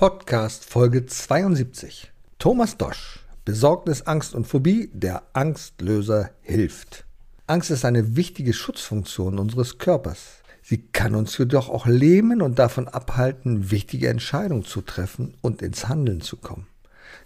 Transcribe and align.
Podcast 0.00 0.64
Folge 0.64 1.04
72. 1.04 2.10
Thomas 2.38 2.78
Dosch. 2.78 3.18
Besorgnis, 3.44 4.00
Angst 4.06 4.34
und 4.34 4.46
Phobie. 4.46 4.88
Der 4.94 5.24
Angstlöser 5.34 6.30
hilft. 6.40 7.04
Angst 7.46 7.70
ist 7.70 7.84
eine 7.84 8.16
wichtige 8.16 8.54
Schutzfunktion 8.54 9.38
unseres 9.38 9.76
Körpers. 9.76 10.38
Sie 10.62 10.78
kann 10.78 11.14
uns 11.14 11.36
jedoch 11.36 11.68
auch 11.68 11.86
lähmen 11.86 12.40
und 12.40 12.58
davon 12.58 12.88
abhalten, 12.88 13.70
wichtige 13.70 14.08
Entscheidungen 14.08 14.64
zu 14.64 14.80
treffen 14.80 15.34
und 15.42 15.60
ins 15.60 15.86
Handeln 15.86 16.22
zu 16.22 16.38
kommen. 16.38 16.66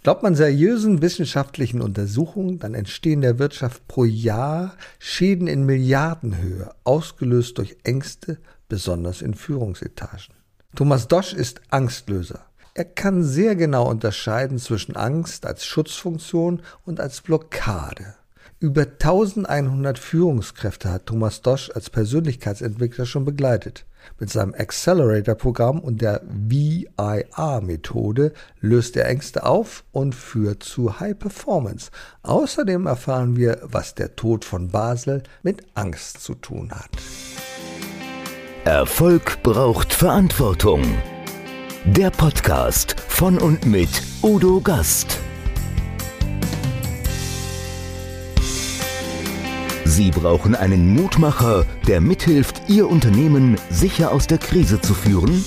Glaubt 0.03 0.25
man 0.25 0.35
seriösen 0.35 1.01
wissenschaftlichen 1.01 1.81
Untersuchungen, 1.81 2.59
dann 2.59 2.75
entstehen 2.75 3.21
der 3.21 3.39
Wirtschaft 3.39 3.87
pro 3.87 4.05
Jahr 4.05 4.75
Schäden 4.99 5.47
in 5.47 5.65
Milliardenhöhe, 5.65 6.75
ausgelöst 6.83 7.57
durch 7.57 7.77
Ängste, 7.85 8.39
besonders 8.69 9.23
in 9.23 9.35
Führungsetagen. 9.35 10.35
Thomas 10.75 11.07
Dosch 11.07 11.35
ist 11.35 11.61
Angstlöser. 11.71 12.47
Er 12.77 12.85
kann 12.85 13.23
sehr 13.23 13.55
genau 13.55 13.89
unterscheiden 13.89 14.59
zwischen 14.59 14.97
Angst 14.97 15.47
als 15.47 15.65
Schutzfunktion 15.65 16.61
und 16.85 16.99
als 16.99 17.21
Blockade. 17.21 18.15
Über 18.59 18.83
1100 18.83 19.97
Führungskräfte 19.97 20.91
hat 20.91 21.07
Thomas 21.07 21.41
Dosch 21.41 21.71
als 21.73 21.89
Persönlichkeitsentwickler 21.89 23.07
schon 23.07 23.25
begleitet. 23.25 23.87
Mit 24.19 24.31
seinem 24.31 24.55
Accelerator-Programm 24.55 25.79
und 25.79 26.03
der 26.03 26.23
VIR-Methode 26.25 28.33
löst 28.61 28.97
er 28.97 29.07
Ängste 29.07 29.47
auf 29.47 29.85
und 29.93 30.17
führt 30.17 30.65
zu 30.65 30.99
High 30.99 31.17
Performance. 31.17 31.93
Außerdem 32.23 32.87
erfahren 32.87 33.37
wir, 33.37 33.61
was 33.63 33.95
der 33.95 34.17
Tod 34.17 34.45
von 34.45 34.67
Basel 34.69 35.23
mit 35.45 35.65
Angst 35.75 36.25
zu 36.25 36.35
tun 36.35 36.73
hat. 36.73 36.91
Erfolg 38.65 39.45
braucht 39.45 39.93
Verantwortung. 39.93 40.83
Der 41.87 42.11
Podcast 42.11 42.99
von 42.99 43.37
und 43.37 43.67
mit 43.67 43.91
Udo 44.23 44.59
Gast. 44.59 45.21
Sie 49.85 50.11
brauchen 50.11 50.55
einen 50.55 50.95
Mutmacher, 50.95 51.67
der 51.87 52.01
mithilft, 52.01 52.63
Ihr 52.69 52.89
Unternehmen 52.89 53.59
sicher 53.69 54.13
aus 54.13 54.27
der 54.27 54.39
Krise 54.39 54.81
zu 54.81 54.95
führen? 54.95 55.45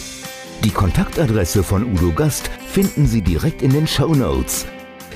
Die 0.63 0.69
Kontaktadresse 0.69 1.63
von 1.63 1.91
Udo 1.91 2.13
Gast 2.13 2.51
finden 2.67 3.07
Sie 3.07 3.23
direkt 3.23 3.63
in 3.63 3.71
den 3.71 3.87
Show 3.87 4.13
Notes. 4.13 4.67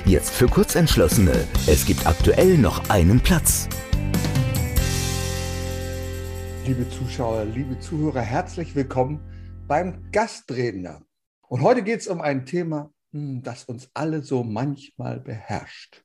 Jetzt 0.04 0.30
für 0.30 0.48
Kurzentschlossene. 0.48 1.46
Es 1.68 1.86
gibt 1.86 2.04
aktuell 2.04 2.58
noch 2.58 2.90
einen 2.90 3.20
Platz. 3.20 3.68
Liebe 6.66 6.84
Zuschauer, 6.90 7.44
liebe 7.44 7.78
Zuhörer, 7.78 8.22
herzlich 8.22 8.74
willkommen 8.74 9.20
beim 9.68 10.10
Gastredner. 10.10 11.00
Und 11.52 11.60
heute 11.60 11.82
geht 11.82 12.00
es 12.00 12.06
um 12.06 12.22
ein 12.22 12.46
Thema, 12.46 12.90
hm, 13.12 13.42
das 13.42 13.64
uns 13.64 13.90
alle 13.92 14.22
so 14.22 14.42
manchmal 14.42 15.20
beherrscht. 15.20 16.02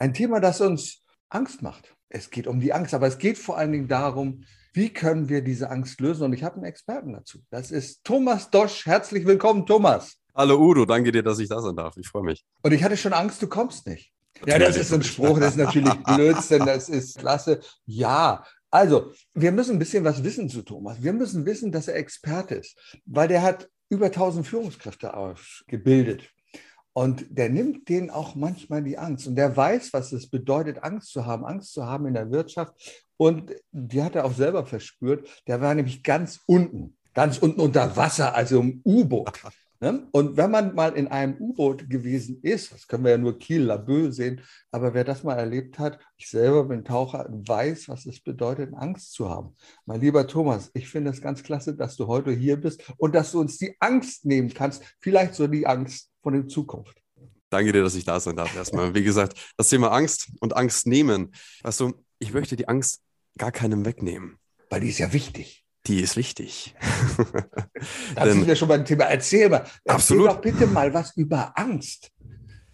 Ein 0.00 0.12
Thema, 0.12 0.40
das 0.40 0.60
uns 0.60 1.04
Angst 1.28 1.62
macht. 1.62 1.94
Es 2.08 2.30
geht 2.30 2.48
um 2.48 2.58
die 2.58 2.72
Angst, 2.72 2.94
aber 2.94 3.06
es 3.06 3.18
geht 3.18 3.38
vor 3.38 3.56
allen 3.56 3.70
Dingen 3.70 3.86
darum, 3.86 4.42
wie 4.72 4.92
können 4.92 5.28
wir 5.28 5.40
diese 5.40 5.70
Angst 5.70 6.00
lösen? 6.00 6.24
Und 6.24 6.32
ich 6.32 6.42
habe 6.42 6.56
einen 6.56 6.64
Experten 6.64 7.12
dazu. 7.12 7.38
Das 7.48 7.70
ist 7.70 8.02
Thomas 8.02 8.50
Dosch. 8.50 8.86
Herzlich 8.86 9.24
willkommen, 9.24 9.66
Thomas. 9.66 10.16
Hallo 10.34 10.58
Udo, 10.58 10.84
danke 10.84 11.12
dir, 11.12 11.22
dass 11.22 11.38
ich 11.38 11.48
da 11.48 11.60
sein 11.60 11.76
darf. 11.76 11.96
Ich 11.96 12.08
freue 12.08 12.24
mich. 12.24 12.44
Und 12.62 12.72
ich 12.72 12.82
hatte 12.82 12.96
schon 12.96 13.12
Angst, 13.12 13.40
du 13.40 13.46
kommst 13.46 13.86
nicht. 13.86 14.12
Ja, 14.46 14.58
das 14.58 14.76
ist 14.76 14.92
ein 14.92 15.04
Spruch, 15.04 15.38
das 15.38 15.50
ist 15.50 15.58
natürlich 15.58 15.94
Blödsinn, 16.02 16.66
das 16.66 16.88
ist 16.88 17.18
klasse. 17.18 17.60
Ja, 17.86 18.44
also, 18.68 19.12
wir 19.32 19.52
müssen 19.52 19.76
ein 19.76 19.78
bisschen 19.78 20.02
was 20.02 20.24
wissen 20.24 20.48
zu 20.48 20.62
Thomas. 20.62 21.00
Wir 21.00 21.12
müssen 21.12 21.46
wissen, 21.46 21.70
dass 21.70 21.86
er 21.86 21.94
Experte 21.94 22.56
ist, 22.56 22.76
weil 23.06 23.28
der 23.28 23.42
hat 23.42 23.68
über 23.88 24.06
1000 24.06 24.46
Führungskräfte 24.46 25.14
ausgebildet. 25.14 26.28
Und 26.92 27.26
der 27.30 27.48
nimmt 27.48 27.88
denen 27.88 28.10
auch 28.10 28.34
manchmal 28.34 28.82
die 28.82 28.98
Angst. 28.98 29.28
Und 29.28 29.36
der 29.36 29.56
weiß, 29.56 29.92
was 29.92 30.12
es 30.12 30.28
bedeutet, 30.28 30.82
Angst 30.82 31.12
zu 31.12 31.26
haben, 31.26 31.44
Angst 31.44 31.72
zu 31.72 31.86
haben 31.86 32.06
in 32.06 32.14
der 32.14 32.30
Wirtschaft. 32.32 32.74
Und 33.16 33.52
die 33.70 34.02
hat 34.02 34.16
er 34.16 34.24
auch 34.24 34.32
selber 34.32 34.66
verspürt. 34.66 35.28
Der 35.46 35.60
war 35.60 35.74
nämlich 35.74 36.02
ganz 36.02 36.40
unten, 36.46 36.96
ganz 37.14 37.38
unten 37.38 37.60
unter 37.60 37.96
Wasser, 37.96 38.34
also 38.34 38.60
im 38.60 38.80
U-Boot. 38.84 39.40
Ne? 39.80 40.08
Und 40.10 40.36
wenn 40.36 40.50
man 40.50 40.74
mal 40.74 40.94
in 40.94 41.06
einem 41.06 41.36
U-Boot 41.38 41.88
gewesen 41.88 42.40
ist, 42.42 42.72
das 42.72 42.88
können 42.88 43.04
wir 43.04 43.12
ja 43.12 43.18
nur 43.18 43.38
Kiel, 43.38 43.62
Laboe 43.62 44.10
sehen, 44.10 44.40
aber 44.72 44.92
wer 44.92 45.04
das 45.04 45.22
mal 45.22 45.36
erlebt 45.36 45.78
hat, 45.78 46.00
ich 46.16 46.28
selber 46.28 46.64
bin 46.64 46.84
Taucher, 46.84 47.28
weiß, 47.30 47.88
was 47.88 48.04
es 48.06 48.20
bedeutet, 48.20 48.74
Angst 48.74 49.12
zu 49.12 49.28
haben. 49.28 49.54
Mein 49.86 50.00
lieber 50.00 50.26
Thomas, 50.26 50.72
ich 50.74 50.88
finde 50.88 51.10
es 51.12 51.20
ganz 51.20 51.44
klasse, 51.44 51.76
dass 51.76 51.96
du 51.96 52.08
heute 52.08 52.32
hier 52.32 52.56
bist 52.56 52.82
und 52.96 53.14
dass 53.14 53.30
du 53.30 53.40
uns 53.40 53.58
die 53.58 53.76
Angst 53.78 54.24
nehmen 54.24 54.52
kannst, 54.52 54.82
vielleicht 54.98 55.34
so 55.34 55.46
die 55.46 55.66
Angst 55.66 56.10
von 56.22 56.32
der 56.32 56.48
Zukunft. 56.48 57.00
Danke 57.48 57.72
dir, 57.72 57.82
dass 57.82 57.94
ich 57.94 58.04
da 58.04 58.18
sein 58.18 58.36
darf. 58.36 58.54
Erstmal, 58.56 58.94
wie 58.94 59.04
gesagt, 59.04 59.54
das 59.56 59.68
Thema 59.68 59.92
Angst 59.92 60.28
und 60.40 60.56
Angst 60.56 60.86
nehmen. 60.86 61.32
Weißt 61.62 61.80
du, 61.80 61.94
ich 62.18 62.34
möchte 62.34 62.56
die 62.56 62.68
Angst 62.68 63.00
gar 63.38 63.52
keinem 63.52 63.86
wegnehmen. 63.86 64.38
Weil 64.70 64.80
die 64.80 64.88
ist 64.88 64.98
ja 64.98 65.12
wichtig. 65.12 65.64
Die 65.86 66.00
ist 66.00 66.16
wichtig. 66.16 66.74
da 68.14 68.30
sind 68.30 68.46
wir 68.46 68.56
schon 68.56 68.68
beim 68.68 68.84
Thema. 68.84 69.04
Erzähl 69.04 69.48
mal. 69.48 69.58
Erzähl 69.58 69.94
absolut. 69.94 70.28
doch 70.28 70.40
bitte 70.40 70.66
mal 70.66 70.92
was 70.92 71.16
über 71.16 71.52
Angst. 71.56 72.10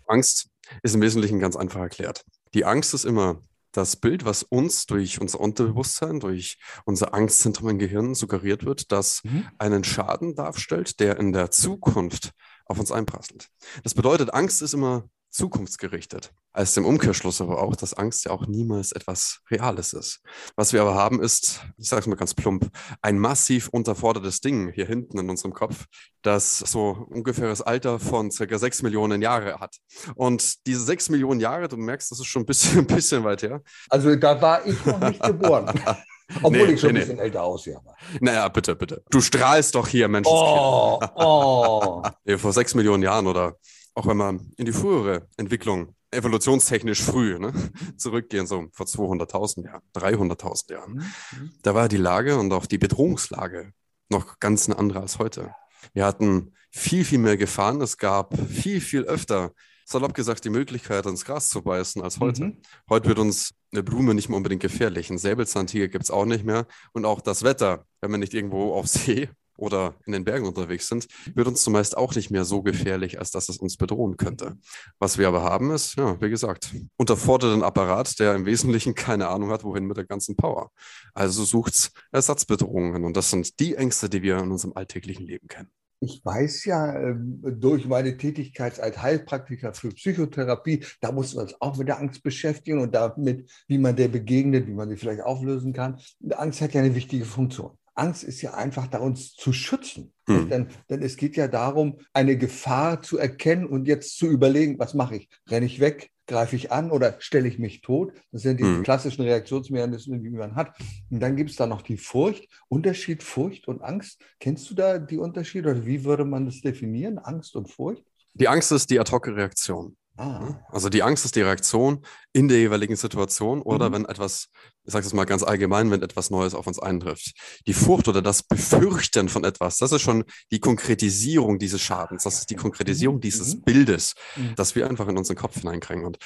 Angst 0.06 0.48
ist 0.82 0.94
im 0.94 1.00
Wesentlichen 1.00 1.40
ganz 1.40 1.56
einfach 1.56 1.80
erklärt. 1.80 2.24
Die 2.54 2.64
Angst 2.64 2.94
ist 2.94 3.04
immer 3.04 3.40
das 3.72 3.96
Bild, 3.96 4.24
was 4.24 4.42
uns 4.44 4.86
durch 4.86 5.20
unser 5.20 5.40
Unterbewusstsein, 5.40 6.20
durch 6.20 6.58
unser 6.84 7.12
Angstzentrum 7.12 7.70
im 7.70 7.78
Gehirn 7.78 8.14
suggeriert 8.14 8.64
wird, 8.64 8.92
das 8.92 9.22
mhm. 9.24 9.48
einen 9.58 9.84
Schaden 9.84 10.36
darstellt, 10.36 11.00
der 11.00 11.18
in 11.18 11.32
der 11.32 11.50
Zukunft 11.50 12.30
auf 12.66 12.78
uns 12.78 12.92
einprasselt. 12.92 13.48
Das 13.82 13.94
bedeutet, 13.94 14.32
Angst 14.32 14.62
ist 14.62 14.74
immer 14.74 15.08
zukunftsgerichtet. 15.34 16.32
Als 16.52 16.74
dem 16.74 16.86
Umkehrschluss 16.86 17.40
aber 17.40 17.60
auch, 17.60 17.74
dass 17.74 17.94
Angst 17.94 18.24
ja 18.24 18.30
auch 18.30 18.46
niemals 18.46 18.92
etwas 18.92 19.40
Reales 19.50 19.92
ist. 19.92 20.20
Was 20.54 20.72
wir 20.72 20.80
aber 20.80 20.94
haben, 20.94 21.20
ist, 21.20 21.60
ich 21.76 21.88
sage 21.88 22.00
es 22.00 22.06
mal 22.06 22.14
ganz 22.14 22.34
plump, 22.34 22.70
ein 23.02 23.18
massiv 23.18 23.68
unterfordertes 23.68 24.40
Ding 24.40 24.72
hier 24.72 24.86
hinten 24.86 25.18
in 25.18 25.28
unserem 25.28 25.52
Kopf, 25.52 25.86
das 26.22 26.58
so 26.58 27.06
ungefähr 27.10 27.48
das 27.48 27.62
Alter 27.62 27.98
von 27.98 28.30
circa 28.30 28.58
sechs 28.58 28.82
Millionen 28.82 29.20
Jahre 29.22 29.58
hat. 29.58 29.76
Und 30.14 30.64
diese 30.66 30.84
sechs 30.84 31.08
Millionen 31.08 31.40
Jahre, 31.40 31.66
du 31.66 31.76
merkst, 31.76 32.12
das 32.12 32.20
ist 32.20 32.26
schon 32.26 32.42
ein 32.42 32.46
bisschen, 32.46 32.78
ein 32.78 32.86
bisschen 32.86 33.24
weit 33.24 33.42
her. 33.42 33.60
Also 33.90 34.14
da 34.14 34.40
war 34.40 34.64
ich 34.64 34.84
noch 34.86 35.00
nicht 35.00 35.22
geboren. 35.22 35.80
Obwohl 36.42 36.68
nee, 36.68 36.72
ich 36.72 36.80
schon 36.80 36.92
nee, 36.92 37.00
ein 37.00 37.02
bisschen 37.02 37.16
nee. 37.16 37.22
älter 37.22 37.42
aussehe. 37.42 37.78
Naja, 38.20 38.48
bitte, 38.48 38.74
bitte. 38.74 39.02
Du 39.10 39.20
strahlst 39.20 39.74
doch 39.74 39.86
hier, 39.86 40.08
Mensch. 40.08 40.26
Oh, 40.30 40.98
oh. 41.16 42.02
Vor 42.38 42.52
sechs 42.52 42.74
Millionen 42.74 43.02
Jahren 43.02 43.26
oder 43.26 43.58
auch 43.94 44.06
wenn 44.06 44.16
wir 44.16 44.40
in 44.56 44.64
die 44.64 44.72
frühere 44.72 45.28
Entwicklung 45.36 45.94
evolutionstechnisch 46.10 47.02
früh 47.02 47.38
ne, 47.38 47.52
zurückgehen, 47.96 48.46
so 48.46 48.66
vor 48.72 48.86
200.000 48.86 49.64
Jahren, 49.64 49.82
300.000 49.94 50.72
Jahren, 50.72 50.92
mhm, 50.92 50.98
mhm. 50.98 51.52
da 51.62 51.74
war 51.74 51.88
die 51.88 51.96
Lage 51.96 52.38
und 52.38 52.52
auch 52.52 52.66
die 52.66 52.78
Bedrohungslage 52.78 53.72
noch 54.10 54.38
ganz 54.38 54.68
eine 54.68 54.78
andere 54.78 55.00
als 55.00 55.18
heute. 55.18 55.54
Wir 55.92 56.06
hatten 56.06 56.52
viel, 56.70 57.04
viel 57.04 57.18
mehr 57.18 57.36
Gefahren. 57.36 57.80
Es 57.80 57.98
gab 57.98 58.36
viel, 58.48 58.80
viel 58.80 59.02
öfter, 59.02 59.52
salopp 59.84 60.14
gesagt, 60.14 60.44
die 60.44 60.50
Möglichkeit, 60.50 61.06
ins 61.06 61.24
Gras 61.24 61.48
zu 61.48 61.62
beißen 61.62 62.02
als 62.02 62.20
heute. 62.20 62.44
Mhm. 62.44 62.62
Heute 62.88 63.08
wird 63.08 63.18
uns 63.18 63.52
eine 63.72 63.82
Blume 63.82 64.14
nicht 64.14 64.28
mehr 64.28 64.36
unbedingt 64.36 64.62
gefährlich. 64.62 65.10
Ein 65.10 65.18
Säbelzahntiger 65.18 65.88
gibt 65.88 66.04
es 66.04 66.10
auch 66.10 66.24
nicht 66.24 66.44
mehr. 66.44 66.66
Und 66.92 67.04
auch 67.04 67.20
das 67.20 67.42
Wetter, 67.42 67.86
wenn 68.00 68.10
man 68.10 68.20
nicht 68.20 68.34
irgendwo 68.34 68.74
auf 68.74 68.86
See 68.86 69.28
oder 69.56 69.94
in 70.06 70.12
den 70.12 70.24
Bergen 70.24 70.46
unterwegs 70.46 70.88
sind, 70.88 71.06
wird 71.34 71.46
uns 71.46 71.62
zumeist 71.62 71.96
auch 71.96 72.14
nicht 72.14 72.30
mehr 72.30 72.44
so 72.44 72.62
gefährlich, 72.62 73.18
als 73.18 73.30
dass 73.30 73.48
es 73.48 73.58
uns 73.58 73.76
bedrohen 73.76 74.16
könnte. 74.16 74.56
Was 74.98 75.18
wir 75.18 75.28
aber 75.28 75.42
haben, 75.42 75.70
ist, 75.70 75.96
ja, 75.96 76.20
wie 76.20 76.30
gesagt, 76.30 76.74
unterforderten 76.96 77.62
Apparat, 77.62 78.18
der 78.18 78.34
im 78.34 78.46
Wesentlichen 78.46 78.94
keine 78.94 79.28
Ahnung 79.28 79.50
hat, 79.50 79.64
wohin 79.64 79.86
mit 79.86 79.96
der 79.96 80.04
ganzen 80.04 80.36
Power. 80.36 80.70
Also 81.12 81.44
sucht 81.44 81.92
Ersatzbedrohungen 82.12 83.04
und 83.04 83.16
das 83.16 83.30
sind 83.30 83.60
die 83.60 83.74
Ängste, 83.74 84.08
die 84.08 84.22
wir 84.22 84.38
in 84.38 84.50
unserem 84.50 84.74
alltäglichen 84.74 85.26
Leben 85.26 85.48
kennen. 85.48 85.70
Ich 86.00 86.22
weiß 86.22 86.66
ja 86.66 86.98
ähm, 86.98 87.40
durch 87.42 87.86
meine 87.86 88.16
Tätigkeit 88.16 88.78
als 88.78 89.00
Heilpraktiker 89.00 89.72
für 89.72 89.88
Psychotherapie, 89.88 90.84
da 91.00 91.12
muss 91.12 91.34
man 91.34 91.44
uns 91.44 91.60
auch 91.60 91.78
mit 91.78 91.88
der 91.88 91.98
Angst 91.98 92.22
beschäftigen 92.22 92.80
und 92.80 92.94
damit, 92.94 93.50
wie 93.68 93.78
man 93.78 93.96
der 93.96 94.08
begegnet, 94.08 94.66
wie 94.66 94.74
man 94.74 94.90
sie 94.90 94.96
vielleicht 94.96 95.22
auflösen 95.22 95.72
kann. 95.72 95.98
Angst 96.30 96.60
hat 96.60 96.74
ja 96.74 96.82
eine 96.82 96.94
wichtige 96.94 97.24
Funktion. 97.24 97.78
Angst 97.94 98.24
ist 98.24 98.42
ja 98.42 98.54
einfach 98.54 98.86
da, 98.86 98.98
uns 98.98 99.34
zu 99.34 99.52
schützen. 99.52 100.12
Hm. 100.26 100.48
Denn, 100.48 100.66
denn 100.90 101.02
es 101.02 101.16
geht 101.16 101.36
ja 101.36 101.48
darum, 101.48 101.98
eine 102.12 102.36
Gefahr 102.36 103.02
zu 103.02 103.18
erkennen 103.18 103.66
und 103.66 103.86
jetzt 103.86 104.18
zu 104.18 104.26
überlegen, 104.26 104.78
was 104.78 104.94
mache 104.94 105.16
ich? 105.16 105.28
Renne 105.48 105.66
ich 105.66 105.80
weg? 105.80 106.10
Greife 106.26 106.56
ich 106.56 106.72
an 106.72 106.90
oder 106.90 107.16
stelle 107.18 107.46
ich 107.46 107.58
mich 107.58 107.82
tot? 107.82 108.12
Das 108.32 108.42
sind 108.42 108.58
die 108.58 108.64
hm. 108.64 108.82
klassischen 108.82 109.22
Reaktionsmechanismen, 109.22 110.22
die 110.22 110.30
man 110.30 110.54
hat. 110.54 110.74
Und 111.10 111.20
dann 111.20 111.36
gibt 111.36 111.50
es 111.50 111.56
da 111.56 111.66
noch 111.66 111.82
die 111.82 111.98
Furcht. 111.98 112.48
Unterschied 112.68 113.22
Furcht 113.22 113.68
und 113.68 113.82
Angst. 113.82 114.22
Kennst 114.40 114.70
du 114.70 114.74
da 114.74 114.98
die 114.98 115.18
Unterschiede 115.18 115.70
oder 115.70 115.86
wie 115.86 116.04
würde 116.04 116.24
man 116.24 116.46
das 116.46 116.62
definieren? 116.62 117.18
Angst 117.18 117.54
und 117.56 117.70
Furcht? 117.70 118.04
Die 118.32 118.48
Angst 118.48 118.72
ist 118.72 118.90
die 118.90 118.98
ad 118.98 119.12
hoc 119.12 119.28
Reaktion. 119.28 119.96
Ah. 120.16 120.54
Also 120.70 120.88
die 120.88 121.02
Angst 121.02 121.24
ist 121.24 121.34
die 121.34 121.42
Reaktion 121.42 122.04
in 122.32 122.46
der 122.46 122.58
jeweiligen 122.58 122.94
Situation 122.94 123.62
oder 123.62 123.88
mhm. 123.88 123.94
wenn 123.94 124.04
etwas, 124.04 124.48
ich 124.84 124.92
sage 124.92 125.06
es 125.06 125.12
mal 125.12 125.24
ganz 125.24 125.42
allgemein, 125.42 125.90
wenn 125.90 126.02
etwas 126.02 126.30
Neues 126.30 126.54
auf 126.54 126.68
uns 126.68 126.78
eintrifft. 126.78 127.32
Die 127.66 127.74
Furcht 127.74 128.06
oder 128.06 128.22
das 128.22 128.44
Befürchten 128.44 129.28
von 129.28 129.42
etwas, 129.42 129.78
das 129.78 129.90
ist 129.90 130.02
schon 130.02 130.24
die 130.52 130.60
Konkretisierung 130.60 131.58
dieses 131.58 131.80
Schadens, 131.80 132.22
das 132.22 132.38
ist 132.38 132.50
die 132.50 132.54
Konkretisierung 132.54 133.16
mhm. 133.16 133.22
dieses 133.22 133.56
mhm. 133.56 133.62
Bildes, 133.62 134.14
mhm. 134.36 134.54
das 134.54 134.76
wir 134.76 134.88
einfach 134.88 135.08
in 135.08 135.18
unseren 135.18 135.36
Kopf 135.36 135.58
hineinkriegen. 135.60 136.04
Und 136.04 136.18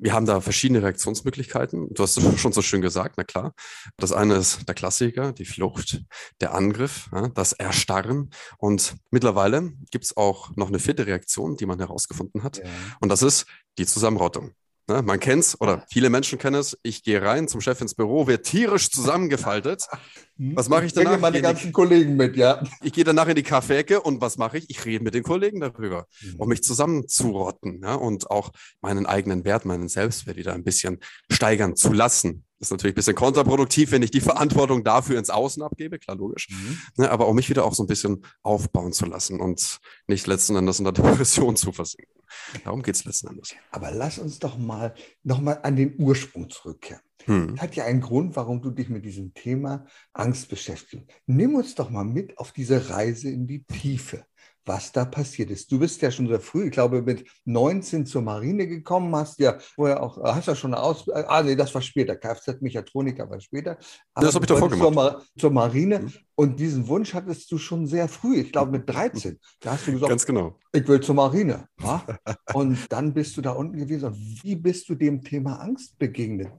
wir 0.00 0.14
haben 0.14 0.26
da 0.26 0.40
verschiedene 0.40 0.82
Reaktionsmöglichkeiten. 0.82 1.92
Du 1.92 2.02
hast 2.02 2.16
es 2.16 2.24
schon 2.40 2.52
so 2.52 2.62
schön 2.62 2.80
gesagt, 2.80 3.14
na 3.16 3.24
klar. 3.24 3.54
Das 3.96 4.12
eine 4.12 4.34
ist 4.34 4.66
der 4.66 4.74
Klassiker, 4.74 5.32
die 5.32 5.44
Flucht, 5.44 6.02
der 6.40 6.54
Angriff, 6.54 7.10
das 7.34 7.52
Erstarren. 7.52 8.30
Und 8.58 8.96
mittlerweile 9.10 9.72
gibt 9.90 10.06
es 10.06 10.16
auch 10.16 10.56
noch 10.56 10.68
eine 10.68 10.78
vierte 10.78 11.06
Reaktion, 11.06 11.56
die 11.56 11.66
man 11.66 11.78
herausgefunden 11.78 12.42
hat. 12.42 12.58
Ja. 12.58 12.64
Und 13.00 13.10
das 13.10 13.22
ist 13.22 13.46
die 13.78 13.86
Zusammenrottung. 13.86 14.54
Ne, 14.90 15.02
man 15.02 15.20
kennt's 15.20 15.56
oder 15.60 15.84
viele 15.88 16.10
Menschen 16.10 16.36
kennen 16.36 16.56
es. 16.56 16.76
Ich 16.82 17.04
gehe 17.04 17.22
rein 17.22 17.46
zum 17.46 17.60
Chef 17.60 17.80
ins 17.80 17.94
Büro, 17.94 18.26
wird 18.26 18.44
tierisch 18.44 18.90
zusammengefaltet. 18.90 19.86
Was 20.36 20.68
mache 20.68 20.84
ich 20.84 20.92
danach? 20.92 21.14
Ich 21.14 21.20
meine 21.20 21.40
ganzen 21.40 21.72
Kollegen 21.72 22.16
mit, 22.16 22.36
ja. 22.36 22.60
Ich 22.82 22.92
gehe 22.92 23.04
danach 23.04 23.28
in 23.28 23.36
die 23.36 23.44
Kaffeecke 23.44 24.00
und 24.00 24.22
was 24.22 24.38
mache 24.38 24.56
ich? 24.56 24.70
Ich 24.70 24.86
rede 24.86 25.04
mit 25.04 25.12
den 25.12 25.22
Kollegen 25.22 25.60
darüber, 25.60 26.06
um 26.38 26.48
mich 26.48 26.62
zusammenzurotten 26.62 27.82
ja, 27.84 27.94
und 27.94 28.30
auch 28.30 28.50
meinen 28.80 29.04
eigenen 29.04 29.44
Wert, 29.44 29.66
meinen 29.66 29.88
Selbstwert 29.88 30.38
wieder 30.38 30.54
ein 30.54 30.64
bisschen 30.64 30.98
steigern 31.30 31.76
zu 31.76 31.92
lassen. 31.92 32.46
Das 32.58 32.68
ist 32.68 32.70
natürlich 32.72 32.94
ein 32.94 32.96
bisschen 32.96 33.16
kontraproduktiv, 33.16 33.90
wenn 33.90 34.02
ich 34.02 34.10
die 34.10 34.22
Verantwortung 34.22 34.82
dafür 34.82 35.18
ins 35.18 35.28
Außen 35.28 35.62
abgebe, 35.62 35.98
klar, 35.98 36.16
logisch. 36.16 36.48
Mhm. 36.48 36.78
Ne, 36.96 37.10
aber 37.10 37.28
um 37.28 37.36
mich 37.36 37.50
wieder 37.50 37.66
auch 37.66 37.74
so 37.74 37.82
ein 37.82 37.86
bisschen 37.86 38.24
aufbauen 38.42 38.94
zu 38.94 39.04
lassen 39.04 39.40
und 39.40 39.78
nicht 40.06 40.26
letzten 40.26 40.56
Endes 40.56 40.78
in 40.78 40.84
der 40.84 40.92
Depression 40.94 41.54
zu 41.54 41.70
versinken. 41.70 42.19
Darum 42.64 42.82
geht 42.82 42.94
es 42.94 43.04
letzten 43.04 43.28
Endes. 43.28 43.54
Aber 43.70 43.90
lass 43.90 44.18
uns 44.18 44.38
doch 44.38 44.58
mal 44.58 44.94
nochmal 45.22 45.60
an 45.62 45.76
den 45.76 46.00
Ursprung 46.00 46.48
zurückkehren. 46.50 47.02
Hm. 47.24 47.60
Hat 47.60 47.76
ja 47.76 47.84
einen 47.84 48.00
Grund, 48.00 48.36
warum 48.36 48.62
du 48.62 48.70
dich 48.70 48.88
mit 48.88 49.04
diesem 49.04 49.34
Thema 49.34 49.86
Angst 50.12 50.48
beschäftigst. 50.48 51.06
Nimm 51.26 51.54
uns 51.54 51.74
doch 51.74 51.90
mal 51.90 52.04
mit 52.04 52.38
auf 52.38 52.52
diese 52.52 52.90
Reise 52.90 53.30
in 53.30 53.46
die 53.46 53.64
Tiefe 53.64 54.24
was 54.70 54.92
da 54.92 55.04
passiert 55.04 55.50
ist. 55.50 55.72
Du 55.72 55.80
bist 55.80 56.00
ja 56.00 56.12
schon 56.12 56.28
sehr 56.28 56.38
früh, 56.38 56.66
ich 56.66 56.70
glaube, 56.70 57.02
mit 57.02 57.26
19 57.44 58.06
zur 58.06 58.22
Marine 58.22 58.68
gekommen, 58.68 59.14
hast 59.16 59.40
ja 59.40 59.58
vorher 59.58 60.00
auch, 60.00 60.16
hast 60.22 60.46
ja 60.46 60.54
schon 60.54 60.72
eine 60.72 60.82
Ausbildung, 60.82 61.24
ah 61.26 61.42
nee, 61.42 61.56
das 61.56 61.74
war 61.74 61.82
später, 61.82 62.14
Kfz-Mechatroniker 62.14 63.28
war 63.28 63.40
später. 63.40 63.78
Aber 64.14 64.26
das 64.26 64.34
habe 64.36 64.44
ich 64.44 64.48
davor 64.48 64.70
gemacht. 64.70 64.92
Zur, 64.92 65.40
zur 65.40 65.50
Marine 65.50 65.98
mhm. 65.98 66.12
und 66.36 66.60
diesen 66.60 66.86
Wunsch 66.86 67.14
hattest 67.14 67.50
du 67.50 67.58
schon 67.58 67.88
sehr 67.88 68.06
früh, 68.06 68.42
ich 68.42 68.52
glaube 68.52 68.70
mit 68.70 68.88
13. 68.88 69.40
Da 69.58 69.72
hast 69.72 69.88
du 69.88 69.92
gesagt, 69.92 70.08
Ganz 70.08 70.24
genau. 70.24 70.56
ich 70.72 70.86
will 70.86 71.00
zur 71.00 71.16
Marine. 71.16 71.66
Ja? 71.82 72.06
und 72.54 72.78
dann 72.92 73.12
bist 73.12 73.36
du 73.36 73.40
da 73.40 73.50
unten 73.50 73.76
gewesen. 73.76 74.06
Und 74.06 74.44
wie 74.44 74.54
bist 74.54 74.88
du 74.88 74.94
dem 74.94 75.20
Thema 75.22 75.56
Angst 75.56 75.98
begegnet, 75.98 76.52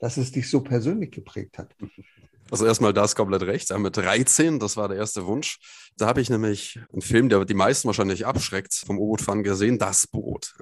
dass 0.00 0.18
es 0.18 0.32
dich 0.32 0.50
so 0.50 0.60
persönlich 0.60 1.12
geprägt 1.12 1.56
hat? 1.56 1.74
Also 2.54 2.66
erstmal, 2.66 2.92
da 2.92 3.02
ist 3.02 3.16
komplett 3.16 3.42
recht. 3.42 3.76
Mit 3.76 3.96
13, 3.96 4.60
das 4.60 4.76
war 4.76 4.86
der 4.86 4.96
erste 4.96 5.26
Wunsch. 5.26 5.58
Da 5.96 6.06
habe 6.06 6.20
ich 6.20 6.30
nämlich 6.30 6.78
einen 6.92 7.02
Film, 7.02 7.28
der 7.28 7.44
die 7.44 7.52
meisten 7.52 7.88
wahrscheinlich 7.88 8.26
abschreckt, 8.26 8.72
vom 8.74 8.96
U-Boot-Fahren 8.96 9.42
gesehen, 9.42 9.76
Das 9.76 10.06
Boot. 10.06 10.54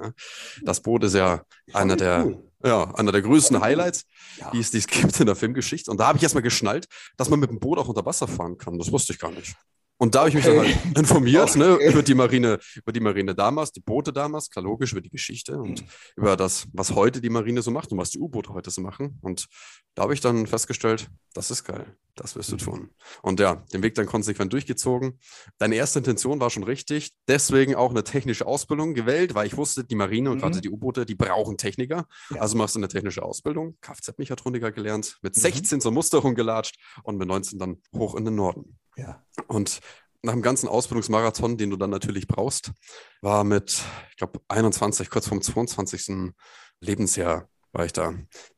Das 0.62 0.80
Boot 0.80 1.04
ist 1.04 1.14
ja 1.14 1.44
einer 1.74 1.96
der, 1.96 2.24
cool. 2.24 2.50
ja, 2.64 2.94
einer 2.94 3.12
der 3.12 3.20
größten 3.20 3.60
Highlights, 3.60 4.06
ja. 4.38 4.50
die, 4.52 4.60
es, 4.60 4.70
die 4.70 4.78
es 4.78 4.86
gibt 4.86 5.20
in 5.20 5.26
der 5.26 5.36
Filmgeschichte. 5.36 5.90
Und 5.90 6.00
da 6.00 6.06
habe 6.06 6.16
ich 6.16 6.22
erstmal 6.22 6.42
geschnallt, 6.42 6.86
dass 7.18 7.28
man 7.28 7.38
mit 7.40 7.50
dem 7.50 7.60
Boot 7.60 7.76
auch 7.76 7.88
unter 7.88 8.06
Wasser 8.06 8.26
fahren 8.26 8.56
kann. 8.56 8.78
Das 8.78 8.90
wusste 8.90 9.12
ich 9.12 9.18
gar 9.18 9.30
nicht. 9.30 9.54
Und 10.02 10.16
da 10.16 10.18
habe 10.20 10.30
ich 10.30 10.34
mich 10.34 10.44
okay. 10.48 10.56
dann 10.56 10.84
halt 10.84 10.98
informiert 10.98 11.54
ne, 11.54 11.74
okay. 11.74 11.84
ne, 11.84 11.92
über 11.92 12.02
die 12.02 12.14
Marine, 12.16 12.58
über 12.74 12.90
die 12.90 12.98
Marine 12.98 13.36
damals, 13.36 13.70
die 13.70 13.78
Boote 13.78 14.12
damals, 14.12 14.50
klar 14.50 14.64
logisch, 14.64 14.90
über 14.90 15.00
die 15.00 15.10
Geschichte 15.10 15.56
und 15.56 15.80
mhm. 15.80 15.88
über 16.16 16.36
das, 16.36 16.66
was 16.72 16.96
heute 16.96 17.20
die 17.20 17.30
Marine 17.30 17.62
so 17.62 17.70
macht 17.70 17.92
und 17.92 17.98
was 17.98 18.10
die 18.10 18.18
U-Boote 18.18 18.52
heute 18.52 18.72
so 18.72 18.80
machen. 18.80 19.20
Und 19.22 19.46
da 19.94 20.02
habe 20.02 20.12
ich 20.12 20.20
dann 20.20 20.48
festgestellt, 20.48 21.08
das 21.34 21.52
ist 21.52 21.62
geil, 21.62 21.96
das 22.14 22.36
wirst 22.36 22.50
du 22.50 22.56
mhm. 22.56 22.60
tun. 22.60 22.90
Und 23.22 23.40
ja, 23.40 23.56
den 23.72 23.82
Weg 23.82 23.94
dann 23.94 24.06
konsequent 24.06 24.52
durchgezogen. 24.52 25.18
Deine 25.58 25.76
erste 25.76 25.98
Intention 25.98 26.40
war 26.40 26.50
schon 26.50 26.62
richtig, 26.62 27.12
deswegen 27.28 27.74
auch 27.74 27.90
eine 27.90 28.04
technische 28.04 28.46
Ausbildung 28.46 28.94
gewählt, 28.94 29.34
weil 29.34 29.46
ich 29.46 29.56
wusste, 29.56 29.84
die 29.84 29.94
Marine 29.94 30.30
und 30.30 30.36
mhm. 30.36 30.40
gerade 30.40 30.60
die 30.60 30.70
U-Boote, 30.70 31.06
die 31.06 31.14
brauchen 31.14 31.56
Techniker. 31.56 32.06
Ja. 32.30 32.40
Also 32.40 32.56
machst 32.56 32.74
du 32.74 32.78
eine 32.78 32.88
technische 32.88 33.22
Ausbildung, 33.22 33.76
Kfz-Mechatroniker 33.80 34.72
gelernt, 34.72 35.18
mit 35.22 35.34
16 35.34 35.76
mhm. 35.76 35.80
zur 35.80 35.92
Musterung 35.92 36.34
gelatscht 36.34 36.76
und 37.02 37.16
mit 37.16 37.28
19 37.28 37.58
dann 37.58 37.82
hoch 37.94 38.14
in 38.14 38.24
den 38.24 38.34
Norden. 38.34 38.78
Ja. 38.96 39.24
Und 39.48 39.80
nach 40.22 40.34
dem 40.34 40.42
ganzen 40.42 40.68
Ausbildungsmarathon, 40.68 41.56
den 41.56 41.70
du 41.70 41.76
dann 41.76 41.90
natürlich 41.90 42.28
brauchst, 42.28 42.72
war 43.20 43.42
mit, 43.42 43.82
ich 44.10 44.16
glaube, 44.16 44.40
21, 44.48 45.10
kurz 45.10 45.26
vorm 45.26 45.42
22. 45.42 46.32
Lebensjahr 46.80 47.48
war 47.72 47.84
ich 47.84 47.92
da. 47.92 48.14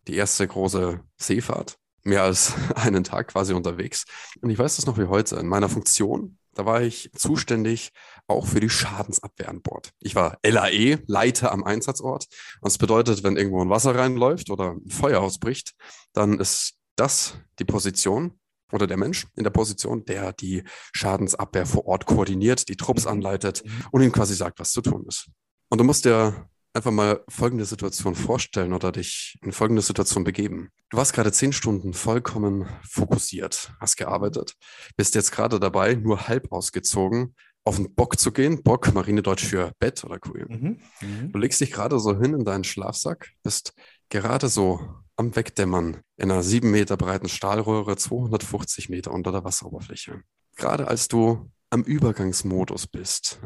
Die 0.07 0.17
erste 0.17 0.47
große 0.47 1.01
Seefahrt. 1.17 1.79
Mehr 2.05 2.23
als 2.23 2.55
einen 2.75 3.05
Tag 3.05 3.29
quasi 3.29 3.53
unterwegs. 3.53 4.05
Und 4.41 4.51
ich 4.51 4.59
weiß 4.59 4.77
das 4.77 4.87
noch 4.87 4.99
wie 4.99 5.07
heute. 5.07 5.37
In 5.37 5.49
meiner 5.49 5.69
Funktion, 5.69 6.39
da 6.55 6.65
war 6.65 6.83
ich 6.83 7.11
zuständig 7.17 7.93
auch 8.27 8.47
für 8.47 8.61
die 8.61 8.71
Schadensabwehr 8.71 9.49
an 9.49 9.63
Bord. 9.63 9.91
Ich 10.01 10.15
war 10.15 10.39
LAE, 10.45 10.99
Leiter 11.07 11.53
am 11.53 11.65
Einsatzort. 11.65 12.27
Und 12.61 12.71
das 12.71 12.79
bedeutet, 12.79 13.23
wenn 13.23 13.37
irgendwo 13.37 13.61
ein 13.63 13.71
Wasser 13.71 13.95
reinläuft 13.95 14.51
oder 14.51 14.73
ein 14.73 14.89
Feuer 14.89 15.21
ausbricht, 15.21 15.75
dann 16.13 16.39
ist 16.39 16.75
das 16.97 17.37
die 17.59 17.65
Position, 17.65 18.39
oder 18.75 18.87
der 18.87 18.97
Mensch 18.97 19.27
in 19.37 19.45
der 19.45 19.51
Position, 19.51 20.05
der 20.05 20.33
die 20.33 20.65
Schadensabwehr 20.93 21.67
vor 21.67 21.87
Ort 21.87 22.07
koordiniert, 22.07 22.69
die 22.69 22.77
Trupps 22.77 23.05
mhm. 23.05 23.13
anleitet 23.13 23.65
mhm. 23.65 23.87
und 23.93 24.03
ihnen 24.03 24.13
quasi 24.13 24.35
sagt, 24.35 24.59
was 24.59 24.73
zu 24.73 24.83
tun 24.83 25.05
ist. 25.07 25.31
Und 25.69 25.79
du 25.79 25.85
musst 25.85 26.05
dir 26.05 26.49
einfach 26.75 26.91
mal 26.91 27.23
folgende 27.29 27.65
Situation 27.65 28.15
vorstellen 28.15 28.73
oder 28.73 28.93
dich 28.93 29.39
in 29.43 29.53
folgende 29.53 29.83
Situation 29.83 30.25
begeben. 30.25 30.71
Du 30.91 30.97
warst 30.97 31.13
gerade 31.13 31.33
zehn 31.33 31.53
Stunden 31.53 31.95
vollkommen 31.95 32.67
fokussiert, 32.89 33.73
hast 33.81 33.97
gearbeitet, 33.97 34.57
bist 34.97 35.15
jetzt 35.15 35.33
gerade 35.33 35.61
dabei, 35.61 35.95
nur 35.95 36.29
halb 36.29 36.51
ausgezogen, 36.53 37.35
auf 37.65 37.77
den 37.77 37.95
Bock 37.95 38.19
zu 38.19 38.33
gehen. 38.33 38.63
Bock, 38.63 38.93
Marinedeutsch 38.93 39.45
für 39.45 39.73
Bett 39.79 40.05
oder 40.05 40.19
Kuh. 40.19 40.35
Mhm. 40.49 40.81
Mhm. 41.01 41.33
Du 41.33 41.39
legst 41.39 41.61
dich 41.61 41.71
gerade 41.71 41.99
so 41.99 42.19
hin 42.19 42.35
in 42.35 42.45
deinen 42.45 42.65
Schlafsack, 42.65 43.31
bist 43.43 43.73
gerade 44.09 44.49
so 44.49 44.81
am 45.17 45.35
Wegdämmern 45.35 46.03
in 46.17 46.31
einer 46.31 46.43
sieben 46.43 46.73
Meter 46.73 46.97
breiten 46.97 47.29
Stahlröhre, 47.29 47.97
250 47.97 48.89
Meter 48.89 49.13
unter 49.13 49.31
der 49.31 49.45
Wasseroberfläche. 49.45 50.23
Gerade 50.57 50.89
als 50.89 51.09
du 51.09 51.51
am 51.71 51.83
Übergangsmodus 51.83 52.89
bist, 52.89 53.41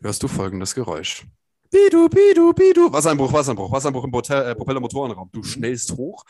hörst 0.00 0.22
du 0.22 0.28
folgendes 0.28 0.74
Geräusch. 0.74 1.26
Bidu, 1.74 2.08
bidu, 2.08 2.52
bidu. 2.52 2.92
Wassereinbruch, 2.92 3.32
Wassereinbruch, 3.32 3.72
Wassereinbruch 3.72 4.04
im 4.04 4.12
Hotel, 4.12 4.46
äh, 4.46 4.54
Propellermotorenraum. 4.54 5.28
Du 5.32 5.42
schnellst 5.42 5.96
hoch, 5.96 6.22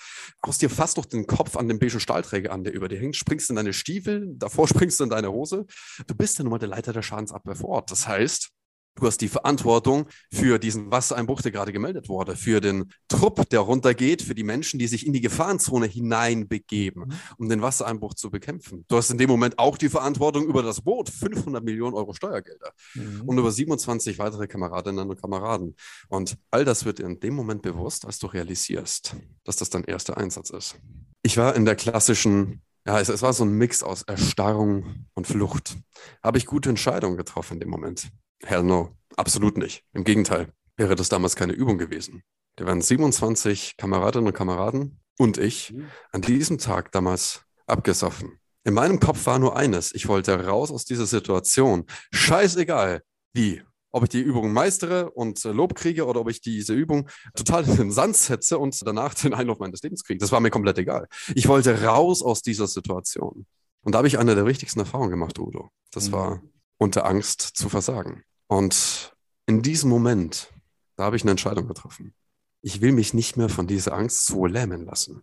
haust 0.47 0.63
dir 0.63 0.71
fast 0.71 0.97
noch 0.97 1.05
den 1.05 1.27
Kopf 1.27 1.59
an 1.59 1.69
den 1.69 1.79
beigen 1.79 2.01
Stahlträger 2.01 2.51
an, 2.51 2.65
der 2.65 2.73
über 2.73 2.89
dir 2.89 2.99
hängt, 2.99 3.15
springst 3.15 3.51
in 3.51 3.57
deine 3.57 3.75
Stiefel, 3.75 4.27
davor 4.37 4.67
springst 4.67 5.01
du 5.01 5.05
in 5.05 5.11
deine 5.11 5.31
Hose. 5.31 5.67
Du 6.07 6.15
bist 6.15 6.39
ja 6.39 6.45
nun 6.45 6.53
mal 6.53 6.59
der 6.59 6.71
Leiter 6.71 6.95
der 6.95 7.03
Schadensabwehr 7.03 7.57
vor 7.57 7.69
Ort. 7.69 7.91
Das 7.91 8.09
heißt, 8.09 8.54
Du 8.97 9.07
hast 9.07 9.19
die 9.19 9.29
Verantwortung 9.29 10.07
für 10.33 10.59
diesen 10.59 10.91
Wassereinbruch, 10.91 11.43
der 11.43 11.51
gerade 11.51 11.73
gemeldet 11.73 12.09
wurde, 12.09 12.37
für 12.37 12.61
den 12.61 12.93
Trupp, 13.09 13.49
der 13.51 13.61
runtergeht, 13.61 14.23
für 14.23 14.37
die 14.37 14.45
Menschen, 14.45 14.79
die 14.79 14.87
sich 14.87 15.05
in 15.05 15.13
die 15.13 15.21
Gefahrenzone 15.21 15.87
hineinbegeben, 15.87 17.09
mhm. 17.09 17.15
um 17.39 17.49
den 17.49 17.61
Wassereinbruch 17.61 18.15
zu 18.15 18.31
bekämpfen. 18.31 18.85
Du 18.89 18.97
hast 18.97 19.11
in 19.11 19.19
dem 19.19 19.29
Moment 19.29 19.59
auch 19.59 19.77
die 19.79 19.89
Verantwortung 19.89 20.47
über 20.47 20.63
das 20.63 20.81
Boot, 20.81 21.09
500 21.11 21.65
Millionen 21.65 21.95
Euro 21.95 22.15
Steuergelder 22.15 22.73
mhm. 22.95 23.23
und 23.27 23.39
über 23.39 23.51
27 23.51 24.19
weitere 24.21 24.47
Kameradinnen 24.47 25.11
und 25.11 25.21
Kameraden. 25.21 25.75
Und 26.09 26.37
all 26.53 26.65
das 26.65 26.85
wird 26.85 27.01
dir 27.01 27.07
in 27.07 27.19
dem 27.19 27.35
Moment 27.35 27.63
bewusst, 27.63 28.07
als 28.07 28.21
du 28.21 28.29
realisierst, 28.29 29.17
dass 29.43 29.57
das 29.57 29.71
dein 29.71 29.85
erster 29.85 30.17
Einsatz 30.17 30.51
ist. 30.51 30.77
Ich 31.23 31.37
war 31.37 31.57
in 31.57 31.65
der 31.65 31.75
klassischen 31.75 32.63
ja, 32.87 33.01
es, 33.01 33.09
es, 33.09 33.23
war 33.23 33.33
so 33.33 33.45
ein 33.45 33.53
Mix 33.57 33.83
aus 33.83 34.03
Erstarrung 34.03 35.07
und 35.15 35.27
Flucht. 35.27 35.79
Habe 36.23 36.37
ich 36.37 36.45
gute 36.45 36.69
Entscheidungen 36.69 37.17
getroffen 37.17 37.55
in 37.55 37.61
dem 37.61 37.71
Moment? 37.71 38.11
Hell 38.43 38.63
no, 38.63 38.97
absolut 39.17 39.57
nicht. 39.57 39.85
Im 39.93 40.05
Gegenteil, 40.05 40.53
wäre 40.77 40.97
das 40.97 41.09
damals 41.09 41.37
keine 41.37 41.53
Übung 41.53 41.79
gewesen. 41.79 42.23
Da 42.57 42.67
waren 42.67 42.83
27 42.83 43.77
Kameradinnen 43.77 44.29
und 44.29 44.35
Kameraden 44.35 45.01
und 45.19 45.39
ich 45.39 45.75
an 46.13 46.23
diesem 46.23 46.59
Tag 46.59 46.93
damals 46.93 47.43
abgesoffen. 47.67 48.39
In 48.65 48.75
meinem 48.75 49.01
Kopf 49.01 49.27
war 49.27 49.39
nur 49.39 49.57
eines, 49.57 49.95
ich 49.95 50.09
wollte 50.09 50.47
raus 50.47 50.71
aus 50.71 50.85
dieser 50.85 51.07
Situation. 51.07 51.85
Scheißegal, 52.13 53.03
wie. 53.33 53.63
Ob 53.91 54.03
ich 54.03 54.09
die 54.09 54.21
Übung 54.21 54.53
meistere 54.53 55.11
und 55.13 55.45
äh, 55.45 55.53
Lob 55.53 55.77
kriege 55.77 56.07
oder 56.07 56.21
ob 56.21 56.29
ich 56.29 56.41
diese 56.41 56.75
Übung 56.75 57.09
total 57.37 57.65
in 57.69 57.77
den 57.77 57.93
Sand 57.93 58.17
setze 58.17 58.59
und 58.59 58.77
danach 58.85 59.15
den 59.15 59.35
Einlauf 59.35 59.61
meines 59.61 59.83
Lebens 59.83 60.03
kriege. 60.03 60.19
Das 60.19 60.33
war 60.33 60.41
mir 60.41 60.51
komplett 60.51 60.79
egal. 60.79 61.07
Ich 61.37 61.47
wollte 61.47 61.85
raus 61.85 62.21
aus 62.21 62.43
dieser 62.43 62.67
Situation. 62.67 63.47
Und 63.83 63.93
da 63.93 63.99
habe 63.99 64.09
ich 64.09 64.19
eine 64.19 64.35
der 64.35 64.47
wichtigsten 64.47 64.81
Erfahrungen 64.81 65.11
gemacht, 65.11 65.39
Udo. 65.39 65.71
Das 65.93 66.09
mhm. 66.09 66.13
war 66.13 66.43
unter 66.85 67.07
Angst 67.07 67.41
zu 67.41 67.69
versagen. 67.69 68.23
Und 68.47 69.17
in 69.47 69.63
diesem 69.63 69.89
Moment, 69.89 70.53
da 70.97 71.05
habe 71.05 71.17
ich 71.17 71.23
eine 71.23 71.33
Entscheidung 71.33 71.67
getroffen. 71.67 72.15
Ich 72.63 72.83
will 72.83 72.93
mich 72.93 73.15
nicht 73.15 73.37
mehr 73.37 73.49
von 73.49 73.67
dieser 73.67 73.95
Angst 73.95 74.27
so 74.27 74.47
lähmen 74.47 74.85
lassen. 74.85 75.23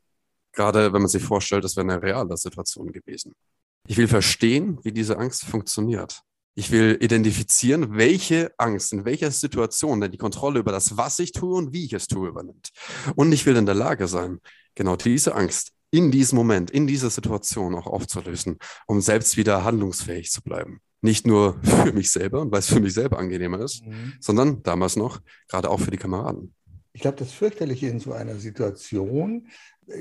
Gerade 0.53 0.91
wenn 0.91 1.01
man 1.01 1.09
sich 1.09 1.23
vorstellt, 1.23 1.63
das 1.63 1.75
wäre 1.77 1.89
eine 1.89 2.01
reale 2.01 2.35
Situation 2.35 2.91
gewesen. 2.91 3.33
Ich 3.87 3.97
will 3.97 4.07
verstehen, 4.07 4.79
wie 4.83 4.91
diese 4.91 5.17
Angst 5.17 5.45
funktioniert. 5.45 6.21
Ich 6.55 6.71
will 6.71 6.97
identifizieren, 6.99 7.95
welche 7.95 8.51
Angst 8.57 8.91
in 8.91 9.05
welcher 9.05 9.31
Situation 9.31 10.01
denn 10.01 10.11
die 10.11 10.17
Kontrolle 10.17 10.59
über 10.59 10.71
das, 10.71 10.97
was 10.97 11.19
ich 11.19 11.31
tue 11.31 11.55
und 11.55 11.73
wie 11.73 11.85
ich 11.85 11.93
es 11.93 12.07
tue, 12.07 12.27
übernimmt. 12.27 12.71
Und 13.15 13.31
ich 13.31 13.45
will 13.45 13.55
in 13.55 13.65
der 13.65 13.75
Lage 13.75 14.07
sein, 14.07 14.39
genau 14.75 14.95
diese 14.95 15.35
Angst 15.35 15.71
in 15.91 16.11
diesem 16.11 16.37
Moment, 16.37 16.71
in 16.71 16.87
dieser 16.87 17.09
Situation 17.09 17.75
auch 17.75 17.87
aufzulösen, 17.87 18.57
um 18.87 18.99
selbst 18.99 19.37
wieder 19.37 19.63
handlungsfähig 19.63 20.31
zu 20.31 20.41
bleiben. 20.41 20.81
Nicht 21.01 21.27
nur 21.27 21.59
für 21.63 21.93
mich 21.93 22.11
selber 22.11 22.41
und 22.41 22.51
weil 22.51 22.59
es 22.59 22.67
für 22.67 22.79
mich 22.79 22.93
selber 22.93 23.19
angenehmer 23.19 23.59
ist, 23.59 23.85
mhm. 23.85 24.13
sondern 24.19 24.63
damals 24.63 24.95
noch 24.95 25.21
gerade 25.47 25.69
auch 25.69 25.79
für 25.79 25.91
die 25.91 25.97
Kameraden. 25.97 26.53
Ich 26.93 27.01
glaube, 27.01 27.17
das 27.17 27.31
Fürchterliche 27.31 27.87
in 27.87 27.99
so 27.99 28.11
einer 28.11 28.35
Situation 28.35 29.47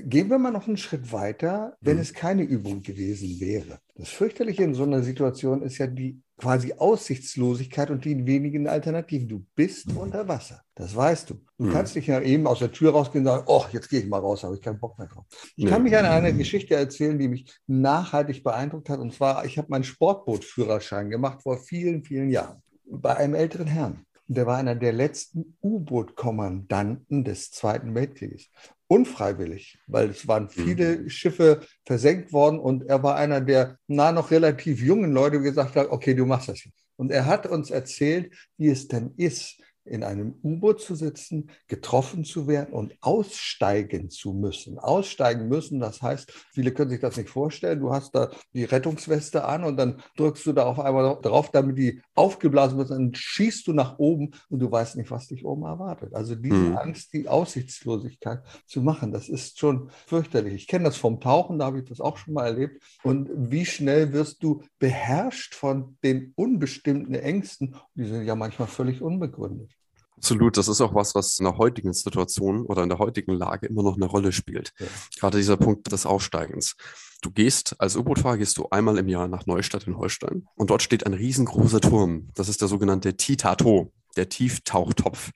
Gehen 0.05 0.29
wir 0.31 0.39
mal 0.39 0.53
noch 0.53 0.69
einen 0.69 0.77
Schritt 0.77 1.13
weiter, 1.13 1.77
wenn 1.81 1.97
mhm. 1.97 2.03
es 2.03 2.13
keine 2.13 2.43
Übung 2.43 2.83
gewesen 2.83 3.41
wäre. 3.41 3.81
Das 3.95 4.09
Fürchterliche 4.09 4.63
in 4.63 4.75
so 4.75 4.85
einer 4.85 5.03
Situation 5.03 5.63
ist 5.63 5.79
ja 5.79 5.87
die 5.87 6.21
quasi 6.41 6.73
Aussichtslosigkeit 6.73 7.91
und 7.91 8.05
die 8.05 8.27
wenigen 8.27 8.67
Alternativen. 8.67 9.29
Du 9.29 9.45
bist 9.55 9.95
unter 9.95 10.27
Wasser. 10.27 10.63
Das 10.75 10.97
weißt 10.97 11.31
du. 11.31 11.35
Du 11.59 11.67
mhm. 11.67 11.73
kannst 11.73 11.95
nicht 11.95 12.07
ja 12.07 12.21
eben 12.21 12.47
aus 12.47 12.61
der 12.61 12.73
Tür 12.73 12.93
rausgehen 12.93 13.27
und 13.27 13.33
sagen, 13.33 13.45
oh, 13.47 13.65
jetzt 13.73 13.91
gehe 13.91 14.01
ich 14.01 14.09
mal 14.09 14.21
raus, 14.21 14.43
habe 14.43 14.55
ich 14.55 14.63
keinen 14.63 14.81
Bock 14.81 14.99
mehr 14.99 15.09
drauf. 15.09 15.27
Ich 15.57 15.65
nee. 15.65 15.71
kann 15.71 15.83
mich 15.83 15.97
an 15.97 16.07
eine 16.07 16.33
Geschichte 16.33 16.75
erzählen, 16.75 17.19
die 17.19 17.29
mich 17.29 17.55
nachhaltig 17.67 18.43
beeindruckt 18.43 18.89
hat. 18.89 19.01
Und 19.01 19.13
zwar, 19.13 19.45
ich 19.45 19.59
habe 19.59 19.69
meinen 19.69 19.85
Sportbootführerschein 19.85 21.11
gemacht 21.11 21.43
vor 21.43 21.59
vielen, 21.59 22.03
vielen 22.03 22.31
Jahren 22.31 22.63
bei 22.87 23.17
einem 23.17 23.35
älteren 23.35 23.67
Herrn. 23.67 24.07
Der 24.27 24.47
war 24.47 24.57
einer 24.57 24.77
der 24.77 24.93
letzten 24.93 25.57
U-Boot-Kommandanten 25.63 27.25
des 27.25 27.51
Zweiten 27.51 27.95
Weltkrieges 27.95 28.49
unfreiwillig, 28.91 29.79
weil 29.87 30.11
es 30.11 30.27
waren 30.27 30.51
viele 30.51 30.99
mhm. 30.99 31.11
Schiffe 31.11 31.61
versenkt 31.87 32.33
worden 32.33 32.59
und 32.59 32.83
er 32.87 33.05
war 33.05 33.15
einer 33.15 33.41
der 33.41 33.79
na 33.87 34.11
noch 34.11 34.33
relativ 34.33 34.83
jungen 34.83 35.13
Leute, 35.13 35.39
die 35.39 35.45
gesagt 35.45 35.77
hat, 35.77 35.91
okay, 35.91 36.13
du 36.13 36.27
machst 36.27 36.49
das. 36.49 36.69
Und 36.97 37.13
er 37.13 37.27
hat 37.27 37.47
uns 37.47 37.71
erzählt, 37.71 38.35
wie 38.59 38.69
es 38.69 38.89
denn 38.89 39.15
ist, 39.17 39.63
in 39.91 40.05
einem 40.05 40.35
U-Boot 40.43 40.81
zu 40.81 40.95
sitzen, 40.95 41.51
getroffen 41.67 42.25
zu 42.25 42.47
werden 42.47 42.73
und 42.73 42.95
aussteigen 43.01 44.09
zu 44.09 44.33
müssen. 44.33 44.79
Aussteigen 44.79 45.49
müssen, 45.49 45.81
das 45.81 46.01
heißt, 46.01 46.33
viele 46.53 46.73
können 46.73 46.91
sich 46.91 47.01
das 47.01 47.17
nicht 47.17 47.29
vorstellen. 47.29 47.81
Du 47.81 47.93
hast 47.93 48.15
da 48.15 48.31
die 48.55 48.65
Rettungsweste 48.65 49.45
an 49.45 49.65
und 49.65 49.77
dann 49.77 50.01
drückst 50.17 50.47
du 50.47 50.53
da 50.53 50.65
auf 50.65 50.79
einmal 50.79 51.19
drauf, 51.21 51.51
damit 51.51 51.77
die 51.77 52.01
aufgeblasen 52.15 52.79
wird. 52.79 52.91
Dann 52.91 53.13
schießt 53.15 53.67
du 53.67 53.73
nach 53.73 53.99
oben 53.99 54.31
und 54.49 54.61
du 54.61 54.71
weißt 54.71 54.97
nicht, 54.97 55.11
was 55.11 55.27
dich 55.27 55.45
oben 55.45 55.65
erwartet. 55.65 56.15
Also 56.15 56.37
diese 56.37 56.55
mhm. 56.55 56.77
Angst, 56.77 57.13
die 57.13 57.29
Aussichtslosigkeit 57.29 58.43
zu 58.67 58.83
machen, 58.83 59.11
das 59.11 59.29
ist 59.29 59.59
schon 59.59 59.91
fürchterlich. 60.07 60.55
Ich 60.55 60.67
kenne 60.69 60.85
das 60.85 60.97
vom 60.97 61.21
Tauchen, 61.21 61.59
da 61.59 61.67
habe 61.67 61.81
ich 61.81 61.89
das 61.89 62.01
auch 62.01 62.17
schon 62.17 62.35
mal 62.35 62.47
erlebt. 62.47 62.81
Und 63.03 63.29
wie 63.35 63.67
schnell 63.67 64.13
wirst 64.13 64.43
du 64.45 64.63
beherrscht 64.79 65.55
von 65.55 65.97
den 66.05 66.33
unbestimmten 66.37 67.15
Ängsten? 67.15 67.75
Die 67.95 68.05
sind 68.05 68.25
ja 68.25 68.37
manchmal 68.37 68.69
völlig 68.69 69.03
unbegründet. 69.03 69.80
Absolut, 70.21 70.59
das 70.59 70.69
ist 70.69 70.83
auch 70.83 70.95
was, 70.95 71.15
was 71.15 71.39
in 71.39 71.47
der 71.47 71.57
heutigen 71.57 71.95
Situation 71.95 72.67
oder 72.67 72.83
in 72.83 72.91
der 72.91 72.99
heutigen 72.99 73.33
Lage 73.33 73.67
immer 73.67 73.83
noch 73.83 73.97
eine 73.97 74.05
Rolle 74.05 74.33
spielt. 74.33 74.75
Ja. 74.79 74.87
Gerade 75.19 75.39
dieser 75.39 75.57
Punkt 75.57 75.91
des 75.91 76.05
Aufsteigens. 76.05 76.77
Du 77.23 77.31
gehst 77.31 77.75
als 77.79 77.97
U-Boot-Fahrer 77.97 78.37
gehst 78.37 78.59
du 78.59 78.69
einmal 78.69 78.99
im 78.99 79.09
Jahr 79.09 79.29
nach 79.29 79.47
Neustadt 79.47 79.87
in 79.87 79.97
Holstein 79.97 80.47
und 80.57 80.69
dort 80.69 80.83
steht 80.83 81.07
ein 81.07 81.15
riesengroßer 81.15 81.81
Turm. 81.81 82.29
Das 82.35 82.51
ist 82.51 82.61
der 82.61 82.69
sogenannte 82.69 83.17
Titato, 83.17 83.95
der 84.17 84.29
Tieftauchtopf. 84.29 85.31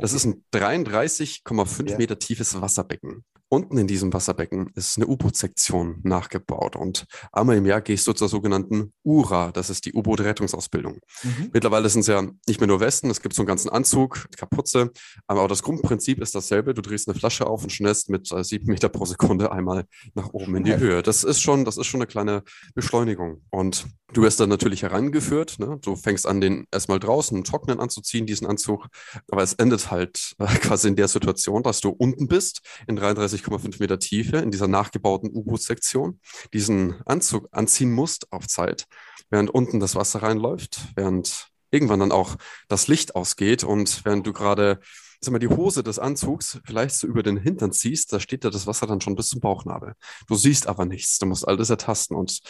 Das 0.00 0.14
ist 0.14 0.24
ein 0.24 0.42
33,5 0.54 1.98
Meter 1.98 2.18
tiefes 2.18 2.58
Wasserbecken. 2.58 3.24
Unten 3.52 3.78
in 3.78 3.88
diesem 3.88 4.12
Wasserbecken 4.12 4.70
ist 4.76 4.96
eine 4.96 5.08
U-Boot-Sektion 5.08 5.98
nachgebaut 6.04 6.76
und 6.76 7.06
einmal 7.32 7.56
im 7.56 7.66
Jahr 7.66 7.80
gehst 7.80 8.06
du 8.06 8.12
zur 8.12 8.28
sogenannten 8.28 8.92
URA, 9.02 9.50
das 9.50 9.70
ist 9.70 9.86
die 9.86 9.92
U-Boot-Rettungsausbildung. 9.92 11.00
Mhm. 11.24 11.50
Mittlerweile 11.52 11.88
sind 11.88 12.02
es 12.02 12.06
ja 12.06 12.22
nicht 12.46 12.60
mehr 12.60 12.68
nur 12.68 12.78
Westen, 12.78 13.10
es 13.10 13.20
gibt 13.20 13.34
so 13.34 13.42
einen 13.42 13.48
ganzen 13.48 13.68
Anzug, 13.68 14.28
Kapuze, 14.36 14.92
aber 15.26 15.42
auch 15.42 15.48
das 15.48 15.64
Grundprinzip 15.64 16.20
ist 16.20 16.34
dasselbe. 16.34 16.74
Du 16.74 16.80
drehst 16.80 17.08
eine 17.08 17.18
Flasche 17.18 17.48
auf 17.48 17.64
und 17.64 17.70
schnellst 17.70 18.08
mit 18.08 18.30
äh, 18.30 18.44
sieben 18.44 18.66
Meter 18.66 18.88
pro 18.88 19.04
Sekunde 19.04 19.50
einmal 19.50 19.84
nach 20.14 20.32
oben 20.32 20.54
in 20.54 20.64
die 20.64 20.76
Höhe. 20.76 21.02
Das 21.02 21.24
ist 21.24 21.40
schon, 21.40 21.64
das 21.64 21.76
ist 21.76 21.86
schon 21.86 22.00
eine 22.00 22.06
kleine 22.06 22.44
Beschleunigung. 22.74 23.42
Und 23.50 23.86
du 24.12 24.22
wirst 24.22 24.40
dann 24.40 24.48
natürlich 24.48 24.82
herangeführt. 24.82 25.58
Ne? 25.58 25.78
Du 25.82 25.96
fängst 25.96 26.26
an, 26.26 26.40
den 26.40 26.66
erstmal 26.70 27.00
draußen 27.00 27.36
im 27.36 27.44
Trocknen 27.44 27.80
anzuziehen, 27.80 28.26
diesen 28.26 28.46
Anzug. 28.46 28.86
Aber 29.30 29.42
es 29.42 29.54
endet 29.54 29.90
halt 29.90 30.34
äh, 30.38 30.46
quasi 30.60 30.88
in 30.88 30.96
der 30.96 31.08
Situation, 31.08 31.62
dass 31.62 31.80
du 31.80 31.90
unten 31.90 32.28
bist 32.28 32.60
in 32.86 32.96
33 32.96 33.39
20,5 33.42 33.76
Meter 33.80 33.98
Tiefe 33.98 34.38
in 34.38 34.50
dieser 34.50 34.68
nachgebauten 34.68 35.30
U-Boot-Sektion 35.30 36.20
diesen 36.52 37.00
Anzug 37.06 37.48
anziehen 37.52 37.92
musst 37.92 38.32
auf 38.32 38.46
Zeit, 38.46 38.86
während 39.30 39.50
unten 39.50 39.80
das 39.80 39.94
Wasser 39.94 40.22
reinläuft, 40.22 40.80
während 40.96 41.48
irgendwann 41.70 42.00
dann 42.00 42.12
auch 42.12 42.36
das 42.68 42.88
Licht 42.88 43.14
ausgeht 43.14 43.64
und 43.64 44.04
während 44.04 44.26
du 44.26 44.32
gerade 44.32 44.80
sag 45.20 45.32
mal, 45.32 45.38
die 45.38 45.48
Hose 45.48 45.82
des 45.82 45.98
Anzugs 45.98 46.60
vielleicht 46.64 46.94
so 46.94 47.06
über 47.06 47.22
den 47.22 47.36
Hintern 47.36 47.72
ziehst, 47.72 48.12
da 48.12 48.20
steht 48.20 48.44
da 48.44 48.50
das 48.50 48.66
Wasser 48.66 48.86
dann 48.86 49.00
schon 49.00 49.16
bis 49.16 49.28
zum 49.28 49.40
Bauchnabel. 49.40 49.94
Du 50.26 50.34
siehst 50.34 50.66
aber 50.66 50.86
nichts, 50.86 51.18
du 51.18 51.26
musst 51.26 51.46
alles 51.46 51.68
ertasten 51.68 52.16
und 52.16 52.40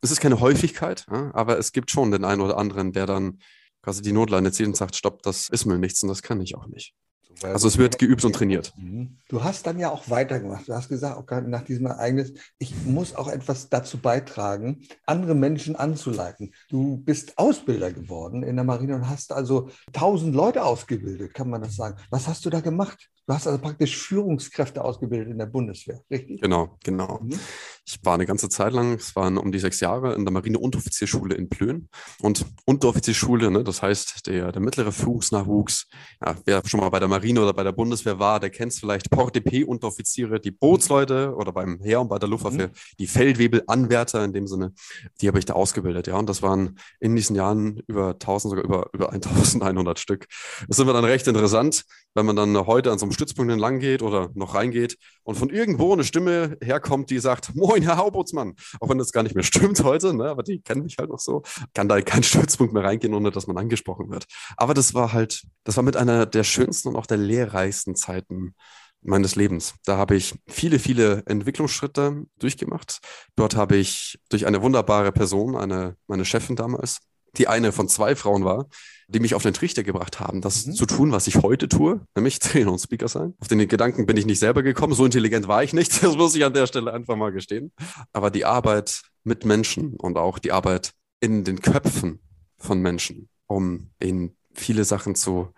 es 0.00 0.10
ist 0.10 0.20
keine 0.20 0.40
Häufigkeit, 0.40 1.06
ja, 1.10 1.30
aber 1.34 1.58
es 1.58 1.72
gibt 1.72 1.90
schon 1.90 2.10
den 2.10 2.24
einen 2.24 2.40
oder 2.40 2.58
anderen, 2.58 2.92
der 2.92 3.06
dann 3.06 3.38
quasi 3.82 4.02
die 4.02 4.12
Notleine 4.12 4.50
zieht 4.50 4.66
und 4.66 4.76
sagt, 4.76 4.96
stopp, 4.96 5.22
das 5.22 5.48
ist 5.48 5.66
mir 5.66 5.78
nichts 5.78 6.02
und 6.02 6.08
das 6.08 6.22
kann 6.22 6.40
ich 6.40 6.56
auch 6.56 6.66
nicht. 6.66 6.94
Also 7.42 7.68
es 7.68 7.78
wird 7.78 7.98
geübt 7.98 8.24
und 8.24 8.34
trainiert. 8.34 8.72
Mhm. 8.76 9.18
Du 9.28 9.42
hast 9.42 9.66
dann 9.66 9.78
ja 9.78 9.90
auch 9.90 10.08
weitergemacht. 10.08 10.68
Du 10.68 10.74
hast 10.74 10.88
gesagt, 10.88 11.26
gerade 11.26 11.48
nach 11.48 11.62
diesem 11.62 11.86
Ereignis, 11.86 12.32
ich 12.58 12.74
muss 12.84 13.14
auch 13.14 13.28
etwas 13.28 13.68
dazu 13.68 13.98
beitragen, 13.98 14.86
andere 15.04 15.34
Menschen 15.34 15.76
anzuleiten. 15.76 16.52
Du 16.68 16.98
bist 16.98 17.38
Ausbilder 17.38 17.92
geworden 17.92 18.42
in 18.42 18.56
der 18.56 18.64
Marine 18.64 18.94
und 18.94 19.08
hast 19.08 19.32
also 19.32 19.68
tausend 19.92 20.34
Leute 20.34 20.64
ausgebildet, 20.64 21.34
kann 21.34 21.50
man 21.50 21.62
das 21.62 21.76
sagen. 21.76 21.96
Was 22.10 22.28
hast 22.28 22.44
du 22.44 22.50
da 22.50 22.60
gemacht? 22.60 23.10
Du 23.26 23.34
hast 23.34 23.46
also 23.46 23.58
praktisch 23.58 23.96
Führungskräfte 23.96 24.84
ausgebildet 24.84 25.30
in 25.30 25.38
der 25.38 25.46
Bundeswehr, 25.46 26.00
richtig? 26.10 26.40
Genau, 26.40 26.78
genau. 26.84 27.20
Mhm. 27.22 27.38
Ich 27.88 28.00
war 28.02 28.14
eine 28.14 28.26
ganze 28.26 28.48
Zeit 28.48 28.72
lang, 28.72 28.94
es 28.94 29.14
waren 29.14 29.38
um 29.38 29.52
die 29.52 29.60
sechs 29.60 29.78
Jahre, 29.78 30.14
in 30.14 30.24
der 30.24 30.32
Marine-Unteroffizierschule 30.32 31.36
in 31.36 31.48
Plön. 31.48 31.88
Und 32.20 32.44
Unteroffizierschule, 32.64 33.48
ne, 33.48 33.62
das 33.62 33.80
heißt, 33.80 34.26
der, 34.26 34.50
der 34.50 34.60
mittlere 34.60 34.90
Führungsnachwuchs, 34.90 35.86
ja, 36.24 36.34
wer 36.44 36.66
schon 36.66 36.80
mal 36.80 36.88
bei 36.88 36.98
der 36.98 37.06
Marine 37.06 37.40
oder 37.42 37.52
bei 37.52 37.62
der 37.62 37.70
Bundeswehr 37.70 38.18
war, 38.18 38.40
der 38.40 38.50
kennt 38.50 38.72
es 38.72 38.80
vielleicht, 38.80 39.08
Port-DP-Unteroffiziere, 39.10 40.40
die 40.40 40.50
Bootsleute 40.50 41.36
oder 41.36 41.52
beim 41.52 41.78
Heer 41.80 42.00
und 42.00 42.08
bei 42.08 42.18
der 42.18 42.28
Luftwaffe, 42.28 42.68
mhm. 42.68 42.96
die 42.98 43.06
Feldwebel-Anwärter 43.06 44.24
in 44.24 44.32
dem 44.32 44.48
Sinne, 44.48 44.72
die 45.20 45.28
habe 45.28 45.38
ich 45.38 45.44
da 45.44 45.52
ausgebildet, 45.54 46.08
ja. 46.08 46.16
Und 46.16 46.28
das 46.28 46.42
waren 46.42 46.80
in 46.98 47.14
diesen 47.14 47.36
Jahren 47.36 47.80
über 47.86 48.14
1000, 48.14 48.50
sogar 48.50 48.64
über, 48.64 48.90
über 48.94 49.12
1100 49.12 50.00
Stück. 50.00 50.26
Das 50.66 50.78
ist 50.78 50.82
immer 50.82 50.92
dann 50.92 51.04
recht 51.04 51.28
interessant, 51.28 51.84
wenn 52.16 52.26
man 52.26 52.34
dann 52.34 52.66
heute 52.66 52.90
an 52.90 52.98
so 52.98 53.04
einem 53.04 53.12
Stützpunkt 53.12 53.52
entlang 53.52 53.78
geht 53.78 54.02
oder 54.02 54.30
noch 54.34 54.54
reingeht 54.54 54.96
und 55.22 55.36
von 55.36 55.50
irgendwo 55.50 55.92
eine 55.92 56.02
Stimme 56.02 56.56
herkommt, 56.62 57.10
die 57.10 57.18
sagt, 57.18 57.54
moin, 57.54 57.75
Herr 57.82 57.96
Haubootsmann. 57.96 58.54
Auch 58.80 58.88
wenn 58.88 58.98
das 58.98 59.12
gar 59.12 59.22
nicht 59.22 59.34
mehr 59.34 59.44
stimmt 59.44 59.82
heute, 59.82 60.14
ne, 60.14 60.28
aber 60.28 60.42
die 60.42 60.60
kennen 60.60 60.82
mich 60.82 60.96
halt 60.98 61.10
noch 61.10 61.18
so. 61.18 61.42
Kann 61.74 61.88
da 61.88 62.00
kein 62.00 62.22
Stützpunkt 62.24 62.72
mehr 62.72 62.84
reingehen, 62.84 63.14
ohne 63.14 63.30
dass 63.30 63.46
man 63.46 63.58
angesprochen 63.58 64.10
wird. 64.10 64.26
Aber 64.56 64.74
das 64.74 64.94
war 64.94 65.12
halt, 65.12 65.42
das 65.64 65.76
war 65.76 65.84
mit 65.84 65.96
einer 65.96 66.26
der 66.26 66.44
schönsten 66.44 66.88
und 66.88 66.96
auch 66.96 67.06
der 67.06 67.18
lehrreichsten 67.18 67.94
Zeiten 67.96 68.54
meines 69.02 69.36
Lebens. 69.36 69.74
Da 69.84 69.96
habe 69.96 70.16
ich 70.16 70.34
viele, 70.48 70.78
viele 70.78 71.22
Entwicklungsschritte 71.26 72.24
durchgemacht. 72.38 73.00
Dort 73.36 73.56
habe 73.56 73.76
ich 73.76 74.18
durch 74.28 74.46
eine 74.46 74.62
wunderbare 74.62 75.12
Person, 75.12 75.56
eine, 75.56 75.96
meine 76.06 76.24
Chefin 76.24 76.56
damals, 76.56 77.00
die 77.38 77.48
eine 77.48 77.72
von 77.72 77.88
zwei 77.88 78.16
Frauen 78.16 78.44
war, 78.44 78.68
die 79.08 79.20
mich 79.20 79.34
auf 79.34 79.42
den 79.42 79.54
Trichter 79.54 79.82
gebracht 79.82 80.18
haben, 80.18 80.40
das 80.40 80.66
mhm. 80.66 80.74
zu 80.74 80.86
tun, 80.86 81.12
was 81.12 81.26
ich 81.26 81.36
heute 81.36 81.68
tue, 81.68 82.00
nämlich 82.14 82.38
Trainer 82.40 82.72
und 82.72 82.78
Speaker 82.78 83.08
sein. 83.08 83.34
Auf 83.40 83.48
den 83.48 83.66
Gedanken 83.68 84.06
bin 84.06 84.16
ich 84.16 84.26
nicht 84.26 84.40
selber 84.40 84.62
gekommen, 84.62 84.94
so 84.94 85.04
intelligent 85.04 85.48
war 85.48 85.62
ich 85.62 85.72
nicht, 85.72 85.92
das 86.02 86.16
muss 86.16 86.34
ich 86.34 86.44
an 86.44 86.54
der 86.54 86.66
Stelle 86.66 86.92
einfach 86.92 87.16
mal 87.16 87.32
gestehen. 87.32 87.72
Aber 88.12 88.30
die 88.30 88.44
Arbeit 88.44 89.02
mit 89.24 89.44
Menschen 89.44 89.94
und 89.94 90.18
auch 90.18 90.38
die 90.38 90.52
Arbeit 90.52 90.92
in 91.20 91.44
den 91.44 91.60
Köpfen 91.60 92.20
von 92.58 92.80
Menschen, 92.80 93.28
um 93.46 93.90
ihnen 94.00 94.36
viele 94.54 94.84
Sachen 94.84 95.14
zu 95.14 95.52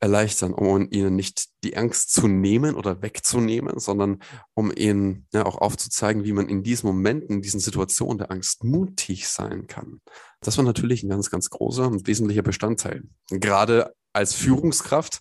erleichtern, 0.00 0.52
um 0.52 0.88
ihnen 0.90 1.16
nicht 1.16 1.46
die 1.62 1.76
Angst 1.76 2.12
zu 2.12 2.28
nehmen 2.28 2.74
oder 2.74 3.00
wegzunehmen, 3.00 3.78
sondern 3.78 4.20
um 4.52 4.70
ihnen 4.76 5.26
ja, 5.32 5.46
auch 5.46 5.56
aufzuzeigen, 5.56 6.24
wie 6.24 6.32
man 6.32 6.48
in 6.48 6.62
diesen 6.62 6.86
Momenten, 6.88 7.36
in 7.36 7.42
diesen 7.42 7.60
Situationen 7.60 8.18
der 8.18 8.30
Angst 8.30 8.64
mutig 8.64 9.28
sein 9.28 9.66
kann. 9.66 10.02
Das 10.44 10.56
war 10.58 10.64
natürlich 10.64 11.02
ein 11.02 11.08
ganz, 11.08 11.30
ganz 11.30 11.50
großer 11.50 11.86
und 11.86 12.06
wesentlicher 12.06 12.42
Bestandteil. 12.42 13.02
Gerade 13.30 13.94
als 14.12 14.34
Führungskraft 14.34 15.20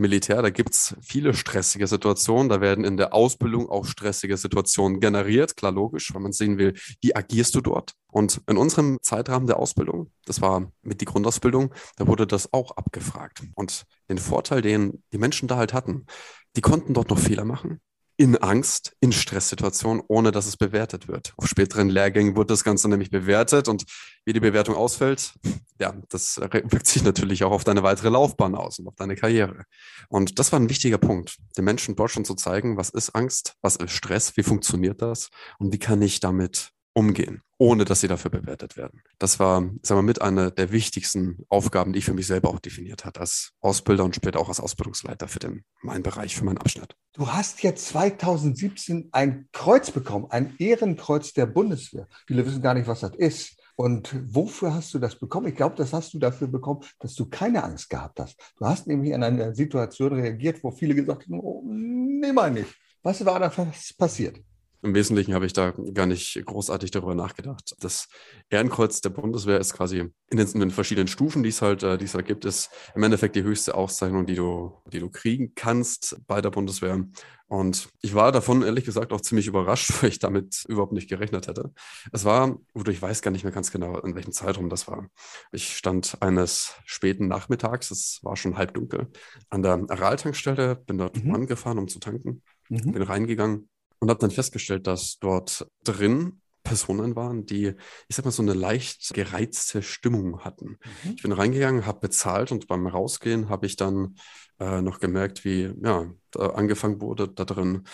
Militär, 0.00 0.40
da 0.42 0.50
gibt 0.50 0.74
es 0.74 0.96
viele 1.02 1.34
stressige 1.34 1.88
Situationen. 1.88 2.48
Da 2.48 2.60
werden 2.60 2.84
in 2.84 2.96
der 2.96 3.12
Ausbildung 3.12 3.68
auch 3.68 3.84
stressige 3.84 4.36
Situationen 4.36 5.00
generiert. 5.00 5.56
Klar, 5.56 5.72
logisch, 5.72 6.14
weil 6.14 6.22
man 6.22 6.32
sehen 6.32 6.56
will, 6.56 6.74
wie 7.00 7.16
agierst 7.16 7.56
du 7.56 7.60
dort. 7.60 7.94
Und 8.06 8.40
in 8.46 8.56
unserem 8.56 8.98
Zeitrahmen 9.02 9.48
der 9.48 9.58
Ausbildung, 9.58 10.12
das 10.24 10.40
war 10.40 10.70
mit 10.82 11.00
die 11.00 11.04
Grundausbildung, 11.04 11.74
da 11.96 12.06
wurde 12.06 12.28
das 12.28 12.52
auch 12.52 12.76
abgefragt. 12.76 13.42
Und 13.56 13.86
den 14.08 14.18
Vorteil, 14.18 14.62
den 14.62 15.02
die 15.12 15.18
Menschen 15.18 15.48
da 15.48 15.56
halt 15.56 15.74
hatten, 15.74 16.06
die 16.54 16.60
konnten 16.60 16.94
dort 16.94 17.10
noch 17.10 17.18
Fehler 17.18 17.44
machen. 17.44 17.80
In 18.18 18.36
Angst, 18.36 18.96
in 19.00 19.12
Stresssituationen, 19.12 20.02
ohne 20.08 20.32
dass 20.32 20.46
es 20.46 20.56
bewertet 20.56 21.06
wird. 21.06 21.32
Auf 21.36 21.46
späteren 21.46 21.88
Lehrgängen 21.88 22.36
wird 22.36 22.50
das 22.50 22.64
Ganze 22.64 22.88
nämlich 22.88 23.10
bewertet 23.10 23.68
und 23.68 23.84
wie 24.24 24.32
die 24.32 24.40
Bewertung 24.40 24.74
ausfällt, 24.74 25.34
ja, 25.80 25.94
das 26.08 26.38
wirkt 26.40 26.88
sich 26.88 27.04
natürlich 27.04 27.44
auch 27.44 27.52
auf 27.52 27.62
deine 27.62 27.84
weitere 27.84 28.08
Laufbahn 28.08 28.56
aus 28.56 28.80
und 28.80 28.88
auf 28.88 28.96
deine 28.96 29.14
Karriere. 29.14 29.64
Und 30.08 30.40
das 30.40 30.50
war 30.50 30.58
ein 30.58 30.68
wichtiger 30.68 30.98
Punkt, 30.98 31.36
den 31.56 31.64
Menschen 31.64 31.94
dort 31.94 32.10
schon 32.10 32.24
zu 32.24 32.34
zeigen, 32.34 32.76
was 32.76 32.90
ist 32.90 33.10
Angst, 33.14 33.54
was 33.62 33.76
ist 33.76 33.92
Stress, 33.92 34.36
wie 34.36 34.42
funktioniert 34.42 35.00
das 35.00 35.30
und 35.60 35.72
wie 35.72 35.78
kann 35.78 36.02
ich 36.02 36.18
damit 36.18 36.72
umgehen, 36.94 37.42
ohne 37.58 37.84
dass 37.84 38.00
sie 38.00 38.08
dafür 38.08 38.30
bewertet 38.30 38.76
werden. 38.76 39.02
Das 39.18 39.40
war, 39.40 39.60
sagen 39.82 39.98
wir, 39.98 40.02
mit 40.02 40.22
einer 40.22 40.50
der 40.50 40.70
wichtigsten 40.70 41.44
Aufgaben, 41.48 41.92
die 41.92 41.98
ich 41.98 42.04
für 42.04 42.14
mich 42.14 42.26
selber 42.26 42.50
auch 42.50 42.60
definiert 42.60 43.04
hat 43.04 43.18
als 43.18 43.52
Ausbilder 43.60 44.04
und 44.04 44.14
später 44.14 44.38
auch 44.38 44.48
als 44.48 44.60
Ausbildungsleiter 44.60 45.26
für 45.26 45.40
den, 45.40 45.64
meinen 45.82 46.04
Bereich, 46.04 46.36
für 46.36 46.44
meinen 46.44 46.58
Abschnitt. 46.58 46.96
Du 47.14 47.32
hast 47.32 47.62
jetzt 47.64 47.88
2017 47.88 49.08
ein 49.10 49.48
Kreuz 49.52 49.90
bekommen, 49.90 50.26
ein 50.30 50.54
Ehrenkreuz 50.58 51.32
der 51.32 51.46
Bundeswehr. 51.46 52.06
Viele 52.28 52.46
wissen 52.46 52.62
gar 52.62 52.74
nicht, 52.74 52.86
was 52.86 53.00
das 53.00 53.14
ist. 53.16 53.56
Und 53.74 54.12
wofür 54.34 54.74
hast 54.74 54.92
du 54.94 54.98
das 54.98 55.16
bekommen? 55.16 55.46
Ich 55.48 55.54
glaube, 55.54 55.76
das 55.76 55.92
hast 55.92 56.12
du 56.14 56.18
dafür 56.18 56.48
bekommen, 56.48 56.80
dass 56.98 57.14
du 57.14 57.26
keine 57.26 57.62
Angst 57.62 57.90
gehabt 57.90 58.18
hast. 58.18 58.36
Du 58.56 58.66
hast 58.66 58.86
nämlich 58.86 59.12
in 59.12 59.22
einer 59.22 59.54
Situation 59.54 60.12
reagiert, 60.12 60.62
wo 60.64 60.70
viele 60.70 60.96
gesagt 60.96 61.24
haben, 61.26 61.40
oh, 61.40 61.62
nee, 61.64 62.32
mal 62.32 62.50
nicht. 62.50 62.74
Was 63.02 63.24
war 63.24 63.38
da 63.38 63.48
passiert? 63.96 64.40
Im 64.82 64.94
Wesentlichen 64.94 65.34
habe 65.34 65.46
ich 65.46 65.52
da 65.52 65.72
gar 65.92 66.06
nicht 66.06 66.40
großartig 66.44 66.92
darüber 66.92 67.14
nachgedacht. 67.14 67.74
Das 67.80 68.08
Ehrenkreuz 68.48 69.00
der 69.00 69.10
Bundeswehr 69.10 69.58
ist 69.58 69.74
quasi 69.74 70.10
in 70.30 70.36
den, 70.36 70.46
in 70.46 70.60
den 70.60 70.70
verschiedenen 70.70 71.08
Stufen, 71.08 71.42
die 71.42 71.48
es 71.48 71.62
halt, 71.62 71.82
äh, 71.82 71.98
die 71.98 72.04
es 72.04 72.14
halt 72.14 72.26
gibt, 72.26 72.44
ist 72.44 72.70
im 72.94 73.02
Endeffekt 73.02 73.34
die 73.34 73.42
höchste 73.42 73.74
Auszeichnung, 73.74 74.26
die 74.26 74.36
du, 74.36 74.80
die 74.92 75.00
du 75.00 75.10
kriegen 75.10 75.52
kannst 75.56 76.20
bei 76.28 76.40
der 76.40 76.50
Bundeswehr. 76.50 77.04
Und 77.48 77.88
ich 78.02 78.14
war 78.14 78.30
davon 78.30 78.62
ehrlich 78.62 78.84
gesagt 78.84 79.12
auch 79.12 79.20
ziemlich 79.20 79.48
überrascht, 79.48 79.90
weil 80.02 80.10
ich 80.10 80.20
damit 80.20 80.64
überhaupt 80.68 80.92
nicht 80.92 81.08
gerechnet 81.08 81.48
hätte. 81.48 81.72
Es 82.12 82.24
war, 82.24 82.56
oder 82.74 82.92
ich 82.92 83.02
weiß 83.02 83.20
gar 83.22 83.32
nicht 83.32 83.42
mehr 83.42 83.52
ganz 83.52 83.72
genau, 83.72 83.98
in 83.98 84.14
welchem 84.14 84.32
Zeitraum 84.32 84.68
das 84.68 84.86
war. 84.86 85.08
Ich 85.50 85.76
stand 85.76 86.18
eines 86.20 86.74
späten 86.84 87.26
Nachmittags, 87.26 87.90
es 87.90 88.20
war 88.22 88.36
schon 88.36 88.56
halb 88.56 88.74
dunkel, 88.74 89.08
an 89.50 89.62
der 89.62 89.84
Aral-Tankstelle, 89.88 90.76
bin 90.76 90.98
dort 90.98 91.24
mhm. 91.24 91.34
angefahren, 91.34 91.78
um 91.78 91.88
zu 91.88 91.98
tanken, 91.98 92.42
mhm. 92.68 92.92
bin 92.92 93.02
reingegangen 93.02 93.68
und 94.00 94.10
habe 94.10 94.20
dann 94.20 94.30
festgestellt, 94.30 94.86
dass 94.86 95.18
dort 95.18 95.66
drin 95.84 96.40
Personen 96.62 97.16
waren, 97.16 97.46
die, 97.46 97.74
ich 98.08 98.16
sag 98.16 98.24
mal, 98.24 98.30
so 98.30 98.42
eine 98.42 98.52
leicht 98.52 99.14
gereizte 99.14 99.82
Stimmung 99.82 100.40
hatten. 100.40 100.78
Mhm. 101.04 101.14
Ich 101.16 101.22
bin 101.22 101.32
reingegangen, 101.32 101.86
habe 101.86 102.00
bezahlt 102.00 102.52
und 102.52 102.66
beim 102.66 102.86
Rausgehen 102.86 103.48
habe 103.48 103.66
ich 103.66 103.76
dann 103.76 104.16
äh, 104.60 104.82
noch 104.82 105.00
gemerkt, 105.00 105.44
wie 105.44 105.72
ja, 105.82 106.12
angefangen 106.36 107.00
wurde, 107.00 107.28
da 107.28 107.44
drin 107.44 107.84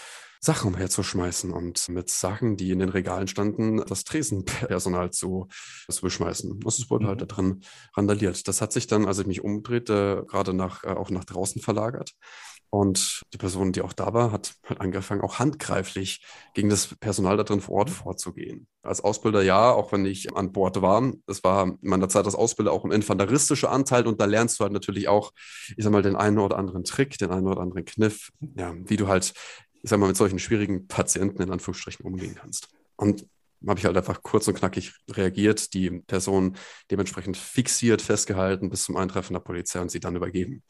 Sachen 0.40 0.75
umherzuschmeißen 0.75 1.52
und 1.52 1.88
mit 1.88 2.11
Sachen, 2.11 2.58
die 2.58 2.70
in 2.70 2.80
den 2.80 2.90
Regalen 2.90 3.28
standen, 3.28 3.78
das 3.78 4.04
Tresenpersonal 4.04 5.11
zu, 5.11 5.49
zu 5.88 6.02
beschmeißen. 6.02 6.61
Das 6.61 6.78
ist 6.78 6.90
wurde 6.90 7.06
halt 7.06 7.16
mhm. 7.16 7.20
halt 7.20 7.30
da 7.30 7.34
drin 7.34 7.61
randaliert. 7.96 8.46
Das 8.46 8.61
hat 8.61 8.73
sich 8.73 8.87
dann, 8.87 9.06
als 9.06 9.20
ich 9.20 9.26
mich 9.26 9.42
umdrehte, 9.42 10.26
gerade 10.28 10.52
nach, 10.52 10.84
äh, 10.84 10.88
auch 10.88 11.08
nach 11.11 11.25
draußen 11.25 11.62
verlagert. 11.62 12.12
Und 12.75 13.23
die 13.33 13.38
Person, 13.38 13.71
die 13.71 13.83
auch 13.83 13.93
da 13.93 14.14
war, 14.14 14.33
hat 14.33 14.57
halt 14.69 14.81
angefangen, 14.81 15.21
auch 15.21 15.38
handgreiflich 15.38 16.26
gegen 16.54 16.71
das 16.71 16.88
Personal 16.97 17.37
da 17.37 17.45
drin 17.45 17.61
vor 17.61 17.76
Ort 17.76 17.90
vorzugehen. 17.90 18.66
Als 18.83 19.00
Ausbilder 19.00 19.43
ja, 19.43 19.71
auch 19.71 19.93
wenn 19.93 20.04
ich 20.04 20.35
an 20.37 20.50
Bord 20.50 20.83
war. 20.83 21.12
Es 21.28 21.45
war 21.45 21.66
in 21.66 21.78
meiner 21.83 22.09
Zeit 22.09 22.25
als 22.25 22.35
Ausbilder 22.35 22.73
auch 22.73 22.85
ein 22.85 22.90
infanteristischer 22.90 23.71
Anteil 23.71 24.09
und 24.09 24.21
da 24.21 24.25
lernst 24.25 24.59
du 24.59 24.64
halt 24.64 24.73
natürlich 24.73 25.07
auch, 25.07 25.31
ich 25.76 25.85
sag 25.85 25.93
mal, 25.93 26.02
den 26.02 26.16
einen 26.16 26.40
oder 26.40 26.59
anderen 26.59 26.83
Trick, 26.83 27.16
den 27.16 27.31
einen 27.31 27.47
oder 27.47 27.61
anderen 27.61 27.85
Kniff, 27.85 28.33
ja, 28.57 28.75
wie 28.76 28.97
du 28.97 29.07
halt, 29.07 29.35
ich 29.81 29.88
sag 29.88 30.00
mal, 30.00 30.09
mit 30.09 30.16
solchen 30.16 30.40
schwierigen 30.40 30.88
Patienten 30.88 31.43
in 31.43 31.52
Anführungsstrichen 31.52 32.04
umgehen 32.04 32.35
kannst. 32.35 32.71
Und 32.97 33.25
habe 33.64 33.78
ich 33.78 33.87
halt 33.87 33.97
einfach 33.97 34.21
kurz 34.25 34.49
und 34.49 34.54
knackig 34.54 34.95
reagiert, 35.09 35.75
die 35.75 35.90
Person 35.90 36.57
dementsprechend 36.90 37.37
fixiert, 37.37 38.02
festgehalten 38.02 38.69
bis 38.69 38.83
zum 38.83 38.97
Eintreffen 38.97 39.35
der 39.35 39.40
Polizei 39.40 39.81
und 39.81 39.93
sie 39.93 40.00
dann 40.00 40.16
übergeben. 40.16 40.64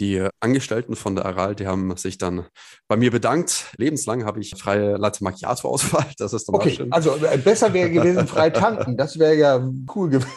Die 0.00 0.28
Angestellten 0.40 0.94
von 0.94 1.16
der 1.16 1.26
Aral, 1.26 1.56
die 1.56 1.66
haben 1.66 1.96
sich 1.96 2.18
dann 2.18 2.46
bei 2.86 2.96
mir 2.96 3.10
bedankt. 3.10 3.66
Lebenslang 3.76 4.24
habe 4.24 4.40
ich 4.40 4.54
freie 4.56 4.96
Latte 4.96 5.24
Macchiato-Auswahl. 5.24 6.06
Das 6.18 6.32
ist 6.32 6.48
dann 6.48 6.54
Okay, 6.54 6.70
schön. 6.70 6.92
also 6.92 7.16
äh, 7.16 7.36
besser 7.38 7.72
wäre 7.72 7.90
gewesen, 7.90 8.26
frei 8.28 8.50
tanken. 8.50 8.96
Das 8.96 9.18
wäre 9.18 9.34
ja 9.34 9.68
cool 9.94 10.10
gewesen. 10.10 10.30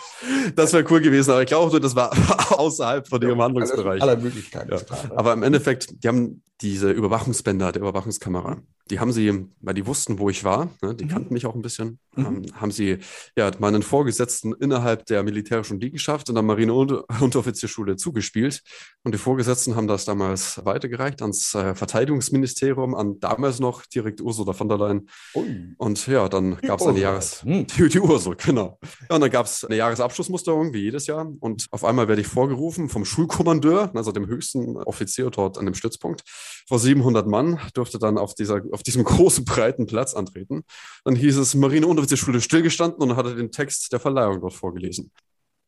Das 0.56 0.74
wäre 0.74 0.86
cool 0.90 1.02
gewesen, 1.02 1.32
aber 1.32 1.42
ich 1.42 1.48
glaube, 1.48 1.80
das 1.80 1.96
war 1.96 2.12
außerhalb 2.60 3.08
von 3.08 3.22
ihrem 3.22 3.42
Handlungsbereich. 3.42 4.02
Aller 4.02 4.18
Möglichkeiten. 4.18 4.72
Ja. 4.72 4.80
Aber 5.16 5.34
im 5.34 5.44
Endeffekt, 5.44 6.04
die 6.04 6.08
haben 6.08 6.42
diese 6.62 6.92
Überwachungsbänder 6.92 7.72
der 7.72 7.82
Überwachungskamera, 7.82 8.58
die 8.92 9.00
haben 9.00 9.12
sie, 9.12 9.48
weil 9.62 9.74
die 9.74 9.88
wussten, 9.88 10.20
wo 10.20 10.30
ich 10.30 10.44
war, 10.44 10.70
ne, 10.82 10.94
die 10.94 11.06
mhm. 11.06 11.10
kannten 11.10 11.34
mich 11.34 11.46
auch 11.46 11.56
ein 11.56 11.62
bisschen, 11.62 11.98
mhm. 12.16 12.26
ähm, 12.26 12.46
haben 12.54 12.72
sie 12.72 12.98
ja 13.38 13.50
meinen 13.60 13.82
Vorgesetzten 13.82 14.54
innerhalb 14.54 15.06
der 15.06 15.24
militärischen 15.24 15.80
Liegenschaft 15.80 16.30
in 16.30 16.36
der 16.36 16.44
Marine-Unteroffizierschule 16.44 17.96
zugespielt. 17.96 18.62
Und 19.04 19.16
die 19.16 19.18
Vorgesetzten 19.18 19.76
haben 19.76 19.88
das 19.88 20.06
damals 20.06 20.64
weitergereicht 20.66 21.22
ans 21.22 21.56
äh, 21.56 21.74
Verteidigungsministerium, 21.74 22.94
an 22.94 23.20
damals 23.20 23.60
noch 23.60 23.86
direkt 23.86 24.22
Ursula 24.22 24.54
von 24.54 24.68
der 24.68 24.78
Leyen. 24.78 25.10
Ui. 25.36 25.74
Und 25.78 26.06
ja, 26.08 26.28
dann 26.28 26.58
gab 26.58 26.82
es 26.82 26.88
eine 26.88 27.00
Jahres... 27.00 27.44
Hm. 27.44 27.66
Die, 27.68 27.88
die 27.90 28.00
Ursula, 28.00 28.36
genau. 28.36 28.78
Ja, 29.10 29.16
und 29.16 29.22
dann 29.22 29.32
gab 29.32 29.46
es 29.46 29.64
eine 29.64 29.78
Jahresabschlussmusterung, 29.78 30.74
wie 30.74 30.82
jedes 30.82 31.08
Jahr. 31.08 31.32
Und 31.40 31.68
auf 31.72 31.86
einmal 31.86 32.10
werde 32.10 32.22
ich 32.22 32.28
vorgerufen 32.28 32.90
vom 32.90 33.06
Schulkommandeur, 33.06 33.92
also 33.96 34.12
dem 34.12 34.28
höchsten 34.28 34.76
Offizier 34.78 35.30
dort 35.30 35.58
an 35.58 35.66
dem 35.66 35.76
Stützpunkt 35.76 36.24
vor 36.68 36.80
700 36.80 37.28
Mann, 37.28 37.60
durfte 37.74 38.00
dann 38.00 38.18
auf, 38.18 38.34
dieser, 38.34 38.62
auf 38.72 38.81
diesem 38.84 39.04
großen, 39.06 39.46
breiten 39.46 39.86
Platz 39.86 40.14
antreten. 40.14 40.64
Dann 41.04 41.16
hieß 41.16 41.38
es 41.38 41.56
Marine-Unteroffizierschule 41.56 42.42
stillgestanden 42.42 43.02
und 43.02 43.16
hatte 43.16 43.36
den 43.36 43.52
Text 43.52 43.92
der 43.92 44.00
Verleihung 44.00 44.42
dort 44.42 44.54
vorgelesen. 44.54 45.12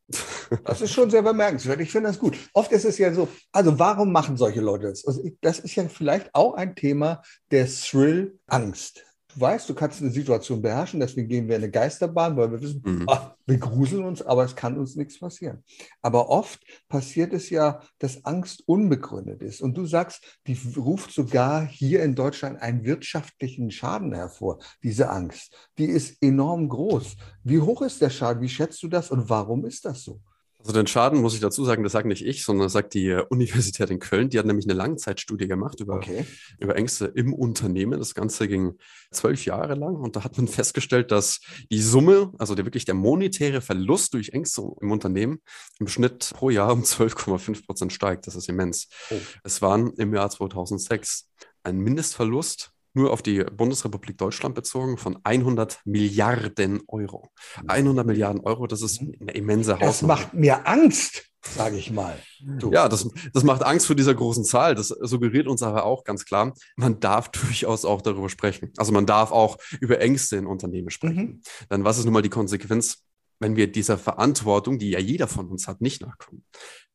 Das 0.65 0.81
ist 0.81 0.91
schon 0.91 1.09
sehr 1.09 1.23
bemerkenswert. 1.23 1.79
Ich 1.79 1.91
finde 1.91 2.09
das 2.09 2.19
gut. 2.19 2.37
Oft 2.53 2.71
ist 2.71 2.85
es 2.85 2.97
ja 2.99 3.11
so, 3.13 3.27
also 3.51 3.79
warum 3.79 4.11
machen 4.11 4.37
solche 4.37 4.61
Leute 4.61 4.87
das? 4.87 5.05
Also 5.07 5.23
das 5.41 5.59
ist 5.59 5.75
ja 5.75 5.87
vielleicht 5.87 6.29
auch 6.35 6.53
ein 6.53 6.75
Thema 6.75 7.23
der 7.49 7.67
Thrill 7.67 8.37
Angst. 8.45 9.03
Du 9.33 9.41
weißt, 9.41 9.67
du 9.69 9.73
kannst 9.73 10.01
eine 10.01 10.11
Situation 10.11 10.61
beherrschen, 10.61 10.99
deswegen 10.99 11.27
gehen 11.27 11.47
wir 11.47 11.55
in 11.55 11.63
eine 11.63 11.71
Geisterbahn, 11.71 12.37
weil 12.37 12.51
wir 12.51 12.61
wissen, 12.61 12.81
mhm. 12.85 13.05
ach, 13.07 13.35
wir 13.45 13.57
gruseln 13.57 14.03
uns, 14.03 14.21
aber 14.21 14.43
es 14.43 14.55
kann 14.55 14.77
uns 14.77 14.95
nichts 14.95 15.19
passieren. 15.19 15.63
Aber 16.01 16.29
oft 16.29 16.61
passiert 16.87 17.33
es 17.33 17.49
ja, 17.49 17.81
dass 17.99 18.25
Angst 18.25 18.63
unbegründet 18.67 19.41
ist. 19.41 19.61
Und 19.61 19.75
du 19.75 19.85
sagst, 19.85 20.39
die 20.47 20.57
ruft 20.77 21.11
sogar 21.11 21.65
hier 21.65 22.03
in 22.03 22.15
Deutschland 22.15 22.61
einen 22.61 22.83
wirtschaftlichen 22.85 23.71
Schaden 23.71 24.13
hervor, 24.13 24.59
diese 24.83 25.09
Angst. 25.09 25.55
Die 25.77 25.85
ist 25.85 26.21
enorm 26.21 26.69
groß. 26.69 27.15
Wie 27.43 27.59
hoch 27.59 27.81
ist 27.81 28.01
der 28.01 28.09
Schaden? 28.09 28.41
Wie 28.41 28.49
schätzt 28.49 28.81
du 28.83 28.87
das 28.87 29.11
und 29.11 29.29
warum 29.29 29.65
ist 29.65 29.85
das 29.85 30.03
so? 30.03 30.21
Also 30.63 30.71
den 30.73 30.87
Schaden 30.87 31.19
muss 31.21 31.33
ich 31.33 31.41
dazu 31.41 31.65
sagen, 31.65 31.83
das 31.83 31.91
sagt 31.91 32.07
nicht 32.07 32.25
ich, 32.25 32.45
sondern 32.45 32.65
das 32.65 32.73
sagt 32.73 32.93
die 32.93 33.11
Universität 33.29 33.89
in 33.89 33.99
Köln. 33.99 34.29
Die 34.29 34.39
hat 34.39 34.45
nämlich 34.45 34.65
eine 34.65 34.73
Langzeitstudie 34.73 35.47
gemacht 35.47 35.81
über, 35.81 35.95
okay. 35.95 36.25
über 36.57 36.77
Ängste 36.77 37.05
im 37.05 37.33
Unternehmen. 37.33 37.99
Das 37.99 38.15
Ganze 38.15 38.47
ging 38.47 38.77
zwölf 39.11 39.43
Jahre 39.43 39.75
lang 39.75 39.95
und 39.95 40.15
da 40.15 40.23
hat 40.23 40.37
man 40.37 40.47
festgestellt, 40.47 41.11
dass 41.11 41.41
die 41.69 41.81
Summe, 41.81 42.31
also 42.37 42.55
der, 42.55 42.65
wirklich 42.65 42.85
der 42.85 42.95
monetäre 42.95 43.59
Verlust 43.59 44.13
durch 44.13 44.29
Ängste 44.29 44.61
im 44.79 44.91
Unternehmen 44.91 45.39
im 45.79 45.87
Schnitt 45.89 46.31
pro 46.33 46.49
Jahr 46.49 46.71
um 46.71 46.83
12,5 46.83 47.65
Prozent 47.65 47.91
steigt. 47.91 48.25
Das 48.27 48.35
ist 48.35 48.47
immens. 48.47 48.87
Oh. 49.09 49.15
Es 49.43 49.61
waren 49.61 49.91
im 49.97 50.13
Jahr 50.13 50.29
2006 50.29 51.29
ein 51.63 51.77
Mindestverlust 51.79 52.71
nur 52.93 53.11
auf 53.11 53.21
die 53.21 53.43
Bundesrepublik 53.43 54.17
Deutschland 54.17 54.55
bezogen 54.55 54.97
von 54.97 55.19
100 55.23 55.81
Milliarden 55.85 56.81
Euro. 56.87 57.29
100 57.67 58.05
Milliarden 58.05 58.41
Euro, 58.41 58.67
das 58.67 58.81
ist 58.81 59.01
eine 59.01 59.31
immense 59.31 59.79
Hausnummer. 59.79 60.15
Das 60.15 60.23
macht 60.23 60.33
mir 60.33 60.67
Angst, 60.67 61.25
sage 61.41 61.77
ich 61.77 61.91
mal. 61.91 62.17
Du. 62.39 62.71
Ja, 62.71 62.87
das, 62.89 63.09
das 63.33 63.43
macht 63.43 63.63
Angst 63.63 63.87
vor 63.87 63.95
dieser 63.95 64.13
großen 64.13 64.43
Zahl. 64.43 64.75
Das 64.75 64.89
suggeriert 64.89 65.47
uns 65.47 65.63
aber 65.63 65.85
auch 65.85 66.03
ganz 66.03 66.25
klar, 66.25 66.53
man 66.75 66.99
darf 66.99 67.29
durchaus 67.31 67.85
auch 67.85 68.01
darüber 68.01 68.29
sprechen. 68.29 68.71
Also 68.77 68.91
man 68.91 69.05
darf 69.05 69.31
auch 69.31 69.57
über 69.81 69.99
Ängste 69.99 70.37
in 70.37 70.45
Unternehmen 70.45 70.89
sprechen. 70.89 71.23
Mhm. 71.23 71.41
Dann 71.69 71.83
was 71.83 71.97
ist 71.97 72.05
nun 72.05 72.13
mal 72.13 72.21
die 72.21 72.29
Konsequenz? 72.29 73.03
Wenn 73.39 73.55
wir 73.55 73.71
dieser 73.71 73.97
Verantwortung, 73.97 74.79
die 74.79 74.91
ja 74.91 74.99
jeder 74.99 75.27
von 75.27 75.49
uns 75.49 75.67
hat, 75.67 75.81
nicht 75.81 76.01
nachkommen. 76.01 76.43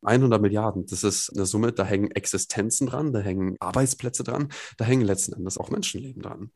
100 0.01 0.41
Milliarden, 0.41 0.85
das 0.85 1.03
ist 1.03 1.31
eine 1.35 1.45
Summe, 1.45 1.73
da 1.73 1.83
hängen 1.83 2.11
Existenzen 2.11 2.87
dran, 2.87 3.11
da 3.11 3.19
hängen 3.19 3.57
Arbeitsplätze 3.59 4.23
dran, 4.23 4.47
da 4.77 4.85
hängen 4.85 5.05
letzten 5.05 5.33
Endes 5.33 5.57
auch 5.57 5.71
Menschenleben 5.71 6.21
dran. 6.21 6.51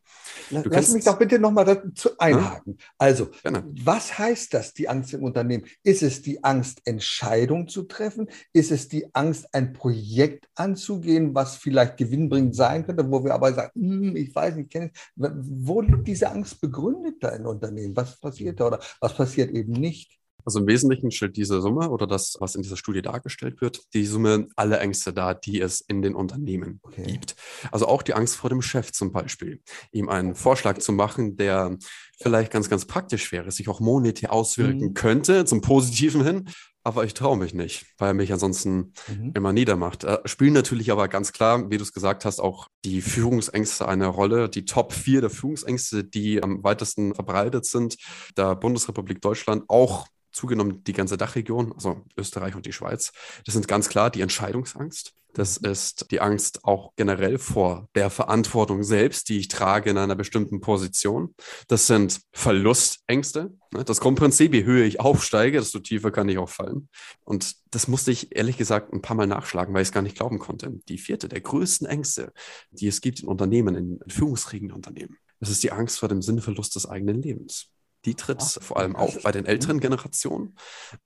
Du 0.50 0.56
Lass 0.56 0.69
kannst, 0.69 0.93
mich 0.93 1.04
doch 1.04 1.19
bitte 1.19 1.39
nochmal 1.39 1.65
dazu 1.65 2.12
einhaken. 2.17 2.76
Ja? 2.78 2.86
Also, 2.98 3.30
Gerne. 3.41 3.65
was 3.84 4.17
heißt 4.17 4.54
das, 4.54 4.74
die 4.74 4.88
Angst 4.88 5.13
im 5.13 5.24
Unternehmen? 5.24 5.65
Ist 5.84 6.04
es 6.04 6.22
die 6.22 6.43
Angst, 6.43 6.82
Entscheidungen 6.86 7.67
zu 7.67 7.84
treffen? 7.84 8.30
Ist 8.54 8.72
es 8.72 8.88
die 8.88 9.13
Angst, 9.13 9.54
ein 9.54 9.74
Projekt 9.74 10.48
anzugehen, 10.56 11.36
was 11.36 11.58
vielleicht 11.58 11.98
gewinnbringend 11.98 12.56
sein 12.56 12.86
könnte, 12.86 13.10
wo 13.12 13.26
wir 13.26 13.34
aber 13.34 13.54
sagen, 13.54 13.72
hm, 13.76 14.15
ich 14.15 14.34
weiß 14.34 14.56
nicht, 14.56 14.72
kenne 14.72 14.91
Wo 15.15 15.82
liegt 15.82 16.08
diese 16.08 16.32
Angst 16.32 16.62
begründet 16.62 17.15
da 17.22 17.30
in 17.30 17.46
Unternehmen? 17.46 17.96
Was 17.96 18.19
passiert 18.19 18.60
da 18.60 18.67
oder 18.67 18.80
was 19.02 19.13
passiert 19.13 19.52
eben 19.52 19.73
nicht? 19.74 20.20
Also 20.46 20.60
im 20.60 20.68
Wesentlichen 20.68 21.12
stellt 21.12 21.38
diese 21.38 21.62
Summe 21.62 21.90
oder 21.90 22.06
das, 22.06 22.36
was 22.40 22.56
in 22.56 22.62
dieser 22.62 22.78
Studie 22.78 23.02
dargestellt 23.02 23.62
wird, 23.62 23.82
die 23.94 24.06
Summe 24.06 24.48
alle 24.56 24.80
Ängste 24.80 25.14
dar, 25.14 25.36
die 25.36 25.62
es 25.62 25.80
in 25.82 26.02
den 26.02 26.16
Unternehmen 26.16 26.80
okay. 26.84 27.04
gibt. 27.04 27.36
Also 27.72 27.88
auch 27.88 28.02
die 28.02 28.14
Angst 28.14 28.36
vor 28.36 28.50
dem 28.50 28.62
Chef 28.62 28.92
zum 28.92 29.12
Beispiel, 29.12 29.62
ihm 29.92 30.10
einen 30.10 30.36
Vorschlag 30.36 30.80
zu 30.80 30.92
machen, 30.92 31.38
der 31.38 31.78
vielleicht 32.22 32.52
ganz, 32.52 32.70
ganz 32.70 32.86
praktisch 32.86 33.32
wäre, 33.32 33.52
sich 33.52 33.70
auch 33.70 33.80
monetär 33.80 34.34
auswirken 34.34 34.90
mhm. 34.90 34.94
könnte, 34.94 35.46
zum 35.46 35.62
Positiven 35.62 36.24
hin, 36.24 36.50
aber 36.84 37.06
ich 37.06 37.13
traue 37.13 37.38
mich 37.38 37.54
nicht, 37.54 37.86
weil 37.98 38.10
er 38.10 38.13
mich 38.13 38.34
ansonsten 38.34 38.93
mhm. 39.08 39.32
immer 39.34 39.54
niedermacht. 39.54 40.04
Äh, 40.04 40.19
spielen 40.26 40.54
natürlich 40.54 40.91
aber 40.91 41.08
ganz 41.08 41.32
klar, 41.32 41.69
wie 41.69 41.78
du 41.78 41.84
es 41.84 41.93
gesagt 41.93 42.26
hast, 42.26 42.39
auch 42.39 42.67
die 42.84 43.02
Führungsängste 43.02 43.88
eine 43.88 44.08
Rolle. 44.08 44.50
Die 44.50 44.65
Top 44.65 44.91
4 44.91 45.22
der 45.22 45.30
Führungsängste, 45.30 46.04
die 46.04 46.43
am 46.43 46.63
weitesten 46.63 47.15
verbreitet 47.15 47.65
sind, 47.65 47.96
der 48.38 48.56
Bundesrepublik 48.56 49.22
Deutschland, 49.22 49.63
auch 49.69 50.08
zugenommen 50.34 50.84
die 50.84 50.93
ganze 50.93 51.17
Dachregion, 51.17 51.74
also 51.74 52.02
Österreich 52.17 52.56
und 52.56 52.65
die 52.65 52.74
Schweiz. 52.74 53.12
Das 53.46 53.54
sind 53.54 53.67
ganz 53.67 53.89
klar 53.89 54.10
die 54.10 54.22
Entscheidungsangst. 54.22 55.13
Das 55.34 55.62
mhm. 55.62 55.72
ist 55.72 56.12
die 56.12 56.22
Angst 56.22 56.63
auch 56.63 56.93
generell 56.96 57.38
vor 57.38 57.89
der 57.96 58.10
Verantwortung 58.10 58.84
selbst, 58.84 59.30
die 59.30 59.39
ich 59.39 59.48
trage 59.48 59.89
in 59.89 59.98
einer 59.98 60.15
bestimmten 60.15 60.62
Position. 60.62 61.34
Das 61.67 61.88
sind 61.88 62.22
Verlustängste. 62.32 63.52
Ne? 63.74 63.84
Das 63.84 64.00
Grundprinzip, 64.00 64.54
je 64.54 64.63
höher 64.63 64.86
ich 64.86 65.00
aufsteige, 65.00 65.58
desto 65.58 65.80
tiefer 65.80 66.12
kann 66.12 66.30
ich 66.30 66.38
auch 66.38 66.50
fallen. 66.50 66.89
Und 67.24 67.56
das 67.72 67.88
musste 67.88 68.12
ich 68.12 68.36
ehrlich 68.36 68.58
gesagt 68.58 68.93
ein 68.93 69.02
paar 69.02 69.17
Mal 69.17 69.28
nachschlagen, 69.28 69.74
weil 69.74 69.82
ich 69.82 69.89
es 69.89 69.93
gar 69.93 70.04
nicht 70.04 70.15
glauben 70.15 70.39
konnte. 70.39 70.72
Die 70.88 70.98
vierte 70.98 71.28
der 71.28 71.41
größten 71.41 71.88
Ängste, 71.88 72.32
die 72.72 72.88
es 72.88 73.02
gibt 73.02 73.22
in 73.22 73.28
Unternehmen, 73.28 73.76
in 73.76 74.00
führungsregenden 74.08 74.76
Unternehmen, 74.76 75.17
das 75.39 75.50
ist 75.50 75.63
die 75.63 75.72
Angst 75.72 76.00
vor 76.00 76.08
dem 76.08 76.22
Sinnverlust 76.22 76.76
des 76.76 76.86
eigenen 76.86 77.22
Lebens 77.22 77.73
die 78.06 78.16
tritt 78.16 78.42
Ach, 78.42 78.62
vor 78.62 78.78
allem 78.78 78.96
auch 78.96 79.22
bei 79.22 79.32
den 79.32 79.46
älteren 79.46 79.80
Generationen, 79.80 80.56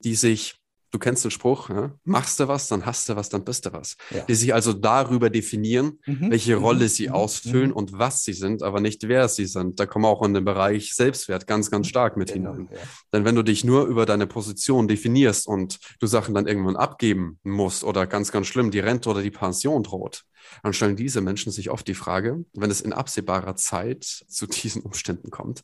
die 0.00 0.14
sich, 0.14 0.56
du 0.90 0.98
kennst 0.98 1.24
den 1.24 1.30
Spruch, 1.30 1.68
ja, 1.68 1.94
machst 2.04 2.40
du 2.40 2.48
was, 2.48 2.68
dann 2.68 2.86
hast 2.86 3.08
du 3.08 3.16
was, 3.16 3.28
dann 3.28 3.44
bist 3.44 3.66
du 3.66 3.72
was. 3.72 3.96
Ja. 4.10 4.22
Die 4.22 4.34
sich 4.34 4.54
also 4.54 4.72
darüber 4.72 5.30
definieren, 5.30 5.98
mhm. 6.06 6.30
welche 6.30 6.56
mhm. 6.56 6.64
Rolle 6.64 6.88
sie 6.88 7.08
mhm. 7.08 7.14
ausfüllen 7.14 7.70
mhm. 7.70 7.76
und 7.76 7.92
was 7.92 8.24
sie 8.24 8.32
sind, 8.32 8.62
aber 8.62 8.80
nicht 8.80 9.06
wer 9.06 9.28
sie 9.28 9.46
sind. 9.46 9.78
Da 9.78 9.86
kommen 9.86 10.04
wir 10.04 10.08
auch 10.08 10.22
in 10.22 10.34
den 10.34 10.44
Bereich 10.44 10.94
Selbstwert 10.94 11.46
ganz, 11.46 11.70
ganz 11.70 11.86
stark 11.86 12.16
mit 12.16 12.32
genau, 12.32 12.52
hinein. 12.52 12.68
Ja. 12.72 12.78
Denn 13.12 13.24
wenn 13.24 13.34
du 13.34 13.42
dich 13.42 13.64
nur 13.64 13.86
über 13.86 14.06
deine 14.06 14.26
Position 14.26 14.88
definierst 14.88 15.46
und 15.46 15.78
du 16.00 16.06
Sachen 16.06 16.34
dann 16.34 16.46
irgendwann 16.46 16.76
abgeben 16.76 17.38
musst 17.42 17.84
oder 17.84 18.06
ganz, 18.06 18.32
ganz 18.32 18.46
schlimm, 18.46 18.70
die 18.70 18.80
Rente 18.80 19.08
oder 19.08 19.22
die 19.22 19.30
Pension 19.30 19.82
droht, 19.82 20.24
dann 20.62 20.72
stellen 20.72 20.96
diese 20.96 21.20
Menschen 21.20 21.52
sich 21.52 21.70
oft 21.70 21.86
die 21.86 21.94
Frage, 21.94 22.44
wenn 22.54 22.70
es 22.70 22.80
in 22.80 22.92
absehbarer 22.92 23.56
Zeit 23.56 24.04
zu 24.04 24.46
diesen 24.46 24.82
Umständen 24.82 25.30
kommt, 25.30 25.62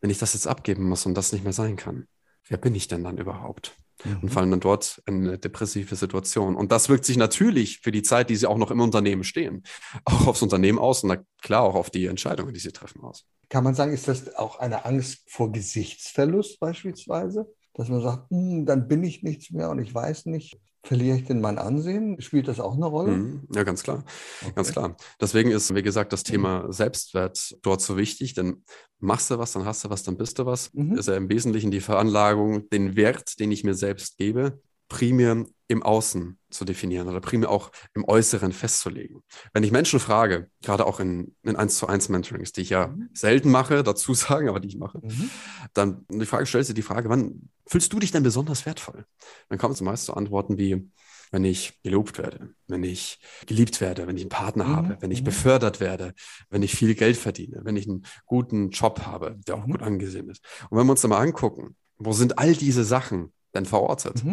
wenn 0.00 0.10
ich 0.10 0.18
das 0.18 0.34
jetzt 0.34 0.46
abgeben 0.46 0.88
muss 0.88 1.06
und 1.06 1.14
das 1.14 1.32
nicht 1.32 1.44
mehr 1.44 1.52
sein 1.52 1.76
kann, 1.76 2.06
wer 2.48 2.58
bin 2.58 2.74
ich 2.74 2.88
denn 2.88 3.04
dann 3.04 3.18
überhaupt? 3.18 3.74
Mhm. 4.04 4.18
Und 4.22 4.28
fallen 4.28 4.50
dann 4.50 4.60
dort 4.60 5.02
in 5.06 5.26
eine 5.26 5.38
depressive 5.38 5.96
Situation. 5.96 6.54
Und 6.54 6.70
das 6.70 6.88
wirkt 6.88 7.04
sich 7.04 7.16
natürlich 7.16 7.80
für 7.80 7.90
die 7.90 8.02
Zeit, 8.02 8.30
die 8.30 8.36
sie 8.36 8.46
auch 8.46 8.58
noch 8.58 8.70
im 8.70 8.80
Unternehmen 8.80 9.24
stehen, 9.24 9.64
auch 10.04 10.28
aufs 10.28 10.42
Unternehmen 10.42 10.78
aus 10.78 11.02
und 11.02 11.18
klar 11.42 11.62
auch 11.62 11.74
auf 11.74 11.90
die 11.90 12.06
Entscheidungen, 12.06 12.54
die 12.54 12.60
sie 12.60 12.72
treffen 12.72 13.02
aus. 13.02 13.24
Kann 13.48 13.64
man 13.64 13.74
sagen, 13.74 13.92
ist 13.92 14.06
das 14.06 14.34
auch 14.36 14.60
eine 14.60 14.84
Angst 14.84 15.22
vor 15.26 15.50
Gesichtsverlust 15.50 16.60
beispielsweise? 16.60 17.52
Dass 17.74 17.88
man 17.88 18.00
sagt, 18.00 18.30
hm, 18.30 18.66
dann 18.66 18.88
bin 18.88 19.02
ich 19.02 19.22
nichts 19.22 19.50
mehr 19.50 19.70
und 19.70 19.80
ich 19.80 19.92
weiß 19.92 20.26
nicht, 20.26 20.60
Verliere 20.82 21.16
ich 21.16 21.24
denn 21.24 21.40
mein 21.40 21.58
Ansehen? 21.58 22.20
Spielt 22.20 22.48
das 22.48 22.60
auch 22.60 22.74
eine 22.74 22.86
Rolle? 22.86 23.12
Mhm. 23.12 23.48
Ja, 23.54 23.64
ganz 23.64 23.82
klar. 23.82 24.04
Okay. 24.42 24.52
Ganz 24.54 24.72
klar. 24.72 24.96
Deswegen 25.20 25.50
ist, 25.50 25.74
wie 25.74 25.82
gesagt, 25.82 26.12
das 26.12 26.22
Thema. 26.22 26.72
Selbstwert 26.72 27.56
dort 27.62 27.80
so 27.80 27.96
wichtig, 27.96 28.34
denn 28.34 28.62
machst 29.00 29.30
du 29.30 29.38
was, 29.38 29.52
dann 29.52 29.64
hast 29.64 29.84
du 29.84 29.90
was, 29.90 30.02
dann 30.04 30.16
bist 30.16 30.38
du 30.38 30.46
was. 30.46 30.72
Mhm. 30.74 30.96
Ist 30.96 31.08
ja 31.08 31.16
im 31.16 31.28
Wesentlichen 31.28 31.70
die 31.70 31.80
Veranlagung, 31.80 32.68
den 32.70 32.96
Wert, 32.96 33.38
den 33.40 33.50
ich 33.50 33.64
mir 33.64 33.74
selbst 33.74 34.18
gebe, 34.18 34.60
primär 34.88 35.44
im 35.68 35.82
Außen 35.82 36.38
zu 36.50 36.64
definieren 36.64 37.08
oder 37.08 37.20
primär 37.20 37.50
auch 37.50 37.70
im 37.94 38.04
Äußeren 38.08 38.52
festzulegen. 38.52 39.22
Wenn 39.52 39.62
ich 39.62 39.70
Menschen 39.70 40.00
frage, 40.00 40.50
gerade 40.62 40.86
auch 40.86 40.98
in, 40.98 41.36
in 41.42 41.56
1 41.56 41.76
zu 41.76 41.86
1 41.86 42.08
Mentorings, 42.08 42.52
die 42.52 42.62
ich 42.62 42.70
ja 42.70 42.88
mhm. 42.88 43.10
selten 43.12 43.50
mache, 43.50 43.82
dazu 43.84 44.14
sagen, 44.14 44.48
aber 44.48 44.60
die 44.60 44.68
ich 44.68 44.78
mache, 44.78 44.98
mhm. 45.02 45.30
dann 45.74 46.06
die 46.10 46.26
Frage 46.26 46.46
stellst 46.46 46.70
du 46.70 46.74
die 46.74 46.82
Frage, 46.82 47.10
wann 47.10 47.50
fühlst 47.66 47.92
du 47.92 47.98
dich 47.98 48.12
denn 48.12 48.22
besonders 48.22 48.64
wertvoll? 48.64 49.04
Dann 49.50 49.58
kommen 49.58 49.74
zumeist 49.74 50.06
so 50.06 50.14
Antworten 50.14 50.56
wie, 50.56 50.90
wenn 51.30 51.44
ich 51.44 51.82
gelobt 51.82 52.16
werde, 52.16 52.54
wenn 52.66 52.82
ich 52.82 53.20
geliebt 53.46 53.82
werde, 53.82 54.06
wenn 54.06 54.16
ich 54.16 54.22
einen 54.22 54.30
Partner 54.30 54.64
mhm. 54.64 54.76
habe, 54.76 54.96
wenn 55.00 55.10
ich 55.10 55.20
mhm. 55.20 55.26
befördert 55.26 55.80
werde, 55.80 56.14
wenn 56.48 56.62
ich 56.62 56.74
viel 56.74 56.94
Geld 56.94 57.18
verdiene, 57.18 57.60
wenn 57.64 57.76
ich 57.76 57.86
einen 57.86 58.06
guten 58.24 58.70
Job 58.70 59.02
habe, 59.04 59.38
der 59.46 59.56
auch 59.56 59.66
mhm. 59.66 59.72
gut 59.72 59.82
angesehen 59.82 60.30
ist. 60.30 60.42
Und 60.70 60.78
wenn 60.78 60.86
wir 60.86 60.92
uns 60.92 61.02
da 61.02 61.08
mal 61.08 61.20
angucken, 61.20 61.76
wo 61.98 62.12
sind 62.12 62.38
all 62.38 62.54
diese 62.54 62.84
Sachen 62.84 63.34
denn 63.54 63.66
verortet? 63.66 64.24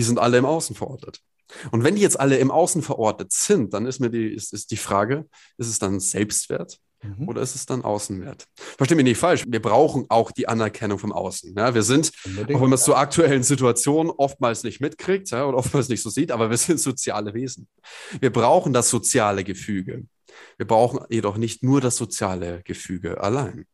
Die 0.00 0.04
sind 0.04 0.18
alle 0.18 0.38
im 0.38 0.46
Außen 0.46 0.74
verortet. 0.74 1.20
Und 1.72 1.84
wenn 1.84 1.94
die 1.94 2.00
jetzt 2.00 2.18
alle 2.18 2.38
im 2.38 2.50
Außen 2.50 2.80
verortet 2.80 3.32
sind, 3.34 3.74
dann 3.74 3.84
ist 3.84 4.00
mir 4.00 4.08
die, 4.08 4.28
ist, 4.28 4.54
ist 4.54 4.70
die 4.70 4.78
Frage, 4.78 5.28
ist 5.58 5.68
es 5.68 5.78
dann 5.78 6.00
Selbstwert 6.00 6.78
mhm. 7.02 7.28
oder 7.28 7.42
ist 7.42 7.54
es 7.54 7.66
dann 7.66 7.84
Außenwert? 7.84 8.46
Versteh 8.56 8.94
mich 8.94 9.04
nicht 9.04 9.18
falsch, 9.18 9.44
wir 9.46 9.60
brauchen 9.60 10.06
auch 10.08 10.30
die 10.30 10.48
Anerkennung 10.48 10.98
vom 10.98 11.12
Außen. 11.12 11.54
Ja, 11.54 11.74
wir 11.74 11.82
sind, 11.82 12.12
Unbedingt, 12.24 12.56
auch 12.56 12.62
wenn 12.62 12.70
man 12.70 12.78
es 12.78 12.84
zur 12.84 12.96
aktuellen 12.96 13.42
Situation 13.42 14.08
oftmals 14.08 14.62
nicht 14.62 14.80
mitkriegt 14.80 15.30
ja, 15.32 15.44
oder 15.44 15.58
oftmals 15.58 15.90
nicht 15.90 16.00
so 16.00 16.08
sieht, 16.08 16.32
aber 16.32 16.48
wir 16.48 16.56
sind 16.56 16.80
soziale 16.80 17.34
Wesen. 17.34 17.68
Wir 18.20 18.32
brauchen 18.32 18.72
das 18.72 18.88
soziale 18.88 19.44
Gefüge. 19.44 20.04
Wir 20.56 20.66
brauchen 20.66 21.00
jedoch 21.10 21.36
nicht 21.36 21.62
nur 21.62 21.82
das 21.82 21.98
soziale 21.98 22.62
Gefüge 22.62 23.20
allein 23.20 23.66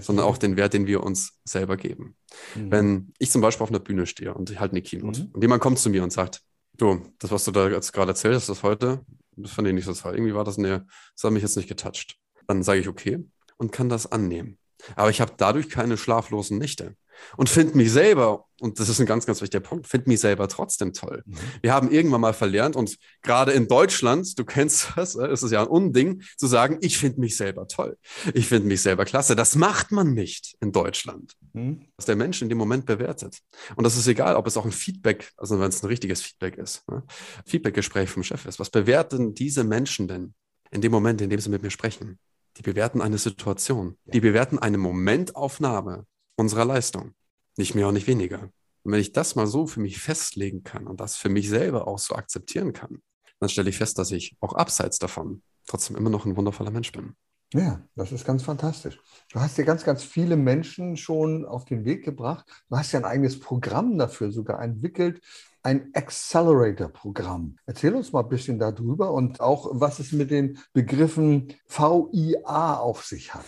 sondern 0.00 0.26
auch 0.26 0.38
den 0.38 0.56
Wert, 0.56 0.74
den 0.74 0.86
wir 0.86 1.02
uns 1.02 1.40
selber 1.44 1.76
geben. 1.76 2.16
Mhm. 2.54 2.70
Wenn 2.70 3.12
ich 3.18 3.30
zum 3.30 3.40
Beispiel 3.40 3.64
auf 3.64 3.70
einer 3.70 3.80
Bühne 3.80 4.06
stehe 4.06 4.34
und 4.34 4.50
ich 4.50 4.60
halte 4.60 4.72
eine 4.72 4.82
Keynote 4.82 5.24
mhm. 5.24 5.30
und 5.32 5.42
jemand 5.42 5.62
kommt 5.62 5.78
zu 5.78 5.90
mir 5.90 6.02
und 6.02 6.12
sagt, 6.12 6.42
du, 6.76 7.02
das, 7.18 7.30
was 7.30 7.44
du 7.44 7.50
da 7.50 7.68
jetzt 7.68 7.92
gerade 7.92 8.12
erzählt 8.12 8.34
hast, 8.34 8.48
das 8.48 8.62
heute, 8.62 9.04
das 9.36 9.52
fand 9.52 9.68
ich 9.68 9.74
nicht 9.74 9.84
so 9.84 9.94
toll. 9.94 10.14
Irgendwie 10.14 10.34
war 10.34 10.44
das, 10.44 10.58
eine, 10.58 10.86
das 11.14 11.24
hat 11.24 11.32
mich 11.32 11.42
jetzt 11.42 11.56
nicht 11.56 11.68
getoucht. 11.68 12.16
Dann 12.46 12.62
sage 12.62 12.80
ich, 12.80 12.88
okay, 12.88 13.24
und 13.56 13.72
kann 13.72 13.88
das 13.88 14.10
annehmen. 14.10 14.58
Aber 14.96 15.10
ich 15.10 15.20
habe 15.20 15.32
dadurch 15.36 15.68
keine 15.68 15.96
schlaflosen 15.96 16.58
Nächte 16.58 16.96
und 17.36 17.48
finde 17.48 17.76
mich 17.76 17.92
selber, 17.92 18.46
und 18.60 18.78
das 18.78 18.88
ist 18.88 19.00
ein 19.00 19.06
ganz, 19.06 19.26
ganz 19.26 19.40
wichtiger 19.40 19.60
Punkt, 19.60 19.86
finde 19.86 20.08
mich 20.08 20.20
selber 20.20 20.48
trotzdem 20.48 20.92
toll. 20.92 21.22
Mhm. 21.26 21.36
Wir 21.62 21.72
haben 21.72 21.90
irgendwann 21.90 22.20
mal 22.20 22.32
verlernt 22.32 22.76
und 22.76 22.96
gerade 23.22 23.52
in 23.52 23.68
Deutschland, 23.68 24.38
du 24.38 24.44
kennst 24.44 24.92
das, 24.96 25.14
äh, 25.16 25.32
ist 25.32 25.42
es 25.42 25.50
ja 25.50 25.62
ein 25.62 25.68
Unding, 25.68 26.22
zu 26.36 26.46
sagen, 26.46 26.78
ich 26.80 26.98
finde 26.98 27.20
mich 27.20 27.36
selber 27.36 27.66
toll. 27.66 27.98
Ich 28.34 28.46
finde 28.46 28.68
mich 28.68 28.82
selber 28.82 29.04
klasse. 29.04 29.36
Das 29.36 29.56
macht 29.56 29.92
man 29.92 30.14
nicht 30.14 30.56
in 30.60 30.72
Deutschland. 30.72 31.32
Mhm. 31.52 31.86
Was 31.96 32.06
der 32.06 32.16
Mensch 32.16 32.42
in 32.42 32.48
dem 32.48 32.58
Moment 32.58 32.86
bewertet. 32.86 33.38
Und 33.76 33.84
das 33.84 33.96
ist 33.96 34.06
egal, 34.06 34.36
ob 34.36 34.46
es 34.46 34.56
auch 34.56 34.64
ein 34.64 34.72
Feedback, 34.72 35.32
also 35.36 35.58
wenn 35.58 35.68
es 35.68 35.82
ein 35.82 35.86
richtiges 35.86 36.22
Feedback 36.22 36.56
ist, 36.56 36.88
ne? 36.88 37.02
Feedbackgespräch 37.46 38.10
vom 38.10 38.22
Chef 38.22 38.46
ist. 38.46 38.58
Was 38.58 38.70
bewerten 38.70 39.34
diese 39.34 39.64
Menschen 39.64 40.08
denn 40.08 40.34
in 40.70 40.80
dem 40.80 40.92
Moment, 40.92 41.20
in 41.20 41.30
dem 41.30 41.40
sie 41.40 41.50
mit 41.50 41.62
mir 41.62 41.70
sprechen? 41.70 42.18
Die 42.58 42.62
bewerten 42.62 43.00
eine 43.00 43.18
Situation. 43.18 43.96
Die 44.04 44.20
bewerten 44.20 44.58
eine 44.58 44.78
Momentaufnahme 44.78 46.06
unserer 46.36 46.64
Leistung. 46.64 47.14
Nicht 47.56 47.74
mehr 47.74 47.88
und 47.88 47.94
nicht 47.94 48.06
weniger. 48.06 48.50
Und 48.84 48.92
wenn 48.92 49.00
ich 49.00 49.12
das 49.12 49.36
mal 49.36 49.46
so 49.46 49.66
für 49.66 49.80
mich 49.80 50.00
festlegen 50.00 50.64
kann 50.64 50.86
und 50.86 51.00
das 51.00 51.16
für 51.16 51.28
mich 51.28 51.48
selber 51.48 51.86
auch 51.86 51.98
so 51.98 52.14
akzeptieren 52.14 52.72
kann, 52.72 53.02
dann 53.40 53.48
stelle 53.48 53.70
ich 53.70 53.78
fest, 53.78 53.98
dass 53.98 54.10
ich 54.10 54.36
auch 54.40 54.54
abseits 54.54 54.98
davon 54.98 55.42
trotzdem 55.66 55.96
immer 55.96 56.10
noch 56.10 56.26
ein 56.26 56.36
wundervoller 56.36 56.70
Mensch 56.70 56.92
bin. 56.92 57.14
Ja, 57.54 57.82
das 57.96 58.12
ist 58.12 58.24
ganz 58.24 58.42
fantastisch. 58.42 58.98
Du 59.30 59.38
hast 59.38 59.58
ja 59.58 59.64
ganz, 59.64 59.84
ganz 59.84 60.02
viele 60.02 60.36
Menschen 60.36 60.96
schon 60.96 61.44
auf 61.44 61.66
den 61.66 61.84
Weg 61.84 62.02
gebracht. 62.02 62.46
Du 62.70 62.76
hast 62.78 62.92
ja 62.92 62.98
ein 62.98 63.04
eigenes 63.04 63.38
Programm 63.38 63.98
dafür 63.98 64.32
sogar 64.32 64.62
entwickelt, 64.62 65.20
ein 65.62 65.90
Accelerator-Programm. 65.92 67.56
Erzähl 67.66 67.94
uns 67.94 68.12
mal 68.12 68.22
ein 68.22 68.28
bisschen 68.28 68.58
darüber 68.58 69.12
und 69.12 69.40
auch, 69.40 69.68
was 69.72 69.98
es 69.98 70.12
mit 70.12 70.30
den 70.30 70.58
Begriffen 70.72 71.52
VIA 71.68 72.78
auf 72.78 73.04
sich 73.04 73.34
hat. 73.34 73.44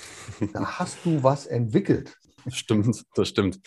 Da 0.52 0.64
hast 0.78 0.98
du 1.04 1.22
was 1.22 1.46
entwickelt. 1.46 2.16
Stimmt, 2.52 3.04
das 3.14 3.28
stimmt. 3.28 3.60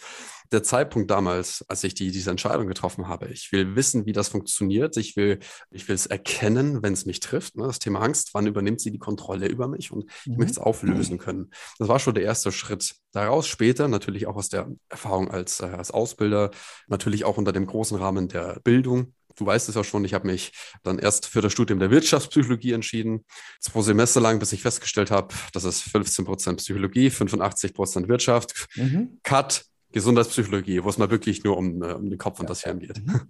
Der 0.51 0.63
Zeitpunkt 0.63 1.11
damals, 1.11 1.65
als 1.67 1.83
ich 1.83 1.93
die, 1.93 2.11
diese 2.11 2.31
Entscheidung 2.31 2.67
getroffen 2.67 3.07
habe, 3.07 3.27
ich 3.27 3.51
will 3.51 3.75
wissen, 3.75 4.05
wie 4.05 4.13
das 4.13 4.29
funktioniert. 4.29 4.95
Ich 4.95 5.17
will, 5.17 5.39
ich 5.71 5.87
will 5.87 5.95
es 5.95 6.05
erkennen, 6.05 6.81
wenn 6.83 6.93
es 6.93 7.05
mich 7.05 7.19
trifft. 7.19 7.57
Ne? 7.57 7.65
Das 7.65 7.79
Thema 7.79 8.01
Angst, 8.01 8.29
wann 8.33 8.47
übernimmt 8.47 8.79
sie 8.79 8.91
die 8.91 8.97
Kontrolle 8.97 9.47
über 9.47 9.67
mich 9.67 9.91
und 9.91 10.05
ich 10.21 10.27
mhm. 10.27 10.37
möchte 10.37 10.51
es 10.51 10.57
auflösen 10.59 11.17
können. 11.17 11.51
Das 11.79 11.89
war 11.89 11.99
schon 11.99 12.13
der 12.13 12.23
erste 12.23 12.51
Schritt. 12.51 12.95
Daraus 13.11 13.47
später 13.47 13.87
natürlich 13.87 14.27
auch 14.27 14.37
aus 14.37 14.47
der 14.47 14.71
Erfahrung 14.89 15.29
als, 15.29 15.59
äh, 15.59 15.65
als 15.65 15.91
Ausbilder, 15.91 16.51
natürlich 16.87 17.25
auch 17.25 17.37
unter 17.37 17.51
dem 17.51 17.65
großen 17.65 17.97
Rahmen 17.97 18.29
der 18.29 18.61
Bildung, 18.63 19.13
du 19.37 19.45
weißt 19.45 19.69
es 19.69 19.75
ja 19.75 19.83
schon, 19.83 20.03
ich 20.05 20.13
habe 20.13 20.27
mich 20.27 20.51
dann 20.83 20.99
erst 20.99 21.27
für 21.27 21.41
das 21.41 21.53
Studium 21.53 21.79
der 21.79 21.91
Wirtschaftspsychologie 21.91 22.73
entschieden. 22.73 23.25
Zwei 23.61 23.81
Semester 23.81 24.19
lang, 24.19 24.39
bis 24.39 24.51
ich 24.51 24.61
festgestellt 24.61 25.11
habe, 25.11 25.33
das 25.53 25.63
ist 25.63 25.81
15 25.81 26.25
Prozent 26.25 26.57
Psychologie, 26.57 27.09
85 27.09 27.73
Prozent 27.73 28.07
Wirtschaft. 28.07 28.67
Mhm. 28.75 29.19
Cut, 29.23 29.65
Gesundheitspsychologie, 29.97 30.83
wo 30.83 30.89
es 30.89 30.97
mal 30.97 31.09
wirklich 31.09 31.43
nur 31.43 31.57
um, 31.57 31.81
äh, 31.81 31.93
um 31.93 32.09
den 32.09 32.17
Kopf 32.17 32.39
und 32.39 32.49
das 32.49 32.63
Hirn 32.63 32.79
geht. 32.79 33.05
Mhm. 33.05 33.21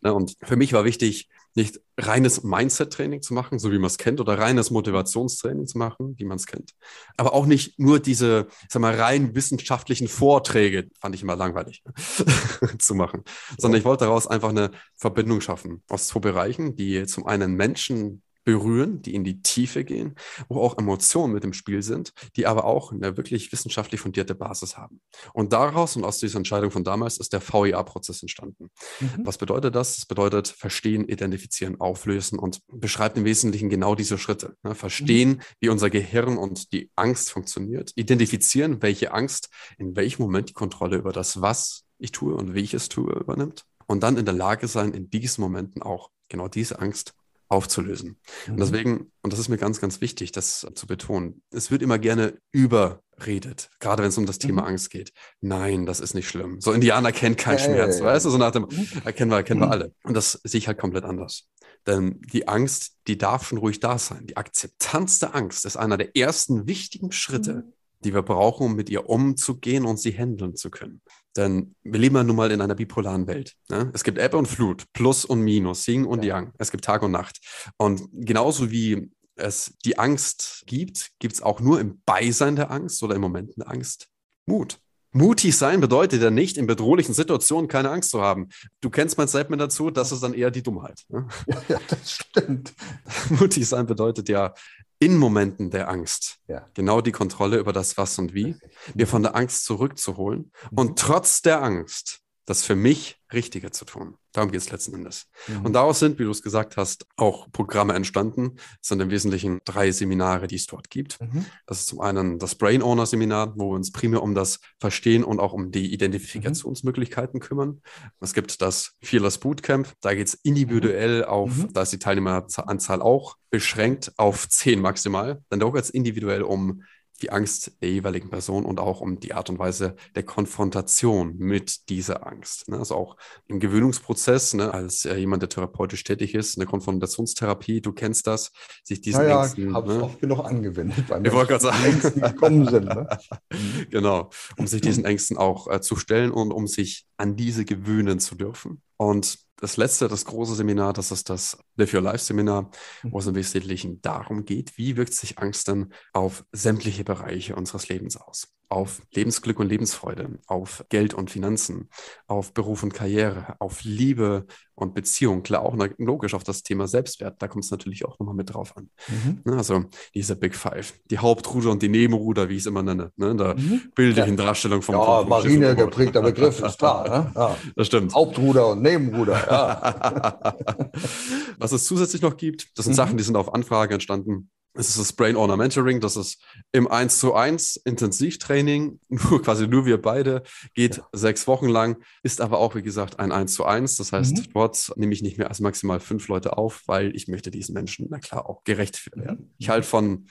Ne, 0.00 0.14
und 0.14 0.36
für 0.44 0.54
mich 0.54 0.72
war 0.72 0.84
wichtig, 0.84 1.28
nicht 1.54 1.80
reines 1.98 2.44
Mindset-Training 2.44 3.20
zu 3.20 3.34
machen, 3.34 3.58
so 3.58 3.72
wie 3.72 3.78
man 3.78 3.88
es 3.88 3.98
kennt, 3.98 4.20
oder 4.20 4.38
reines 4.38 4.70
Motivationstraining 4.70 5.66
zu 5.66 5.76
machen, 5.76 6.14
wie 6.16 6.24
man 6.24 6.36
es 6.36 6.46
kennt. 6.46 6.74
Aber 7.16 7.34
auch 7.34 7.46
nicht 7.46 7.80
nur 7.80 7.98
diese, 7.98 8.46
sag 8.68 8.80
mal, 8.80 8.94
rein 8.94 9.34
wissenschaftlichen 9.34 10.06
Vorträge, 10.06 10.88
fand 11.00 11.16
ich 11.16 11.22
immer 11.22 11.34
langweilig, 11.34 11.82
zu 12.78 12.94
machen, 12.94 13.24
sondern 13.58 13.80
ich 13.80 13.84
wollte 13.84 14.04
daraus 14.04 14.28
einfach 14.28 14.50
eine 14.50 14.70
Verbindung 14.94 15.40
schaffen 15.40 15.82
aus 15.88 16.06
zwei 16.06 16.20
Bereichen, 16.20 16.76
die 16.76 17.04
zum 17.06 17.26
einen 17.26 17.54
Menschen 17.54 18.22
berühren, 18.48 19.02
die 19.02 19.14
in 19.14 19.24
die 19.24 19.42
Tiefe 19.42 19.84
gehen, 19.84 20.14
wo 20.48 20.62
auch 20.62 20.78
Emotionen 20.78 21.34
mit 21.34 21.44
im 21.44 21.52
Spiel 21.52 21.82
sind, 21.82 22.14
die 22.34 22.46
aber 22.46 22.64
auch 22.64 22.92
eine 22.92 23.18
wirklich 23.18 23.52
wissenschaftlich 23.52 24.00
fundierte 24.00 24.34
Basis 24.34 24.78
haben. 24.78 25.02
Und 25.34 25.52
daraus 25.52 25.96
und 25.96 26.04
aus 26.04 26.16
dieser 26.16 26.38
Entscheidung 26.38 26.70
von 26.70 26.82
damals 26.82 27.18
ist 27.18 27.34
der 27.34 27.42
VIA-Prozess 27.42 28.22
entstanden. 28.22 28.70
Mhm. 29.00 29.26
Was 29.26 29.36
bedeutet 29.36 29.74
das? 29.74 29.96
Das 29.96 30.06
bedeutet 30.06 30.48
verstehen, 30.48 31.06
identifizieren, 31.06 31.78
auflösen 31.78 32.38
und 32.38 32.60
beschreibt 32.72 33.18
im 33.18 33.26
Wesentlichen 33.26 33.68
genau 33.68 33.94
diese 33.94 34.16
Schritte. 34.16 34.56
Ne? 34.62 34.74
Verstehen, 34.74 35.28
mhm. 35.28 35.40
wie 35.60 35.68
unser 35.68 35.90
Gehirn 35.90 36.38
und 36.38 36.72
die 36.72 36.90
Angst 36.96 37.30
funktioniert, 37.30 37.92
identifizieren, 37.96 38.80
welche 38.80 39.12
Angst 39.12 39.50
in 39.76 39.94
welchem 39.94 40.22
Moment 40.22 40.48
die 40.48 40.54
Kontrolle 40.54 40.96
über 40.96 41.12
das, 41.12 41.42
was 41.42 41.84
ich 41.98 42.12
tue 42.12 42.34
und 42.34 42.54
wie 42.54 42.62
ich 42.62 42.72
es 42.72 42.88
tue, 42.88 43.12
übernimmt. 43.12 43.64
Und 43.86 44.02
dann 44.02 44.16
in 44.16 44.24
der 44.24 44.32
Lage 44.32 44.68
sein, 44.68 44.94
in 44.94 45.10
diesen 45.10 45.42
Momenten 45.42 45.82
auch 45.82 46.08
genau 46.30 46.48
diese 46.48 46.78
Angst 46.78 47.14
aufzulösen. 47.48 48.18
Mhm. 48.46 48.52
Und 48.52 48.60
deswegen, 48.60 49.12
und 49.22 49.32
das 49.32 49.40
ist 49.40 49.48
mir 49.48 49.58
ganz, 49.58 49.80
ganz 49.80 50.00
wichtig, 50.00 50.32
das 50.32 50.66
zu 50.74 50.86
betonen, 50.86 51.42
es 51.50 51.70
wird 51.70 51.82
immer 51.82 51.98
gerne 51.98 52.38
überredet, 52.52 53.70
gerade 53.80 54.02
wenn 54.02 54.10
es 54.10 54.18
um 54.18 54.26
das 54.26 54.38
Thema 54.38 54.62
mhm. 54.62 54.68
Angst 54.68 54.90
geht. 54.90 55.12
Nein, 55.40 55.86
das 55.86 56.00
ist 56.00 56.14
nicht 56.14 56.28
schlimm. 56.28 56.60
So 56.60 56.72
Indianer 56.72 57.12
kennen 57.12 57.36
keinen 57.36 57.58
Schmerz, 57.58 58.00
weißt 58.00 58.26
du, 58.26 58.30
so 58.30 58.38
nach 58.38 58.52
dem, 58.52 58.66
mhm. 58.70 58.88
erkennen 59.04 59.30
wir, 59.30 59.38
erkennen 59.38 59.60
wir 59.60 59.66
mhm. 59.66 59.72
alle. 59.72 59.94
Und 60.02 60.14
das 60.14 60.40
sehe 60.44 60.58
ich 60.58 60.68
halt 60.68 60.78
komplett 60.78 61.04
anders. 61.04 61.48
Denn 61.86 62.20
die 62.32 62.48
Angst, 62.48 62.96
die 63.06 63.16
darf 63.16 63.46
schon 63.46 63.58
ruhig 63.58 63.80
da 63.80 63.98
sein. 63.98 64.26
Die 64.26 64.36
Akzeptanz 64.36 65.20
der 65.20 65.34
Angst 65.34 65.64
ist 65.64 65.76
einer 65.76 65.96
der 65.96 66.16
ersten 66.16 66.66
wichtigen 66.66 67.12
Schritte, 67.12 67.54
mhm. 67.54 67.72
die 68.04 68.12
wir 68.12 68.22
brauchen, 68.22 68.66
um 68.66 68.74
mit 68.74 68.90
ihr 68.90 69.08
umzugehen 69.08 69.86
und 69.86 69.98
sie 69.98 70.12
handeln 70.12 70.54
zu 70.54 70.70
können. 70.70 71.00
Denn 71.36 71.74
wir 71.82 72.00
leben 72.00 72.16
ja 72.16 72.24
nun 72.24 72.36
mal 72.36 72.50
in 72.50 72.60
einer 72.60 72.74
bipolaren 72.74 73.26
Welt. 73.26 73.54
Ne? 73.68 73.90
Es 73.94 74.02
gibt 74.04 74.18
Ebbe 74.18 74.36
und 74.36 74.46
Flut, 74.46 74.84
Plus 74.92 75.24
und 75.24 75.40
Minus, 75.40 75.86
Yin 75.86 76.04
und 76.04 76.24
ja. 76.24 76.36
Yang. 76.36 76.52
Es 76.58 76.70
gibt 76.70 76.84
Tag 76.84 77.02
und 77.02 77.12
Nacht. 77.12 77.38
Und 77.76 78.08
genauso 78.12 78.70
wie 78.70 79.10
es 79.36 79.74
die 79.84 79.98
Angst 79.98 80.64
gibt, 80.66 81.10
gibt 81.18 81.34
es 81.34 81.42
auch 81.42 81.60
nur 81.60 81.80
im 81.80 82.02
Beisein 82.04 82.56
der 82.56 82.70
Angst 82.70 83.02
oder 83.02 83.14
im 83.14 83.20
Moment 83.20 83.56
der 83.56 83.70
Angst 83.70 84.08
Mut. 84.46 84.80
Mutig 85.12 85.56
sein 85.56 85.80
bedeutet 85.80 86.22
ja 86.22 86.30
nicht, 86.30 86.58
in 86.58 86.66
bedrohlichen 86.66 87.14
Situationen 87.14 87.68
keine 87.68 87.90
Angst 87.90 88.10
zu 88.10 88.20
haben. 88.20 88.48
Du 88.80 88.90
kennst 88.90 89.16
mein 89.16 89.28
Statement 89.28 89.60
dazu, 89.60 89.90
das 89.90 90.12
ist 90.12 90.22
dann 90.22 90.34
eher 90.34 90.50
die 90.50 90.62
Dummheit. 90.62 91.02
Ne? 91.08 91.26
Ja, 91.46 91.62
ja, 91.68 91.80
das 91.88 92.12
stimmt. 92.12 92.74
Mutig 93.30 93.66
sein 93.66 93.86
bedeutet 93.86 94.28
ja, 94.28 94.54
in 94.98 95.16
Momenten 95.16 95.70
der 95.70 95.88
Angst 95.88 96.38
ja. 96.48 96.68
genau 96.74 97.00
die 97.00 97.12
Kontrolle 97.12 97.58
über 97.58 97.72
das 97.72 97.96
Was 97.96 98.18
und 98.18 98.34
Wie, 98.34 98.56
mir 98.94 99.06
von 99.06 99.22
der 99.22 99.36
Angst 99.36 99.64
zurückzuholen 99.64 100.52
mhm. 100.70 100.78
und 100.78 100.98
trotz 100.98 101.42
der 101.42 101.62
Angst 101.62 102.20
das 102.48 102.64
für 102.64 102.74
mich 102.74 103.18
Richtige 103.30 103.70
zu 103.70 103.84
tun. 103.84 104.16
Darum 104.32 104.50
geht 104.50 104.62
es 104.62 104.70
letzten 104.70 104.94
Endes. 104.94 105.26
Mhm. 105.48 105.66
Und 105.66 105.72
daraus 105.74 105.98
sind, 105.98 106.18
wie 106.18 106.24
du 106.24 106.30
es 106.30 106.40
gesagt 106.40 106.78
hast, 106.78 107.06
auch 107.16 107.52
Programme 107.52 107.92
entstanden. 107.92 108.56
Es 108.80 108.88
sind 108.88 109.00
im 109.00 109.10
Wesentlichen 109.10 109.60
drei 109.66 109.90
Seminare, 109.90 110.46
die 110.46 110.56
es 110.56 110.66
dort 110.66 110.88
gibt. 110.88 111.20
Mhm. 111.20 111.44
Das 111.66 111.80
ist 111.80 111.88
zum 111.88 112.00
einen 112.00 112.38
das 112.38 112.54
Brain 112.54 112.82
Owner 112.82 113.04
Seminar, 113.04 113.52
wo 113.56 113.70
wir 113.70 113.76
uns 113.76 113.92
primär 113.92 114.22
um 114.22 114.34
das 114.34 114.60
Verstehen 114.80 115.24
und 115.24 115.40
auch 115.40 115.52
um 115.52 115.72
die 115.72 115.92
Identifikationsmöglichkeiten 115.92 117.40
kümmern. 117.40 117.82
Es 118.20 118.32
gibt 118.32 118.62
das 118.62 118.94
Fearless 119.02 119.36
Bootcamp. 119.38 119.92
Da 120.00 120.14
geht 120.14 120.28
es 120.28 120.34
individuell 120.34 121.18
mhm. 121.18 121.24
auf, 121.24 121.54
mhm. 121.54 121.72
da 121.74 121.82
ist 121.82 121.92
die 121.92 121.98
Teilnehmeranzahl 121.98 123.02
auch 123.02 123.36
beschränkt 123.50 124.12
auf 124.16 124.48
zehn 124.48 124.80
maximal. 124.80 125.42
Dann 125.50 125.60
da 125.60 125.68
geht 125.68 125.84
es 125.84 125.90
individuell 125.90 126.42
um 126.42 126.82
die 127.22 127.30
Angst 127.30 127.72
der 127.82 127.90
jeweiligen 127.90 128.30
Person 128.30 128.64
und 128.64 128.80
auch 128.80 129.00
um 129.00 129.20
die 129.20 129.34
Art 129.34 129.50
und 129.50 129.58
Weise 129.58 129.96
der 130.14 130.22
Konfrontation 130.22 131.36
mit 131.36 131.88
dieser 131.88 132.26
Angst. 132.26 132.68
Ne? 132.68 132.78
Also 132.78 132.94
auch 132.94 133.16
im 133.46 133.60
Gewöhnungsprozess, 133.60 134.54
ne? 134.54 134.72
als 134.72 135.04
äh, 135.04 135.16
jemand, 135.16 135.42
der 135.42 135.48
therapeutisch 135.48 136.04
tätig 136.04 136.34
ist, 136.34 136.56
eine 136.56 136.66
Konfrontationstherapie, 136.66 137.80
du 137.80 137.92
kennst 137.92 138.26
das, 138.26 138.52
sich 138.84 139.00
diesen 139.00 139.24
ja, 139.24 139.42
Ängsten... 139.42 139.74
Habe 139.74 139.94
ne? 139.94 140.02
oft 140.04 140.20
genug 140.20 140.44
angewendet. 140.44 141.04
Ich 141.28 141.32
wollte 141.32 141.48
gerade 141.48 141.62
sagen. 141.62 141.84
Ängsten 141.84 142.22
gekommen 142.22 142.68
sind. 142.68 142.84
Ne? 142.86 143.08
genau, 143.90 144.30
um 144.56 144.66
sich 144.66 144.80
diesen 144.80 145.04
Ängsten 145.04 145.36
auch 145.36 145.68
äh, 145.68 145.80
zu 145.80 145.96
stellen 145.96 146.30
und 146.30 146.52
um 146.52 146.66
sich 146.66 147.06
an 147.16 147.36
diese 147.36 147.64
gewöhnen 147.64 148.20
zu 148.20 148.34
dürfen. 148.34 148.82
Und 148.96 149.38
das 149.60 149.76
letzte, 149.76 150.08
das 150.08 150.24
große 150.24 150.54
Seminar, 150.54 150.92
das 150.92 151.10
ist 151.10 151.30
das 151.30 151.58
Live 151.76 151.92
Your 151.92 152.00
Life 152.00 152.24
Seminar, 152.24 152.70
wo 153.02 153.18
es 153.18 153.26
im 153.26 153.34
Wesentlichen 153.34 154.00
darum 154.00 154.44
geht, 154.44 154.78
wie 154.78 154.96
wirkt 154.96 155.14
sich 155.14 155.38
Angst 155.38 155.68
denn 155.68 155.92
auf 156.12 156.44
sämtliche 156.52 157.04
Bereiche 157.04 157.56
unseres 157.56 157.88
Lebens 157.88 158.16
aus? 158.16 158.48
Auf 158.70 159.00
Lebensglück 159.14 159.58
und 159.60 159.68
Lebensfreude, 159.68 160.38
auf 160.46 160.84
Geld 160.90 161.14
und 161.14 161.30
Finanzen, 161.30 161.88
auf 162.26 162.52
Beruf 162.52 162.82
und 162.82 162.92
Karriere, 162.92 163.56
auf 163.60 163.82
Liebe 163.82 164.46
und 164.78 164.94
Beziehung. 164.94 165.42
Klar, 165.42 165.62
auch 165.62 165.76
logisch 165.98 166.34
auf 166.34 166.44
das 166.44 166.62
Thema 166.62 166.86
Selbstwert. 166.86 167.42
Da 167.42 167.48
kommt 167.48 167.64
es 167.64 167.70
natürlich 167.70 168.04
auch 168.04 168.18
nochmal 168.18 168.34
mit 168.34 168.52
drauf 168.52 168.76
an. 168.76 168.90
Mhm. 169.08 169.40
Ne, 169.44 169.56
also 169.56 169.84
diese 170.14 170.36
Big 170.36 170.54
Five. 170.54 170.94
Die 171.10 171.18
Hauptruder 171.18 171.70
und 171.70 171.82
die 171.82 171.88
Nebenruder, 171.88 172.48
wie 172.48 172.54
ich 172.54 172.60
es 172.60 172.66
immer 172.66 172.82
nenne. 172.82 173.10
Ne? 173.16 173.30
In 173.30 173.38
der 173.38 173.56
mhm. 173.56 173.90
bildlichen 173.94 174.36
ja. 174.38 174.44
Darstellung 174.44 174.82
vom 174.82 174.94
Ja, 174.94 175.24
Marine 175.26 175.74
geprägter 175.74 176.22
Begriff, 176.22 176.60
ist 176.60 176.78
klar. 176.78 177.08
Ne? 177.08 177.32
Ja. 177.34 177.56
Das 177.74 177.86
stimmt. 177.86 178.14
Hauptruder 178.14 178.68
und 178.68 178.82
Nebenruder, 178.82 179.47
ja. 179.50 180.56
Was 181.58 181.72
es 181.72 181.84
zusätzlich 181.84 182.22
noch 182.22 182.36
gibt, 182.36 182.76
das 182.76 182.84
sind 182.84 182.92
mhm. 182.92 182.96
Sachen, 182.96 183.16
die 183.16 183.24
sind 183.24 183.36
auf 183.36 183.54
Anfrage 183.54 183.94
entstanden. 183.94 184.50
Es 184.74 184.90
ist 184.90 184.98
das 184.98 185.12
Brain 185.12 185.34
Owner 185.34 185.56
Mentoring, 185.56 186.00
das 186.00 186.16
ist 186.16 186.40
im 186.70 186.86
1 186.86 187.18
zu 187.18 187.34
1 187.34 187.76
Intensivtraining, 187.84 189.00
nur 189.08 189.42
quasi 189.42 189.66
nur 189.66 189.86
wir 189.86 190.00
beide, 190.00 190.44
geht 190.74 190.98
ja. 190.98 191.08
sechs 191.12 191.48
Wochen 191.48 191.68
lang, 191.68 191.96
ist 192.22 192.40
aber 192.40 192.58
auch, 192.58 192.76
wie 192.76 192.82
gesagt, 192.82 193.18
ein 193.18 193.32
1 193.32 193.54
zu 193.54 193.64
1. 193.64 193.96
Das 193.96 194.12
heißt, 194.12 194.36
mhm. 194.36 194.52
dort 194.52 194.92
nehme 194.96 195.12
ich 195.12 195.22
nicht 195.22 195.36
mehr 195.36 195.48
als 195.48 195.58
maximal 195.58 195.98
fünf 195.98 196.28
Leute 196.28 196.56
auf, 196.56 196.82
weil 196.86 197.16
ich 197.16 197.26
möchte 197.26 197.50
diesen 197.50 197.74
Menschen, 197.74 198.06
na 198.08 198.18
klar, 198.18 198.48
auch 198.48 198.62
gerecht 198.62 199.10
werden. 199.16 199.46
Mhm. 199.46 199.54
Ich 199.58 199.68
halte 199.68 199.86
von 199.86 200.26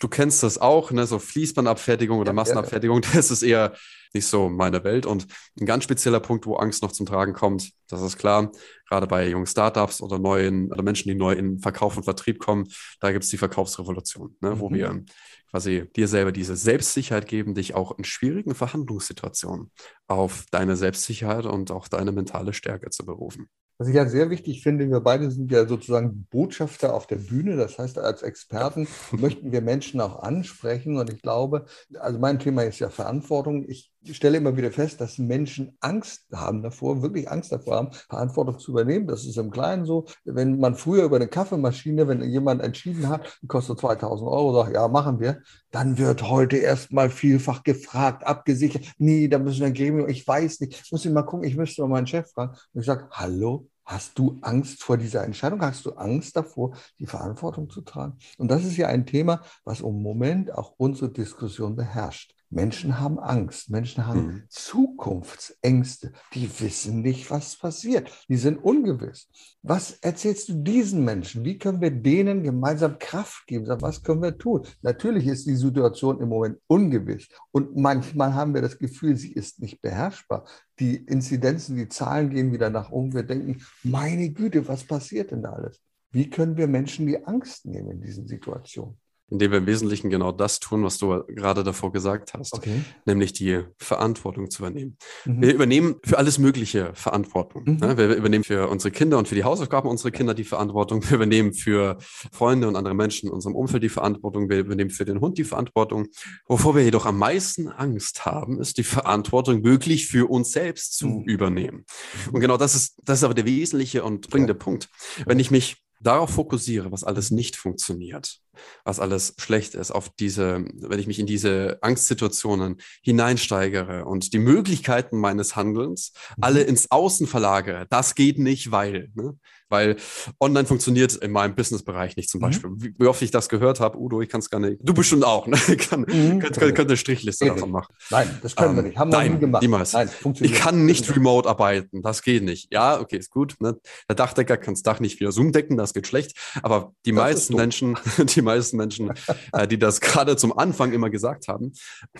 du 0.00 0.08
kennst 0.08 0.42
das 0.42 0.58
auch, 0.58 0.90
ne? 0.90 1.06
so 1.06 1.20
Fließbandabfertigung 1.20 2.18
oder 2.18 2.32
Massenabfertigung, 2.32 3.02
das 3.14 3.30
ist 3.30 3.42
eher 3.42 3.74
nicht 4.12 4.26
so 4.26 4.48
meine 4.48 4.82
Welt. 4.82 5.06
Und 5.06 5.26
ein 5.60 5.66
ganz 5.66 5.84
spezieller 5.84 6.18
Punkt, 6.18 6.46
wo 6.46 6.56
Angst 6.56 6.82
noch 6.82 6.90
zum 6.90 7.06
Tragen 7.06 7.32
kommt, 7.32 7.70
das 7.86 8.02
ist 8.02 8.18
klar, 8.18 8.50
gerade 8.88 9.06
bei 9.06 9.28
jungen 9.28 9.46
Startups 9.46 10.00
oder 10.00 10.18
neuen 10.18 10.72
oder 10.72 10.82
Menschen, 10.82 11.08
die 11.08 11.14
neu 11.14 11.32
in 11.32 11.60
Verkauf 11.60 11.96
und 11.96 12.02
Vertrieb 12.02 12.40
kommen, 12.40 12.68
da 12.98 13.12
gibt 13.12 13.24
es 13.24 13.30
die 13.30 13.38
Verkaufsrevolution, 13.38 14.36
ne? 14.40 14.58
wo 14.58 14.68
mhm. 14.68 14.74
wir 14.74 15.04
quasi 15.50 15.88
dir 15.94 16.08
selber 16.08 16.32
diese 16.32 16.56
Selbstsicherheit 16.56 17.26
geben, 17.26 17.54
dich 17.54 17.74
auch 17.74 17.96
in 17.98 18.04
schwierigen 18.04 18.54
Verhandlungssituationen 18.54 19.70
auf 20.08 20.44
deine 20.50 20.76
Selbstsicherheit 20.76 21.44
und 21.44 21.70
auch 21.70 21.88
deine 21.88 22.12
mentale 22.12 22.52
Stärke 22.52 22.90
zu 22.90 23.04
berufen. 23.04 23.48
Was 23.80 23.88
ich 23.88 23.94
ja 23.94 24.06
sehr 24.06 24.28
wichtig 24.28 24.62
finde, 24.62 24.90
wir 24.90 25.00
beide 25.00 25.30
sind 25.30 25.50
ja 25.50 25.66
sozusagen 25.66 26.26
Botschafter 26.30 26.92
auf 26.92 27.06
der 27.06 27.16
Bühne. 27.16 27.56
Das 27.56 27.78
heißt, 27.78 27.98
als 27.98 28.20
Experten 28.20 28.86
möchten 29.12 29.52
wir 29.52 29.62
Menschen 29.62 30.02
auch 30.02 30.22
ansprechen. 30.22 30.98
Und 30.98 31.10
ich 31.10 31.22
glaube, 31.22 31.64
also 31.98 32.18
mein 32.18 32.38
Thema 32.38 32.64
ist 32.64 32.78
ja 32.78 32.90
Verantwortung. 32.90 33.64
Ich 33.66 33.90
stelle 34.12 34.38
immer 34.38 34.56
wieder 34.56 34.70
fest, 34.70 35.00
dass 35.00 35.18
Menschen 35.18 35.76
Angst 35.80 36.26
haben 36.32 36.62
davor, 36.62 37.02
wirklich 37.02 37.30
Angst 37.30 37.52
davor 37.52 37.76
haben, 37.76 37.92
Verantwortung 37.92 38.58
zu 38.58 38.72
übernehmen. 38.72 39.06
Das 39.06 39.24
ist 39.24 39.36
im 39.36 39.50
Kleinen 39.50 39.84
so. 39.84 40.06
Wenn 40.24 40.58
man 40.58 40.74
früher 40.74 41.04
über 41.04 41.16
eine 41.16 41.28
Kaffeemaschine, 41.28 42.08
wenn 42.08 42.22
jemand 42.22 42.62
entschieden 42.62 43.08
hat, 43.08 43.38
die 43.42 43.46
kostet 43.46 43.78
2000 43.78 44.28
Euro, 44.28 44.54
sagt, 44.54 44.74
ja, 44.74 44.88
machen 44.88 45.20
wir, 45.20 45.42
dann 45.70 45.98
wird 45.98 46.22
heute 46.28 46.56
erstmal 46.56 47.10
vielfach 47.10 47.62
gefragt, 47.62 48.26
abgesichert. 48.26 48.84
Nee, 48.98 49.28
da 49.28 49.38
müssen 49.38 49.60
wir 49.60 49.70
Gremium, 49.72 50.08
ich 50.08 50.26
weiß 50.26 50.60
nicht, 50.60 50.90
muss 50.90 51.04
ich 51.04 51.12
mal 51.12 51.22
gucken, 51.22 51.46
ich 51.46 51.56
müsste 51.56 51.82
mal 51.82 51.88
meinen 51.88 52.06
Chef 52.06 52.30
fragen. 52.30 52.56
Und 52.72 52.80
ich 52.80 52.86
sage, 52.86 53.08
hallo, 53.10 53.68
Hast 53.90 54.16
du 54.20 54.38
Angst 54.42 54.84
vor 54.84 54.96
dieser 54.96 55.24
Entscheidung? 55.24 55.62
Hast 55.62 55.84
du 55.84 55.90
Angst 55.94 56.36
davor, 56.36 56.76
die 57.00 57.06
Verantwortung 57.06 57.68
zu 57.68 57.80
tragen? 57.80 58.18
Und 58.38 58.48
das 58.48 58.64
ist 58.64 58.76
ja 58.76 58.86
ein 58.86 59.04
Thema, 59.04 59.42
was 59.64 59.80
im 59.80 60.00
Moment 60.00 60.54
auch 60.54 60.74
unsere 60.76 61.10
Diskussion 61.10 61.74
beherrscht. 61.74 62.32
Menschen 62.50 62.98
haben 62.98 63.20
Angst, 63.20 63.70
Menschen 63.70 64.06
haben 64.06 64.26
mhm. 64.26 64.42
Zukunftsängste, 64.48 66.12
die 66.34 66.50
wissen 66.60 67.00
nicht, 67.00 67.30
was 67.30 67.56
passiert, 67.56 68.10
die 68.28 68.36
sind 68.36 68.58
ungewiss. 68.58 69.28
Was 69.62 69.92
erzählst 70.00 70.48
du 70.48 70.54
diesen 70.54 71.04
Menschen? 71.04 71.44
Wie 71.44 71.58
können 71.58 71.80
wir 71.80 71.92
denen 71.92 72.42
gemeinsam 72.42 72.98
Kraft 72.98 73.46
geben? 73.46 73.66
Was 73.80 74.02
können 74.02 74.22
wir 74.22 74.36
tun? 74.36 74.66
Natürlich 74.82 75.28
ist 75.28 75.46
die 75.46 75.54
Situation 75.54 76.20
im 76.20 76.28
Moment 76.28 76.58
ungewiss 76.66 77.28
und 77.52 77.76
manchmal 77.76 78.34
haben 78.34 78.52
wir 78.52 78.62
das 78.62 78.78
Gefühl, 78.78 79.16
sie 79.16 79.32
ist 79.32 79.60
nicht 79.60 79.80
beherrschbar. 79.80 80.44
Die 80.80 80.96
Inzidenzen, 80.96 81.76
die 81.76 81.88
Zahlen 81.88 82.30
gehen 82.30 82.52
wieder 82.52 82.70
nach 82.70 82.90
oben. 82.90 83.14
Wir 83.14 83.22
denken, 83.22 83.62
meine 83.84 84.30
Güte, 84.30 84.66
was 84.66 84.84
passiert 84.84 85.30
denn 85.30 85.42
da 85.42 85.52
alles? 85.52 85.80
Wie 86.10 86.28
können 86.28 86.56
wir 86.56 86.66
Menschen 86.66 87.06
die 87.06 87.24
Angst 87.24 87.66
nehmen 87.66 87.92
in 87.92 88.00
diesen 88.00 88.26
Situationen? 88.26 88.98
Indem 89.30 89.52
wir 89.52 89.58
im 89.58 89.66
Wesentlichen 89.66 90.10
genau 90.10 90.32
das 90.32 90.60
tun, 90.60 90.84
was 90.84 90.98
du 90.98 91.22
gerade 91.28 91.62
davor 91.62 91.92
gesagt 91.92 92.34
hast, 92.34 92.52
okay. 92.52 92.82
nämlich 93.06 93.32
die 93.32 93.62
Verantwortung 93.78 94.50
zu 94.50 94.62
übernehmen. 94.62 94.96
Mhm. 95.24 95.42
Wir 95.42 95.54
übernehmen 95.54 95.96
für 96.04 96.18
alles 96.18 96.38
Mögliche 96.38 96.90
Verantwortung. 96.94 97.62
Mhm. 97.64 97.76
Ne? 97.76 97.96
Wir 97.96 98.14
übernehmen 98.16 98.44
für 98.44 98.68
unsere 98.68 98.90
Kinder 98.90 99.18
und 99.18 99.28
für 99.28 99.34
die 99.34 99.44
Hausaufgaben 99.44 99.88
unserer 99.88 100.10
Kinder 100.10 100.34
die 100.34 100.44
Verantwortung. 100.44 101.02
Wir 101.08 101.16
übernehmen 101.16 101.54
für 101.54 101.98
Freunde 102.32 102.68
und 102.68 102.76
andere 102.76 102.94
Menschen 102.94 103.28
in 103.28 103.32
unserem 103.32 103.54
Umfeld 103.54 103.82
die 103.82 103.88
Verantwortung. 103.88 104.48
Wir 104.50 104.58
übernehmen 104.58 104.90
für 104.90 105.04
den 105.04 105.20
Hund 105.20 105.38
die 105.38 105.44
Verantwortung. 105.44 106.08
Wovor 106.46 106.74
wir 106.74 106.82
jedoch 106.82 107.06
am 107.06 107.18
meisten 107.18 107.68
Angst 107.68 108.26
haben, 108.26 108.60
ist 108.60 108.78
die 108.78 108.84
Verantwortung 108.84 109.64
wirklich 109.64 110.08
für 110.08 110.28
uns 110.28 110.52
selbst 110.52 110.96
zu 110.96 111.06
mhm. 111.06 111.24
übernehmen. 111.24 111.84
Und 112.32 112.40
genau 112.40 112.56
das 112.56 112.74
ist, 112.74 112.96
das 113.04 113.18
ist 113.18 113.24
aber 113.24 113.34
der 113.34 113.46
wesentliche 113.46 114.04
und 114.04 114.32
dringende 114.32 114.54
ja. 114.54 114.58
Punkt. 114.58 114.88
Wenn 115.26 115.38
ich 115.38 115.50
mich 115.50 115.76
darauf 116.00 116.30
fokussiere, 116.30 116.90
was 116.90 117.04
alles 117.04 117.30
nicht 117.30 117.56
funktioniert, 117.56 118.40
was 118.84 119.00
alles 119.00 119.34
schlecht 119.38 119.74
ist, 119.74 119.90
auf 119.90 120.10
diese, 120.18 120.64
wenn 120.74 120.98
ich 120.98 121.06
mich 121.06 121.18
in 121.18 121.26
diese 121.26 121.78
Angstsituationen 121.82 122.80
hineinsteigere 123.02 124.04
und 124.04 124.32
die 124.32 124.38
Möglichkeiten 124.38 125.18
meines 125.18 125.56
Handelns 125.56 126.12
alle 126.40 126.62
mhm. 126.62 126.68
ins 126.70 126.90
Außen 126.90 127.26
verlagere, 127.26 127.86
das 127.90 128.14
geht 128.14 128.38
nicht, 128.38 128.70
weil. 128.70 129.10
Ne? 129.14 129.36
weil 129.70 129.96
online 130.40 130.66
funktioniert 130.66 131.14
in 131.14 131.30
meinem 131.30 131.54
Businessbereich 131.54 132.16
nicht 132.16 132.28
zum 132.28 132.40
mhm. 132.40 132.44
Beispiel. 132.44 132.70
Mhm. 132.70 132.82
Wie, 132.82 132.94
wie, 132.98 133.06
oft 133.06 133.22
ich 133.22 133.30
das 133.30 133.48
gehört 133.48 133.80
habe, 133.80 133.98
Udo, 133.98 134.20
ich 134.20 134.28
kann 134.28 134.40
es 134.40 134.50
gar 134.50 134.58
nicht. 134.58 134.78
Du 134.82 134.92
bestimmt 134.92 135.24
auch, 135.24 135.46
ne? 135.46 135.56
kann, 135.78 136.00
mhm. 136.00 136.40
könnt, 136.40 136.58
könnt, 136.58 136.74
könnt 136.74 136.90
eine 136.90 136.96
Strichliste 136.96 137.46
Eben. 137.46 137.54
davon 137.54 137.70
machen. 137.70 137.94
Nein, 138.10 138.38
das 138.42 138.56
können 138.56 138.70
ähm, 138.70 138.76
wir 138.76 138.82
nicht. 138.82 138.98
Haben 138.98 139.12
wir 139.12 139.28
nie 139.28 139.38
gemacht. 139.38 139.62
Niemals. 139.62 139.92
Nein, 139.92 140.08
funktioniert. 140.08 140.56
Ich 140.56 140.62
kann 140.62 140.84
nicht 140.84 141.14
remote 141.14 141.48
arbeiten, 141.48 142.02
das 142.02 142.22
geht 142.22 142.42
nicht. 142.42 142.72
Ja, 142.72 143.00
okay, 143.00 143.16
ist 143.16 143.30
gut. 143.30 143.54
Ne? 143.60 143.78
Der 144.08 144.16
Dachdecker 144.16 144.56
kann 144.56 144.74
das 144.74 144.82
Dach 144.82 145.00
nicht 145.00 145.20
wieder 145.20 145.32
Zoom 145.32 145.52
decken, 145.52 145.76
das 145.76 145.94
geht 145.94 146.06
schlecht. 146.06 146.36
Aber 146.62 146.92
die 147.06 147.12
das 147.12 147.18
meisten 147.18 147.54
Menschen, 147.54 147.96
die 148.18 148.39
meisten 148.42 148.76
Menschen, 148.76 149.12
äh, 149.52 149.66
die 149.66 149.78
das 149.78 150.00
gerade 150.00 150.36
zum 150.36 150.56
Anfang 150.56 150.92
immer 150.92 151.10
gesagt 151.10 151.48
haben, 151.48 151.72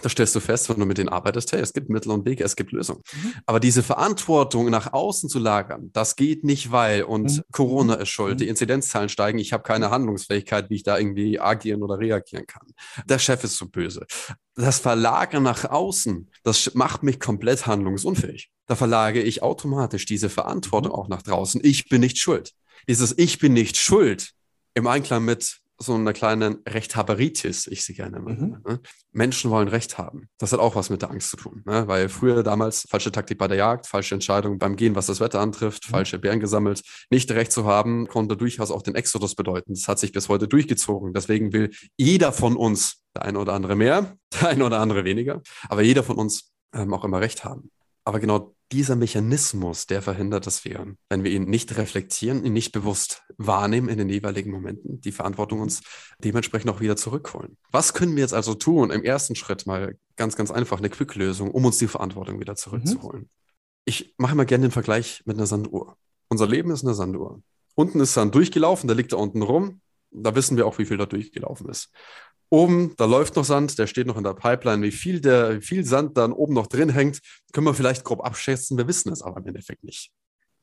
da 0.03 0.09
stellst 0.09 0.35
du 0.35 0.41
fest, 0.41 0.69
wenn 0.69 0.79
du 0.79 0.87
mit 0.87 0.99
denen 0.99 1.09
arbeitest, 1.09 1.53
hey, 1.53 1.61
es 1.61 1.73
gibt 1.73 1.91
Mittel 1.91 2.13
und 2.13 2.25
Wege, 2.25 2.45
es 2.45 2.57
gibt 2.57 2.73
Lösungen. 2.73 3.03
Mhm. 3.13 3.35
Aber 3.47 3.61
diese 3.61 3.83
Verantwortung 3.83 4.71
nach 4.71 4.93
außen 4.93 5.29
zu 5.29 5.39
lagern, 5.39 5.91
das 5.93 6.17
geht 6.17 6.45
nicht, 6.45 6.73
weil 6.73 7.03
und 7.03 7.39
mhm. 7.39 7.43
Corona 7.53 7.95
ist 7.95 8.09
schuld, 8.09 8.35
mhm. 8.35 8.39
die 8.39 8.49
Inzidenzzahlen 8.49 9.09
steigen, 9.09 9.39
ich 9.39 9.53
habe 9.53 9.63
keine 9.63 9.91
Handlungsfähigkeit, 9.91 10.71
wie 10.71 10.77
ich 10.77 10.83
da 10.83 10.99
irgendwie 10.99 11.41
agieren 11.41 11.83
oder 11.83 11.99
reagieren 11.99 12.47
kann. 12.47 12.67
Der 13.07 13.19
Chef 13.19 13.45
ist 13.45 13.57
so 13.57 13.67
böse. 13.67 14.07
Das 14.55 14.79
Verlagern 14.79 15.43
nach 15.43 15.65
außen, 15.65 16.29
das 16.43 16.75
macht 16.75 17.03
mich 17.03 17.21
komplett 17.21 17.67
handlungsunfähig. 17.67 18.51
Da 18.67 18.77
verlage 18.77 19.23
ich 19.23 19.43
automatisch 19.43 20.05
diese 20.05 20.29
Verantwortung 20.29 20.93
mhm. 20.93 20.99
auch 20.99 21.09
nach 21.09 21.23
draußen. 21.23 21.61
Ich 21.65 21.89
bin 21.89 22.01
nicht 22.01 22.19
schuld. 22.19 22.53
Dieses 22.89 23.17
Ich 23.17 23.39
bin 23.39 23.53
nicht 23.53 23.77
schuld 23.77 24.33
im 24.75 24.87
Einklang 24.87 25.25
mit 25.25 25.60
so 25.83 25.95
einer 25.95 26.13
kleinen 26.13 26.59
Rechthaberitis, 26.69 27.67
ich 27.67 27.85
sie 27.85 27.95
gerne 27.95 28.21
mal. 28.21 28.35
Mhm. 28.35 28.59
Ne? 28.67 28.81
Menschen 29.13 29.51
wollen 29.51 29.69
Recht 29.69 29.97
haben. 29.97 30.29
Das 30.39 30.53
hat 30.53 30.61
auch 30.61 30.77
was 30.77 30.91
mit 30.91 31.01
der 31.01 31.11
Angst 31.11 31.31
zu 31.31 31.39
tun, 31.39 31.63
ne? 31.65 31.89
weil 31.89 32.11
früher 32.11 32.43
damals 32.43 32.87
falsche 32.89 33.11
Taktik 33.11 33.39
bei 33.39 33.49
der 33.49 33.57
Jagd, 33.57 33.87
falsche 33.87 34.15
Entscheidung 34.15 34.59
beim 34.59 34.77
Gehen, 34.77 34.95
was 34.95 35.07
das 35.07 35.21
Wetter 35.21 35.41
antrifft, 35.41 35.89
mhm. 35.89 35.93
falsche 35.93 36.19
Bären 36.19 36.39
gesammelt. 36.39 36.83
Nicht 37.11 37.31
Recht 37.31 37.51
zu 37.51 37.65
haben, 37.65 38.09
konnte 38.09 38.37
durchaus 38.37 38.71
auch 38.71 38.83
den 38.83 38.95
Exodus 38.95 39.35
bedeuten. 39.35 39.73
Das 39.73 39.89
hat 39.89 39.99
sich 39.99 40.13
bis 40.13 40.29
heute 40.29 40.49
durchgezogen. 40.49 41.15
Deswegen 41.15 41.53
will 41.55 41.71
jeder 41.97 42.33
von 42.33 42.57
uns, 42.57 43.03
der 43.17 43.25
eine 43.25 43.39
oder 43.39 43.55
andere 43.55 43.75
mehr, 43.75 44.17
der 44.41 44.51
eine 44.51 44.65
oder 44.65 44.81
andere 44.81 45.05
weniger, 45.05 45.41
aber 45.69 45.83
jeder 45.83 46.03
von 46.03 46.17
uns 46.17 46.53
ähm, 46.75 46.93
auch 46.93 47.05
immer 47.05 47.21
Recht 47.21 47.45
haben. 47.45 47.71
Aber 48.05 48.21
genau 48.21 48.55
dieser 48.73 48.95
Mechanismus, 48.95 49.87
der 49.87 50.01
verhindert, 50.01 50.47
dass 50.47 50.65
wir, 50.65 50.95
wenn 51.09 51.25
wir 51.25 51.31
ihn 51.31 51.45
nicht 51.45 51.77
reflektieren, 51.77 52.45
ihn 52.45 52.53
nicht 52.53 52.73
bewusst 52.73 53.23
wahrnehmen 53.37 53.89
in 53.89 53.99
den 53.99 54.09
jeweiligen 54.09 54.53
Momenten, 54.53 55.01
die 55.01 55.13
Verantwortung 55.13 55.61
uns 55.61 55.83
dementsprechend 56.23 56.71
auch 56.71 56.81
wieder 56.81 56.97
zurückholen. 56.97 57.57
Was 57.73 57.95
können 57.95 58.15
wir 58.15 58.23
jetzt 58.23 58.35
also 58.35 58.55
tun? 58.55 58.91
Im 58.91 59.03
ersten 59.03 59.35
Schritt 59.35 59.67
mal 59.67 59.97
ganz, 60.17 60.37
ganz 60.37 60.51
einfach 60.51 60.79
eine 60.79 60.91
Quick-Lösung, 60.91 61.51
um 61.51 61.65
uns 61.65 61.79
die 61.79 61.89
Verantwortung 61.89 62.39
wieder 62.39 62.55
zurückzuholen. 62.55 63.23
Mhm. 63.23 63.29
Ich 63.85 64.15
mache 64.19 64.37
mal 64.37 64.47
gerne 64.47 64.67
den 64.69 64.73
Vergleich 64.73 65.23
mit 65.25 65.37
einer 65.37 65.47
Sanduhr. 65.47 65.97
Unser 66.29 66.47
Leben 66.47 66.71
ist 66.71 66.85
eine 66.85 66.95
Sanduhr. 66.95 67.43
Unten 67.75 67.99
ist 68.01 68.15
Sand 68.15 68.35
durchgelaufen, 68.35 68.87
der 68.87 68.97
liegt 68.97 69.13
da 69.13 69.17
unten 69.17 69.43
rum. 69.43 69.81
Da 70.13 70.35
wissen 70.35 70.57
wir 70.57 70.67
auch, 70.67 70.79
wie 70.79 70.85
viel 70.85 70.97
da 70.97 71.07
durchgelaufen 71.07 71.69
ist. 71.69 71.91
Oben, 72.51 72.95
da 72.97 73.05
läuft 73.05 73.37
noch 73.37 73.45
Sand, 73.45 73.79
der 73.79 73.87
steht 73.87 74.09
noch 74.09 74.17
in 74.17 74.25
der 74.25 74.35
Pipeline. 74.35 74.83
Wie 74.83 74.91
viel, 74.91 75.21
der, 75.21 75.57
wie 75.57 75.65
viel 75.65 75.85
Sand 75.85 76.17
dann 76.17 76.33
oben 76.33 76.53
noch 76.53 76.67
drin 76.67 76.89
hängt, 76.89 77.21
können 77.53 77.67
wir 77.67 77.75
vielleicht 77.75 78.05
grob 78.05 78.25
abschätzen. 78.25 78.77
Wir 78.77 78.89
wissen 78.89 79.13
es 79.13 79.23
aber 79.23 79.39
im 79.39 79.47
Endeffekt 79.47 79.85
nicht. 79.85 80.11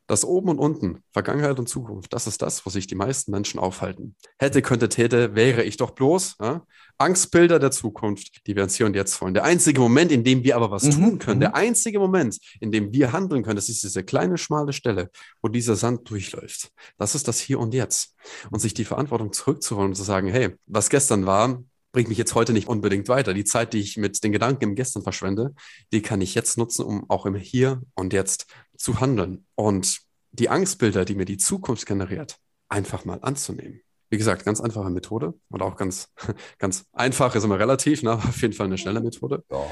Das 0.05 0.23
Oben 0.23 0.49
und 0.49 0.59
Unten, 0.59 1.03
Vergangenheit 1.11 1.59
und 1.59 1.67
Zukunft, 1.67 2.13
das 2.13 2.27
ist 2.27 2.41
das, 2.41 2.65
wo 2.65 2.69
sich 2.69 2.87
die 2.87 2.95
meisten 2.95 3.29
Menschen 3.29 3.59
aufhalten. 3.59 4.15
Hätte, 4.39 4.61
könnte, 4.61 4.87
täte, 4.87 5.35
wäre 5.35 5.63
ich 5.63 5.75
doch 5.75 5.91
bloß. 5.91 6.37
Ja? 6.41 6.65
Angstbilder 6.97 7.59
der 7.59 7.71
Zukunft, 7.71 8.47
die 8.47 8.55
wir 8.55 8.63
uns 8.63 8.75
hier 8.75 8.85
und 8.85 8.95
jetzt 8.95 9.21
wollen. 9.21 9.33
Der 9.33 9.43
einzige 9.43 9.81
Moment, 9.81 10.11
in 10.13 10.23
dem 10.23 10.43
wir 10.43 10.55
aber 10.55 10.71
was 10.71 10.83
mhm. 10.83 10.91
tun 10.91 11.19
können, 11.19 11.39
der 11.41 11.49
mhm. 11.49 11.55
einzige 11.55 11.99
Moment, 11.99 12.37
in 12.61 12.71
dem 12.71 12.93
wir 12.93 13.11
handeln 13.11 13.43
können, 13.43 13.57
das 13.57 13.67
ist 13.67 13.83
diese 13.83 14.03
kleine, 14.03 14.37
schmale 14.37 14.71
Stelle, 14.71 15.09
wo 15.41 15.49
dieser 15.49 15.75
Sand 15.75 16.09
durchläuft. 16.09 16.71
Das 16.97 17.13
ist 17.13 17.27
das 17.27 17.39
Hier 17.41 17.59
und 17.59 17.73
Jetzt. 17.73 18.15
Und 18.49 18.59
sich 18.59 18.73
die 18.73 18.85
Verantwortung 18.85 19.33
zurückzuholen 19.33 19.89
und 19.89 19.95
zu 19.95 20.03
sagen, 20.03 20.29
hey, 20.29 20.55
was 20.67 20.89
gestern 20.89 21.25
war, 21.25 21.61
bringt 21.97 22.09
mich 22.09 22.19
jetzt 22.19 22.35
heute 22.35 22.53
nicht 22.53 22.67
unbedingt 22.67 23.09
weiter. 23.09 23.33
Die 23.33 23.43
Zeit, 23.43 23.73
die 23.73 23.79
ich 23.79 23.97
mit 23.97 24.23
den 24.23 24.31
Gedanken 24.31 24.65
im 24.65 24.75
Gestern 24.75 25.01
verschwende, 25.01 25.55
die 25.91 26.03
kann 26.03 26.21
ich 26.21 26.35
jetzt 26.35 26.55
nutzen, 26.55 26.85
um 26.85 27.09
auch 27.09 27.25
im 27.25 27.33
Hier 27.33 27.81
und 27.95 28.13
Jetzt 28.13 28.45
zu 28.77 28.99
handeln. 28.99 29.47
Und 29.55 30.01
die 30.31 30.47
Angstbilder, 30.47 31.05
die 31.05 31.15
mir 31.15 31.25
die 31.25 31.37
Zukunft 31.37 31.87
generiert, 31.87 32.37
einfach 32.69 33.03
mal 33.03 33.17
anzunehmen. 33.23 33.81
Wie 34.11 34.17
gesagt, 34.19 34.45
ganz 34.45 34.61
einfache 34.61 34.91
Methode 34.91 35.33
und 35.49 35.63
auch 35.63 35.75
ganz, 35.75 36.09
ganz 36.59 36.85
einfach 36.93 37.33
ist 37.33 37.45
immer 37.45 37.57
relativ, 37.57 38.03
ne? 38.03 38.13
auf 38.13 38.43
jeden 38.43 38.53
Fall 38.53 38.67
eine 38.67 38.77
schnelle 38.77 39.01
Methode. 39.01 39.43
Ja. 39.49 39.65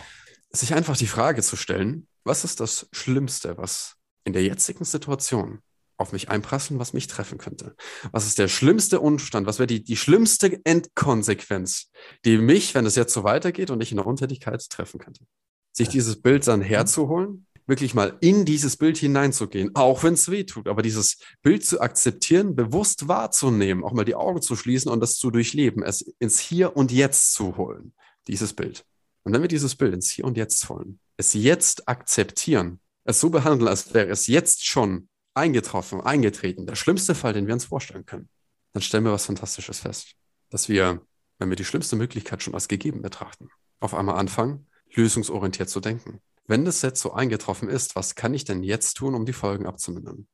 Sich 0.49 0.73
einfach 0.73 0.97
die 0.97 1.05
Frage 1.05 1.43
zu 1.43 1.55
stellen, 1.55 2.07
was 2.23 2.43
ist 2.43 2.59
das 2.59 2.87
Schlimmste, 2.91 3.55
was 3.59 3.97
in 4.23 4.33
der 4.33 4.41
jetzigen 4.41 4.83
Situation 4.83 5.59
auf 5.97 6.11
mich 6.11 6.29
einprasseln, 6.29 6.79
was 6.79 6.93
mich 6.93 7.07
treffen 7.07 7.37
könnte? 7.37 7.75
Was 8.11 8.25
ist 8.25 8.37
der 8.37 8.47
schlimmste 8.47 8.99
Umstand? 8.99 9.47
Was 9.47 9.59
wäre 9.59 9.67
die, 9.67 9.83
die 9.83 9.97
schlimmste 9.97 10.59
Endkonsequenz, 10.63 11.91
die 12.25 12.37
mich, 12.37 12.75
wenn 12.75 12.85
es 12.85 12.95
jetzt 12.95 13.13
so 13.13 13.23
weitergeht 13.23 13.69
und 13.69 13.81
ich 13.81 13.91
in 13.91 13.97
der 13.97 14.07
Untätigkeit 14.07 14.67
treffen 14.69 14.99
könnte? 14.99 15.25
Sich 15.71 15.89
dieses 15.89 16.21
Bild 16.21 16.47
dann 16.47 16.61
herzuholen, 16.61 17.47
wirklich 17.67 17.93
mal 17.93 18.17
in 18.21 18.45
dieses 18.45 18.77
Bild 18.77 18.97
hineinzugehen, 18.97 19.71
auch 19.75 20.03
wenn 20.03 20.13
es 20.13 20.29
weh 20.29 20.43
tut, 20.43 20.67
aber 20.67 20.81
dieses 20.81 21.17
Bild 21.41 21.65
zu 21.65 21.81
akzeptieren, 21.81 22.55
bewusst 22.55 23.07
wahrzunehmen, 23.07 23.83
auch 23.83 23.93
mal 23.93 24.05
die 24.05 24.15
Augen 24.15 24.41
zu 24.41 24.55
schließen 24.55 24.91
und 24.91 24.99
das 24.99 25.17
zu 25.17 25.31
durchleben, 25.31 25.83
es 25.83 26.01
ins 26.19 26.39
Hier 26.39 26.77
und 26.77 26.91
Jetzt 26.91 27.33
zu 27.33 27.57
holen, 27.57 27.93
dieses 28.27 28.53
Bild. 28.53 28.85
Und 29.23 29.33
wenn 29.33 29.41
wir 29.41 29.47
dieses 29.47 29.75
Bild 29.75 29.93
ins 29.93 30.09
Hier 30.09 30.25
und 30.25 30.37
Jetzt 30.37 30.69
holen, 30.69 30.99
es 31.17 31.33
jetzt 31.33 31.87
akzeptieren, 31.87 32.79
es 33.05 33.19
so 33.19 33.29
behandeln, 33.29 33.67
als 33.67 33.93
wäre 33.93 34.09
es 34.09 34.27
jetzt 34.27 34.65
schon 34.65 35.09
eingetroffen, 35.35 36.01
eingetreten, 36.01 36.65
der 36.65 36.75
schlimmste 36.75 37.13
Fall, 37.13 37.33
den 37.33 37.47
wir 37.47 37.53
uns 37.53 37.65
vorstellen 37.65 38.05
können, 38.05 38.29
dann 38.73 38.81
stellen 38.81 39.03
wir 39.03 39.11
was 39.11 39.25
Fantastisches 39.25 39.79
fest. 39.79 40.15
Dass 40.49 40.69
wir, 40.69 41.01
wenn 41.39 41.49
wir 41.49 41.55
die 41.55 41.65
schlimmste 41.65 41.95
Möglichkeit 41.95 42.41
schon 42.41 42.53
als 42.53 42.67
gegeben 42.67 43.01
betrachten, 43.01 43.49
auf 43.79 43.93
einmal 43.93 44.17
anfangen, 44.17 44.67
lösungsorientiert 44.93 45.69
zu 45.69 45.79
denken. 45.79 46.21
Wenn 46.47 46.65
das 46.65 46.81
jetzt 46.81 47.01
so 47.01 47.13
eingetroffen 47.13 47.69
ist, 47.69 47.95
was 47.95 48.15
kann 48.15 48.33
ich 48.33 48.45
denn 48.45 48.63
jetzt 48.63 48.95
tun, 48.95 49.15
um 49.15 49.25
die 49.25 49.33
Folgen 49.33 49.65
abzumindern? 49.65 50.27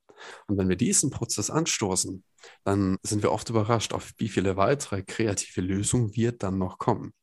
Und 0.47 0.57
wenn 0.57 0.69
wir 0.69 0.75
diesen 0.75 1.09
Prozess 1.09 1.49
anstoßen, 1.49 2.23
dann 2.63 2.97
sind 3.01 3.23
wir 3.23 3.31
oft 3.31 3.49
überrascht, 3.49 3.93
auf 3.93 4.11
wie 4.17 4.29
viele 4.29 4.57
weitere 4.57 5.03
kreative 5.03 5.61
Lösungen 5.61 6.15
wir 6.15 6.31
dann 6.31 6.57
noch 6.57 6.77
kommen. 6.77 7.13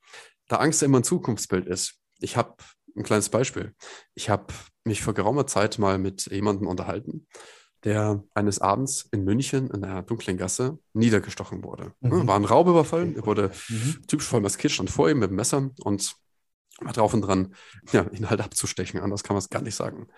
Da 0.49 0.57
Angst 0.57 0.83
immer 0.83 0.99
ein 0.99 1.05
Zukunftsbild 1.05 1.67
ist. 1.67 2.01
Ich 2.19 2.37
habe 2.37 2.57
ein 2.97 3.05
kleines 3.05 3.29
Beispiel. 3.29 3.75
Ich 4.15 4.31
habe 4.31 4.53
mich 4.85 5.03
vor 5.03 5.15
geraumer 5.15 5.47
Zeit 5.47 5.79
mal 5.79 5.99
mit 5.99 6.27
jemandem 6.27 6.67
unterhalten, 6.67 7.29
der 7.85 8.23
eines 8.35 8.61
Abends 8.61 9.09
in 9.13 9.25
München 9.25 9.71
in 9.71 9.85
einer 9.85 10.03
dunklen 10.03 10.37
Gasse 10.37 10.79
niedergestochen 10.93 11.63
wurde. 11.63 11.93
Mhm. 12.01 12.27
War 12.27 12.37
ein 12.37 12.45
Raubüberfall, 12.45 13.15
er 13.15 13.27
wurde 13.27 13.53
mhm. 13.69 14.03
typisch 14.07 14.27
voll 14.27 14.41
maskiert, 14.41 14.73
stand 14.73 14.91
vor 14.91 15.09
ihm 15.09 15.19
mit 15.19 15.31
dem 15.31 15.37
Messer 15.37 15.71
und 15.81 16.17
war 16.81 16.93
drauf 16.93 17.15
und 17.15 17.23
dran, 17.23 17.55
ja, 17.93 18.09
ihn 18.11 18.31
halt 18.31 18.41
abzustechen, 18.41 19.01
anders 19.01 19.23
kann 19.23 19.35
man 19.35 19.43
es 19.43 19.51
gar 19.51 19.63
nicht 19.63 19.75
sagen. 19.75 20.09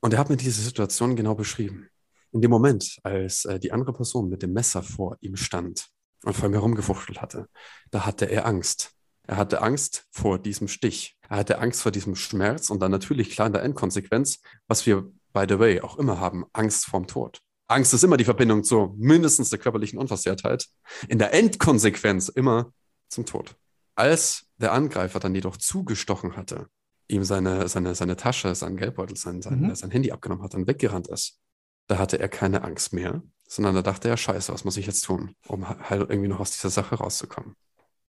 Und 0.00 0.12
er 0.12 0.18
hat 0.18 0.28
mir 0.28 0.36
diese 0.36 0.62
Situation 0.62 1.16
genau 1.16 1.34
beschrieben. 1.34 1.88
In 2.32 2.42
dem 2.42 2.50
Moment, 2.50 2.98
als 3.04 3.44
äh, 3.44 3.58
die 3.58 3.72
andere 3.72 3.92
Person 3.92 4.28
mit 4.28 4.42
dem 4.42 4.52
Messer 4.52 4.82
vor 4.82 5.16
ihm 5.20 5.36
stand 5.36 5.88
und 6.24 6.34
vor 6.34 6.48
ihm 6.48 6.52
herumgefuchtelt 6.52 7.22
hatte, 7.22 7.48
da 7.90 8.04
hatte 8.04 8.26
er 8.26 8.44
Angst. 8.46 8.92
Er 9.26 9.36
hatte 9.36 9.62
Angst 9.62 10.06
vor 10.10 10.38
diesem 10.38 10.68
Stich. 10.68 11.16
Er 11.28 11.38
hatte 11.38 11.58
Angst 11.58 11.80
vor 11.80 11.92
diesem 11.92 12.16
Schmerz 12.16 12.68
und 12.68 12.80
dann 12.80 12.90
natürlich 12.90 13.30
klar 13.30 13.46
in 13.46 13.54
der 13.54 13.62
Endkonsequenz, 13.62 14.40
was 14.66 14.84
wir 14.84 15.10
by 15.34 15.44
the 15.46 15.58
way, 15.58 15.80
auch 15.82 15.98
immer 15.98 16.18
haben, 16.18 16.46
Angst 16.54 16.86
vorm 16.86 17.06
Tod. 17.06 17.40
Angst 17.66 17.92
ist 17.92 18.04
immer 18.04 18.16
die 18.16 18.24
Verbindung 18.24 18.64
zu 18.64 18.94
mindestens 18.96 19.50
der 19.50 19.58
körperlichen 19.58 19.98
Unversehrtheit. 19.98 20.68
In 21.08 21.18
der 21.18 21.34
Endkonsequenz 21.34 22.28
immer 22.28 22.72
zum 23.08 23.26
Tod. 23.26 23.56
Als 23.96 24.46
der 24.58 24.72
Angreifer 24.72 25.20
dann 25.20 25.34
jedoch 25.34 25.56
zugestochen 25.56 26.36
hatte, 26.36 26.68
ihm 27.08 27.24
seine, 27.24 27.68
seine, 27.68 27.94
seine 27.94 28.16
Tasche, 28.16 28.54
sein 28.54 28.76
Geldbeutel, 28.76 29.16
sein, 29.16 29.42
sein, 29.42 29.60
mhm. 29.60 29.74
sein 29.74 29.90
Handy 29.90 30.10
abgenommen 30.10 30.42
hat 30.42 30.54
und 30.54 30.66
weggerannt 30.66 31.08
ist, 31.08 31.38
da 31.86 31.98
hatte 31.98 32.18
er 32.18 32.28
keine 32.28 32.62
Angst 32.62 32.92
mehr, 32.92 33.22
sondern 33.46 33.74
da 33.74 33.82
dachte 33.82 34.08
er, 34.08 34.16
scheiße, 34.16 34.52
was 34.52 34.64
muss 34.64 34.76
ich 34.76 34.86
jetzt 34.86 35.02
tun, 35.02 35.34
um 35.46 35.68
halt 35.68 36.08
irgendwie 36.08 36.28
noch 36.28 36.40
aus 36.40 36.52
dieser 36.52 36.70
Sache 36.70 36.96
rauszukommen. 36.96 37.56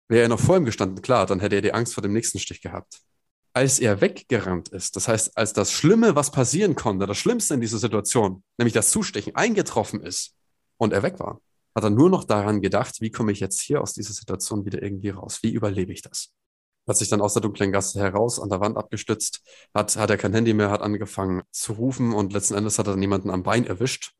Wäre 0.08 0.24
er 0.24 0.30
noch 0.30 0.40
vor 0.40 0.58
ihm 0.58 0.66
gestanden, 0.66 1.02
klar, 1.02 1.26
dann 1.26 1.40
hätte 1.40 1.56
er 1.56 1.62
die 1.62 1.74
Angst 1.74 1.94
vor 1.94 2.04
dem 2.04 2.14
nächsten 2.14 2.40
Stich 2.40 2.62
gehabt. 2.62 3.02
Als 3.56 3.80
er 3.80 4.02
weggerannt 4.02 4.68
ist, 4.68 4.98
das 4.98 5.08
heißt, 5.08 5.38
als 5.38 5.54
das 5.54 5.72
Schlimme, 5.72 6.14
was 6.14 6.30
passieren 6.30 6.76
konnte, 6.76 7.06
das 7.06 7.18
Schlimmste 7.18 7.54
in 7.54 7.62
dieser 7.62 7.78
Situation, 7.78 8.44
nämlich 8.58 8.74
das 8.74 8.90
Zustechen, 8.90 9.34
eingetroffen 9.34 10.02
ist 10.02 10.36
und 10.76 10.92
er 10.92 11.04
weg 11.04 11.22
war, 11.22 11.40
hat 11.74 11.86
er 11.86 11.90
nur 11.90 12.10
noch 12.10 12.26
daran 12.26 12.62
gedacht, 12.62 13.00
wie 13.00 13.12
komme 13.12 13.32
ich 13.32 13.40
jetzt 13.40 13.62
hier 13.62 13.82
aus 13.82 13.94
dieser 13.94 14.12
Situation 14.12 14.66
wieder 14.66 14.84
irgendwie 14.84 15.12
raus? 15.12 15.40
Wie 15.42 15.54
überlebe 15.54 15.94
ich 15.94 16.02
das? 16.02 16.34
Hat 16.86 16.98
sich 16.98 17.08
dann 17.08 17.22
aus 17.22 17.32
der 17.32 17.44
dunklen 17.44 17.72
Gasse 17.72 17.98
heraus 17.98 18.42
an 18.42 18.50
der 18.50 18.60
Wand 18.60 18.76
abgestützt, 18.76 19.42
hat, 19.74 19.96
hat 19.96 20.10
er 20.10 20.18
kein 20.18 20.34
Handy 20.34 20.54
mehr, 20.54 20.70
hat 20.70 20.82
angefangen 20.82 21.42
zu 21.52 21.72
rufen 21.72 22.14
und 22.14 22.34
letzten 22.34 22.56
Endes 22.56 22.78
hat 22.78 22.88
er 22.88 22.92
dann 22.92 23.02
jemanden 23.02 23.30
am 23.30 23.44
Bein 23.44 23.66
erwischt, 23.66 24.12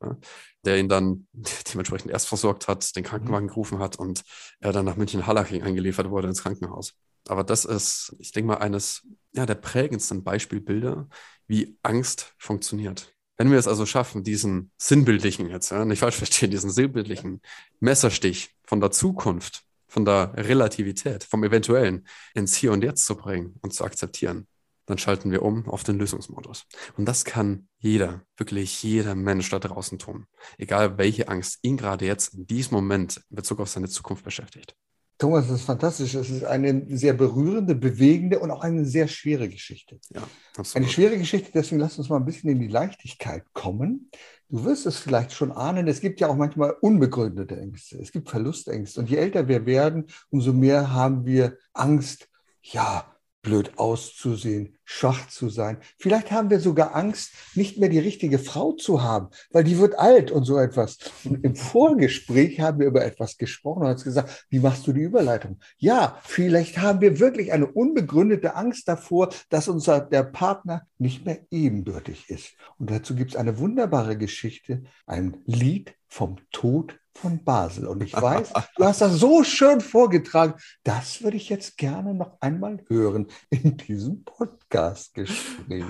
der 0.64 0.80
ihn 0.80 0.88
dann 0.88 1.28
dementsprechend 1.74 2.10
erst 2.10 2.30
versorgt 2.30 2.70
hat, 2.70 2.96
den 2.96 3.04
Krankenwagen 3.04 3.50
gerufen 3.50 3.80
hat 3.80 3.98
und 3.98 4.24
er 4.62 4.72
dann 4.72 4.86
nach 4.86 4.96
München-Hallaching 4.96 5.62
eingeliefert 5.62 6.10
wurde 6.10 6.30
ins 6.30 6.42
Krankenhaus. 6.42 6.94
Aber 7.28 7.44
das 7.44 7.66
ist, 7.66 8.16
ich 8.20 8.32
denke 8.32 8.48
mal, 8.48 8.58
eines 8.58 9.08
ja, 9.34 9.46
der 9.46 9.56
prägendsten 9.56 10.24
Beispielbilder, 10.24 11.08
wie 11.48 11.78
Angst 11.84 12.34
funktioniert. 12.38 13.14
Wenn 13.38 13.52
wir 13.52 13.58
es 13.58 13.68
also 13.68 13.86
schaffen, 13.86 14.24
diesen 14.24 14.72
sinnbildlichen, 14.78 15.50
jetzt 15.50 15.72
ja, 15.72 15.84
nicht 15.86 16.00
falsch 16.00 16.16
verstehen, 16.16 16.52
diesen 16.52 16.70
sinnbildlichen 16.70 17.42
Messerstich 17.80 18.56
von 18.64 18.80
der 18.80 18.92
Zukunft 18.92 19.66
von 19.96 20.04
der 20.04 20.34
Relativität, 20.36 21.24
vom 21.24 21.46
Eventuellen 21.46 22.06
ins 22.34 22.54
Hier 22.56 22.74
und 22.74 22.84
Jetzt 22.84 23.06
zu 23.06 23.16
bringen 23.16 23.56
und 23.62 23.74
zu 23.74 23.86
akzeptieren, 23.86 24.46
dann 24.88 24.98
schalten 24.98 25.32
wir 25.32 25.42
um 25.42 25.70
auf 25.70 25.86
den 25.86 25.98
Lösungsmodus. 25.98 26.66
Und 26.98 27.06
das 27.06 27.24
kann 27.24 27.70
jeder, 27.80 28.22
wirklich 28.36 28.84
jeder 28.84 29.16
Mensch 29.16 29.50
da 29.50 29.58
draußen 29.58 29.98
tun. 29.98 30.28
Egal 30.58 30.98
welche 30.98 31.30
Angst 31.30 31.60
ihn 31.62 31.78
gerade 31.78 32.06
jetzt 32.06 32.34
in 32.34 32.46
diesem 32.46 32.76
Moment 32.76 33.22
in 33.30 33.38
Bezug 33.38 33.62
auf 33.62 33.70
seine 33.70 33.88
Zukunft 33.88 34.26
beschäftigt. 34.26 34.76
Thomas, 35.18 35.48
das 35.48 35.62
ist 35.62 35.66
fantastisch. 35.66 36.14
Es 36.14 36.30
ist 36.30 36.44
eine 36.44 36.86
sehr 36.90 37.14
berührende, 37.14 37.74
bewegende 37.74 38.40
und 38.40 38.52
auch 38.52 38.62
eine 38.62 38.86
sehr 38.86 39.08
schwere 39.08 39.48
Geschichte. 39.48 39.98
Ja, 40.14 40.22
absolut. 40.58 40.76
Eine 40.76 40.92
schwere 40.92 41.18
Geschichte, 41.18 41.52
deswegen 41.54 41.80
lass 41.80 41.98
uns 41.98 42.10
mal 42.10 42.18
ein 42.18 42.26
bisschen 42.26 42.50
in 42.50 42.60
die 42.60 42.68
Leichtigkeit 42.68 43.44
kommen. 43.54 44.10
Du 44.50 44.66
wirst 44.66 44.86
es 44.86 44.98
vielleicht 44.98 45.32
schon 45.32 45.52
ahnen, 45.52 45.88
es 45.88 46.02
gibt 46.02 46.20
ja 46.20 46.28
auch 46.28 46.36
manchmal 46.36 46.76
unbegründete 46.82 47.58
Ängste. 47.58 47.98
Es 47.98 48.12
gibt 48.12 48.30
Verlustängste. 48.30 49.00
Und 49.00 49.10
je 49.10 49.18
älter 49.18 49.48
wir 49.48 49.66
werden, 49.66 50.06
umso 50.30 50.52
mehr 50.52 50.94
haben 50.94 51.26
wir 51.26 51.58
Angst, 51.74 52.28
ja, 52.62 53.15
blöd 53.46 53.78
auszusehen, 53.78 54.78
schwach 54.84 55.30
zu 55.30 55.50
sein. 55.50 55.78
Vielleicht 55.98 56.32
haben 56.32 56.50
wir 56.50 56.60
sogar 56.60 56.96
Angst, 56.96 57.32
nicht 57.54 57.78
mehr 57.78 57.90
die 57.90 58.00
richtige 58.00 58.40
Frau 58.40 58.74
zu 58.74 59.04
haben, 59.04 59.30
weil 59.52 59.64
die 59.64 59.78
wird 59.78 59.98
alt 59.98 60.32
und 60.32 60.44
so 60.44 60.58
etwas. 60.58 60.98
Und 61.24 61.46
im 61.46 61.56
Vorgespräch 61.56 62.60
haben 62.60 62.80
wir 62.80 62.88
über 62.88 63.06
etwas 63.06 63.38
gesprochen 63.38 63.84
und 63.84 63.88
hat 63.88 64.04
gesagt, 64.04 64.46
wie 64.50 64.60
machst 64.60 64.86
du 64.88 64.94
die 64.94 65.02
Überleitung? 65.02 65.60
Ja, 65.78 66.20
vielleicht 66.24 66.80
haben 66.80 67.02
wir 67.02 67.20
wirklich 67.20 67.54
eine 67.54 67.68
unbegründete 67.68 68.56
Angst 68.56 68.88
davor, 68.88 69.30
dass 69.50 69.68
unser 69.68 70.02
der 70.02 70.24
Partner 70.24 70.88
nicht 70.98 71.26
mehr 71.26 71.40
ebenbürtig 71.52 72.30
ist. 72.30 72.56
Und 72.78 72.90
dazu 72.90 73.16
gibt 73.16 73.32
es 73.32 73.38
eine 73.38 73.60
wunderbare 73.60 74.18
Geschichte, 74.18 74.84
ein 75.06 75.38
Lied 75.46 75.94
vom 76.16 76.38
Tod 76.54 76.98
von 77.14 77.44
Basel. 77.44 77.88
Und 77.88 78.02
ich 78.02 78.14
weiß, 78.14 78.54
du 78.78 78.86
hast 78.86 79.02
das 79.02 79.20
so 79.20 79.44
schön 79.44 79.82
vorgetragen. 79.82 80.54
Das 80.84 81.22
würde 81.22 81.36
ich 81.36 81.50
jetzt 81.50 81.78
gerne 81.78 82.14
noch 82.14 82.38
einmal 82.40 82.84
hören 82.88 83.28
in 83.50 83.76
diesem 83.76 84.24
Podcast-Gespräch. 84.24 85.84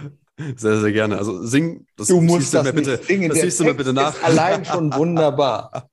Sehr, 0.57 0.81
sehr 0.81 0.91
gerne. 0.91 1.17
Also 1.17 1.45
sing, 1.45 1.85
das 1.95 2.07
du 2.07 2.21
musst 2.21 2.55
das 2.55 2.65
mir 2.65 2.73
bitte, 2.73 2.99
singen. 3.03 3.29
Das 3.29 3.39
siehst 3.39 3.59
du 3.59 3.65
mir 3.65 3.75
bitte 3.75 3.93
nach. 3.93 4.21
allein 4.23 4.65
schon 4.65 4.91
wunderbar. 4.95 5.89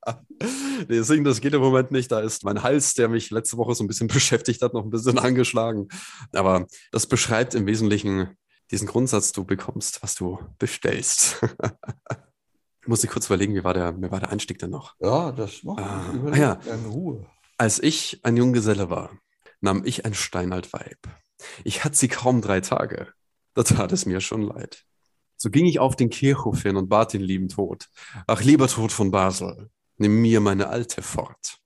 nee, 0.88 1.02
singen, 1.02 1.24
das 1.24 1.42
geht 1.42 1.52
im 1.52 1.60
Moment 1.60 1.92
nicht. 1.92 2.10
Da 2.10 2.20
ist 2.20 2.42
mein 2.42 2.62
Hals, 2.62 2.94
der 2.94 3.08
mich 3.08 3.30
letzte 3.30 3.58
Woche 3.58 3.74
so 3.74 3.84
ein 3.84 3.86
bisschen 3.86 4.06
beschäftigt 4.08 4.62
hat, 4.62 4.72
noch 4.72 4.84
ein 4.84 4.90
bisschen 4.90 5.18
angeschlagen. 5.18 5.88
Aber 6.32 6.66
das 6.90 7.06
beschreibt 7.06 7.54
im 7.54 7.66
Wesentlichen 7.66 8.30
diesen 8.70 8.88
Grundsatz, 8.88 9.32
du 9.32 9.44
bekommst, 9.44 10.02
was 10.02 10.14
du 10.14 10.38
bestellst. 10.58 11.36
Muss 12.86 13.04
ich 13.04 13.10
kurz 13.10 13.26
überlegen, 13.26 13.54
wie 13.54 13.64
war 13.64 13.74
der, 13.74 14.00
wie 14.00 14.10
war 14.10 14.20
der 14.20 14.30
Einstieg 14.30 14.58
denn 14.58 14.70
noch? 14.70 14.96
Ja, 15.00 15.30
das 15.32 15.62
macht 15.62 15.80
ah, 15.80 16.34
ja. 16.34 16.52
in 16.52 16.86
Ruhe. 16.86 17.26
Als 17.56 17.78
ich 17.78 18.20
ein 18.24 18.36
Junggeselle 18.36 18.90
war, 18.90 19.10
nahm 19.60 19.82
ich 19.84 20.04
ein 20.04 20.14
steinalt 20.14 20.72
Weib. 20.72 20.98
Ich 21.64 21.84
hatte 21.84 21.96
sie 21.96 22.08
kaum 22.08 22.42
drei 22.42 22.60
Tage. 22.60 23.12
Da 23.54 23.62
tat 23.62 23.92
es 23.92 24.06
mir 24.06 24.20
schon 24.20 24.42
leid. 24.42 24.84
So 25.36 25.50
ging 25.50 25.66
ich 25.66 25.78
auf 25.78 25.96
den 25.96 26.10
Kirchhof 26.10 26.62
hin 26.62 26.76
und 26.76 26.88
bat 26.88 27.12
den 27.12 27.20
lieben 27.20 27.48
Tod. 27.48 27.88
Ach, 28.26 28.42
lieber 28.42 28.68
Tod 28.68 28.92
von 28.92 29.10
Basel, 29.10 29.70
nimm 29.96 30.20
mir 30.20 30.40
meine 30.40 30.68
Alte 30.68 31.02
fort. 31.02 31.58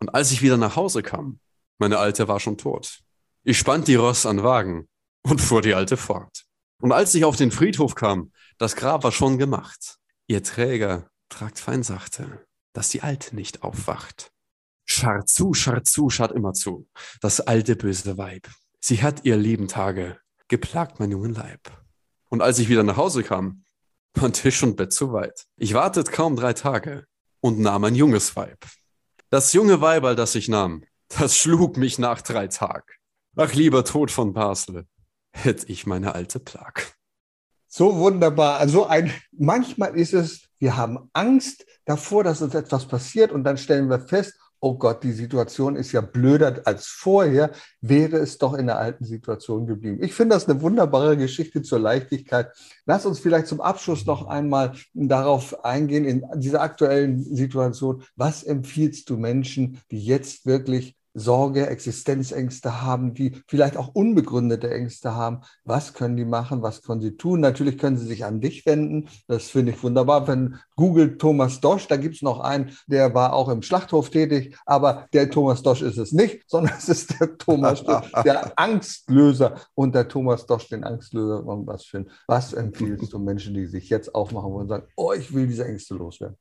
Und 0.00 0.14
als 0.14 0.32
ich 0.32 0.42
wieder 0.42 0.56
nach 0.56 0.76
Hause 0.76 1.02
kam, 1.02 1.40
meine 1.78 1.98
Alte 1.98 2.28
war 2.28 2.40
schon 2.40 2.58
tot. 2.58 3.00
Ich 3.42 3.58
spannt 3.58 3.88
die 3.88 3.94
Ross 3.94 4.26
an 4.26 4.42
Wagen 4.42 4.88
und 5.22 5.40
fuhr 5.40 5.62
die 5.62 5.74
Alte 5.74 5.96
fort. 5.96 6.44
Und 6.80 6.92
als 6.92 7.14
ich 7.14 7.24
auf 7.24 7.36
den 7.36 7.50
Friedhof 7.50 7.94
kam, 7.94 8.32
das 8.58 8.76
Grab 8.76 9.04
war 9.04 9.12
schon 9.12 9.38
gemacht. 9.38 9.99
Ihr 10.30 10.44
Träger 10.44 11.10
tragt 11.28 11.58
fein 11.58 11.82
sachte, 11.82 12.46
dass 12.72 12.88
die 12.88 13.02
Alte 13.02 13.34
nicht 13.34 13.64
aufwacht. 13.64 14.30
Scharrt 14.84 15.28
zu, 15.28 15.54
scharrt 15.54 15.88
zu, 15.88 16.08
scharrt 16.08 16.30
immer 16.30 16.52
zu, 16.52 16.88
das 17.20 17.40
alte 17.40 17.74
böse 17.74 18.16
Weib. 18.16 18.48
Sie 18.78 19.02
hat 19.02 19.24
ihr 19.24 19.36
lieben 19.36 19.66
Tage 19.66 20.20
geplagt 20.46 21.00
mein 21.00 21.10
jungen 21.10 21.34
Leib. 21.34 21.72
Und 22.28 22.42
als 22.42 22.60
ich 22.60 22.68
wieder 22.68 22.84
nach 22.84 22.96
Hause 22.96 23.24
kam, 23.24 23.64
waren 24.14 24.32
Tisch 24.32 24.62
und 24.62 24.76
Bett 24.76 24.92
zu 24.92 25.12
weit. 25.12 25.48
Ich 25.56 25.74
wartet 25.74 26.12
kaum 26.12 26.36
drei 26.36 26.52
Tage 26.52 27.06
und 27.40 27.58
nahm 27.58 27.82
ein 27.82 27.96
junges 27.96 28.36
Weib. 28.36 28.64
Das 29.30 29.52
junge 29.52 29.80
Weiberl, 29.80 30.14
das 30.14 30.36
ich 30.36 30.48
nahm, 30.48 30.84
das 31.08 31.36
schlug 31.36 31.76
mich 31.76 31.98
nach 31.98 32.22
drei 32.22 32.46
Tag. 32.46 33.00
Ach, 33.34 33.52
lieber 33.52 33.84
Tod 33.84 34.12
von 34.12 34.32
Basel, 34.32 34.86
hätt 35.32 35.68
ich 35.68 35.86
meine 35.86 36.14
alte 36.14 36.38
Plag. 36.38 36.99
So 37.72 37.96
wunderbar. 37.98 38.58
Also 38.58 38.86
ein, 38.86 39.12
manchmal 39.30 39.96
ist 39.96 40.12
es, 40.12 40.48
wir 40.58 40.76
haben 40.76 41.08
Angst 41.12 41.64
davor, 41.84 42.24
dass 42.24 42.42
uns 42.42 42.52
etwas 42.56 42.88
passiert 42.88 43.30
und 43.30 43.44
dann 43.44 43.58
stellen 43.58 43.88
wir 43.88 44.00
fest, 44.00 44.34
oh 44.58 44.74
Gott, 44.74 45.04
die 45.04 45.12
Situation 45.12 45.76
ist 45.76 45.92
ja 45.92 46.00
blöder 46.00 46.62
als 46.64 46.86
vorher, 46.88 47.52
wäre 47.80 48.16
es 48.16 48.38
doch 48.38 48.54
in 48.54 48.66
der 48.66 48.78
alten 48.78 49.04
Situation 49.04 49.68
geblieben. 49.68 50.02
Ich 50.02 50.14
finde 50.14 50.34
das 50.34 50.48
eine 50.48 50.60
wunderbare 50.60 51.16
Geschichte 51.16 51.62
zur 51.62 51.78
Leichtigkeit. 51.78 52.50
Lass 52.86 53.06
uns 53.06 53.20
vielleicht 53.20 53.46
zum 53.46 53.60
Abschluss 53.60 54.04
noch 54.04 54.26
einmal 54.26 54.72
darauf 54.92 55.64
eingehen, 55.64 56.04
in 56.04 56.24
dieser 56.40 56.62
aktuellen 56.62 57.22
Situation. 57.22 58.02
Was 58.16 58.42
empfiehlst 58.42 59.08
du 59.08 59.16
Menschen, 59.16 59.80
die 59.92 60.04
jetzt 60.04 60.44
wirklich 60.44 60.96
Sorge, 61.20 61.68
Existenzängste 61.68 62.82
haben, 62.82 63.14
die 63.14 63.42
vielleicht 63.46 63.76
auch 63.76 63.88
unbegründete 63.94 64.70
Ängste 64.70 65.14
haben. 65.14 65.40
Was 65.64 65.94
können 65.94 66.16
die 66.16 66.24
machen? 66.24 66.62
Was 66.62 66.82
können 66.82 67.00
sie 67.00 67.16
tun? 67.16 67.40
Natürlich 67.40 67.78
können 67.78 67.96
sie 67.96 68.06
sich 68.06 68.24
an 68.24 68.40
dich 68.40 68.66
wenden. 68.66 69.08
Das 69.28 69.50
finde 69.50 69.72
ich 69.72 69.82
wunderbar. 69.82 70.26
Wenn 70.26 70.56
Google 70.76 71.18
Thomas 71.18 71.60
Dosch, 71.60 71.86
da 71.86 71.96
gibt 71.96 72.16
es 72.16 72.22
noch 72.22 72.40
einen, 72.40 72.72
der 72.86 73.14
war 73.14 73.32
auch 73.34 73.48
im 73.48 73.62
Schlachthof 73.62 74.10
tätig, 74.10 74.56
aber 74.66 75.06
der 75.12 75.30
Thomas 75.30 75.62
Dosch 75.62 75.82
ist 75.82 75.98
es 75.98 76.12
nicht, 76.12 76.42
sondern 76.48 76.74
es 76.76 76.88
ist 76.88 77.20
der 77.20 77.36
Thomas 77.36 77.84
Dosch, 77.84 78.10
der 78.24 78.58
Angstlöser 78.58 79.56
und 79.74 79.94
der 79.94 80.08
Thomas 80.08 80.46
Dosch, 80.46 80.68
den 80.68 80.84
Angstlöser. 80.84 81.44
Was 81.44 81.84
für 81.84 81.98
ein, 81.98 82.10
was 82.26 82.52
empfiehlst 82.52 83.12
du 83.12 83.18
Menschen, 83.18 83.54
die 83.54 83.66
sich 83.66 83.88
jetzt 83.90 84.14
aufmachen 84.14 84.50
wollen 84.50 84.62
und 84.62 84.68
sagen, 84.68 84.86
oh, 84.96 85.12
ich 85.12 85.32
will 85.32 85.46
diese 85.46 85.66
Ängste 85.66 85.94
loswerden? 85.94 86.36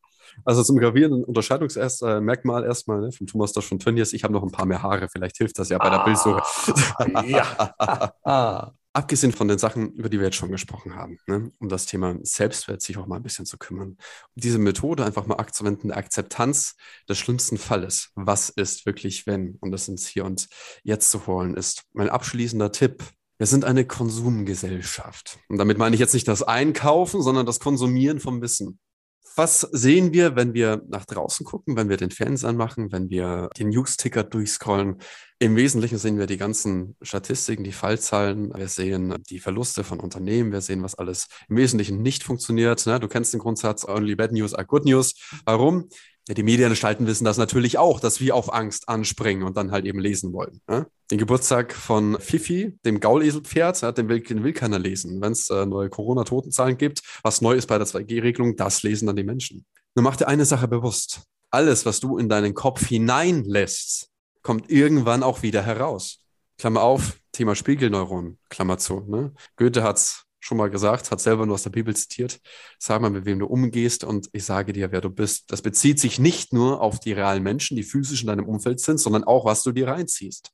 Also 0.46 0.64
zum 0.64 0.78
gravierenden 0.78 1.24
Unterscheidungsmerkmal 1.24 2.64
erstmal 2.64 3.02
ne, 3.02 3.12
von 3.12 3.28
Thomas 3.28 3.54
Dosch 3.54 3.68
von 3.68 3.80
Tönnies. 3.80 4.14
Ich 4.14 4.24
habe 4.24 4.34
noch 4.34 4.44
ein 4.44 4.52
paar 4.52 4.66
mehr 4.66 4.84
Haare, 4.84 5.08
vielleicht 5.10 5.38
hilft 5.38 5.60
das 5.60 5.70
ja 5.70 5.78
bei 5.78 5.90
der 5.90 6.02
ah, 6.02 6.06
Bildsuche. 6.06 6.42
ja. 7.28 8.74
Abgesehen 8.92 9.32
von 9.32 9.48
den 9.48 9.60
Sachen, 9.60 9.94
über 9.94 10.10
die 10.10 10.18
wir 10.18 10.26
jetzt 10.26 10.38
schon 10.38 10.50
gesprochen 10.50 10.96
haben, 10.96 11.20
ne, 11.28 11.52
um 11.60 11.70
das 11.70 11.86
Thema 11.86 12.16
Selbstwert 12.24 12.82
sich 12.82 12.98
auch 12.98 13.06
mal 13.06 13.18
ein 13.18 13.24
bisschen 13.24 13.46
zu 13.46 13.60
kümmern. 13.60 13.90
Um 13.90 13.98
diese 14.42 14.58
Methode 14.58 15.06
einfach 15.06 15.28
mal 15.28 15.36
anzuwenden, 15.36 15.90
der 15.90 15.98
Akzeptanz 15.98 16.76
des 17.08 17.20
schlimmsten 17.20 17.60
Falles. 17.60 18.10
Was 18.16 18.50
ist 18.50 18.88
wirklich, 18.88 19.28
wenn? 19.28 19.58
Und 19.62 19.72
das 19.72 19.88
ins 19.88 20.08
Hier 20.08 20.26
und 20.26 20.48
Jetzt 20.84 21.12
zu 21.12 21.28
holen, 21.28 21.56
ist 21.56 21.84
mein 21.94 22.10
abschließender 22.10 22.72
Tipp. 22.72 23.04
Wir 23.38 23.46
sind 23.46 23.64
eine 23.64 23.86
Konsumgesellschaft. 23.86 25.40
Und 25.48 25.60
damit 25.60 25.78
meine 25.78 25.96
ich 25.96 26.00
jetzt 26.02 26.14
nicht 26.14 26.28
das 26.28 26.44
Einkaufen, 26.44 27.22
sondern 27.22 27.46
das 27.46 27.60
Konsumieren 27.60 28.20
vom 28.20 28.42
Wissen. 28.42 28.80
Was 29.36 29.62
sehen 29.62 30.12
wir, 30.12 30.36
wenn 30.36 30.54
wir 30.54 30.82
nach 30.88 31.06
draußen 31.06 31.46
gucken, 31.46 31.76
wenn 31.78 31.90
wir 31.90 31.98
den 31.98 32.12
Fernseher 32.12 32.50
anmachen, 32.50 32.92
wenn 32.92 33.10
wir 33.10 33.50
den 33.58 33.70
News-Ticker 33.70 34.24
durchscrollen? 34.24 34.98
Im 35.40 35.56
Wesentlichen 35.56 35.98
sehen 35.98 36.18
wir 36.18 36.26
die 36.26 36.38
ganzen 36.38 36.98
Statistiken, 37.02 37.64
die 37.64 37.72
Fallzahlen, 37.72 38.52
wir 38.54 38.68
sehen 38.68 39.16
die 39.30 39.40
Verluste 39.40 39.84
von 39.84 40.00
Unternehmen, 40.00 40.52
wir 40.52 40.62
sehen, 40.62 40.84
was 40.84 40.96
alles 40.96 41.28
im 41.48 41.56
Wesentlichen 41.56 42.02
nicht 42.02 42.24
funktioniert. 42.24 42.86
Ne? 42.86 43.00
Du 43.00 43.08
kennst 43.08 43.34
den 43.34 43.40
Grundsatz, 43.40 43.86
only 43.86 44.16
bad 44.16 44.34
news 44.34 44.54
are 44.54 44.66
good 44.66 44.84
news. 44.84 45.14
Warum? 45.46 45.88
Ja, 46.30 46.36
die 46.36 46.44
Medienanstalten 46.44 47.08
wissen 47.08 47.26
das 47.26 47.40
natürlich 47.40 47.80
auch, 47.80 48.00
dass 48.00 48.22
wir 48.22 48.36
auf 48.36 48.54
Angst 48.54 48.88
anspringen 48.88 49.42
und 49.42 49.58
dann 49.58 49.72
halt 49.72 49.86
eben 49.86 49.98
lesen 49.98 50.32
wollen. 50.32 50.62
Ne? 50.68 50.86
Den 51.10 51.18
Geburtstag 51.18 51.74
von 51.74 52.20
Fifi, 52.20 52.78
dem 52.86 53.00
Gauleselpferd, 53.00 53.82
ja, 53.82 53.92
den, 53.92 54.08
will, 54.10 54.20
den 54.20 54.44
will 54.44 54.54
keiner 54.54 54.78
lesen. 54.78 55.22
Wenn 55.22 55.32
es 55.32 55.50
äh, 55.50 55.66
neue 55.66 55.90
Corona-Totenzahlen 55.90 56.78
gibt, 56.78 57.02
was 57.24 57.42
neu 57.42 57.56
ist 57.56 57.66
bei 57.66 57.80
der 57.80 57.88
2G-Regelung, 57.88 58.56
das 58.56 58.84
lesen 58.84 59.08
dann 59.08 59.16
die 59.16 59.24
Menschen. 59.24 59.66
Nur 59.96 60.04
mach 60.04 60.18
dir 60.18 60.28
eine 60.28 60.46
Sache 60.46 60.68
bewusst. 60.68 61.24
Alles, 61.50 61.88
was 61.88 62.00
du 62.00 62.20
in 62.20 62.30
deinen 62.30 62.54
Kopf 62.54 62.86
hineinlässt, 62.86 64.12
kommt 64.44 64.70
irgendwann 64.70 65.24
auch 65.24 65.42
wieder 65.42 65.64
heraus. 65.64 66.24
Klammer 66.60 66.84
auf, 66.84 67.20
Thema 67.32 67.56
Spiegelneuronen, 67.56 68.38
Klammer 68.50 68.78
zu. 68.78 69.00
Ne? 69.08 69.34
Goethe 69.56 69.82
hat 69.82 69.98
es 69.98 70.26
schon 70.40 70.58
mal 70.58 70.70
gesagt, 70.70 71.12
hat 71.12 71.20
selber 71.20 71.46
nur 71.46 71.56
aus 71.56 71.64
der 71.64 71.70
Bibel 71.70 71.96
zitiert. 71.96 72.40
Sag 72.78 73.02
mal, 73.02 73.10
mit 73.10 73.26
wem 73.26 73.40
du 73.40 73.46
umgehst 73.46 74.04
und 74.04 74.30
ich 74.32 74.46
sage 74.46 74.74
dir, 74.74 74.92
wer 74.92 75.02
du 75.02 75.10
bist. 75.10 75.52
Das 75.52 75.62
bezieht 75.62 76.00
sich 76.00 76.20
nicht 76.20 76.54
nur 76.54 76.82
auf 76.82 77.00
die 77.00 77.14
realen 77.14 77.44
Menschen, 77.44 77.76
die 77.76 77.84
physisch 77.84 78.22
in 78.22 78.28
deinem 78.28 78.48
Umfeld 78.48 78.80
sind, 78.80 79.00
sondern 79.00 79.24
auch, 79.24 79.46
was 79.46 79.64
du 79.64 79.72
dir 79.72 79.88
reinziehst. 79.88 80.52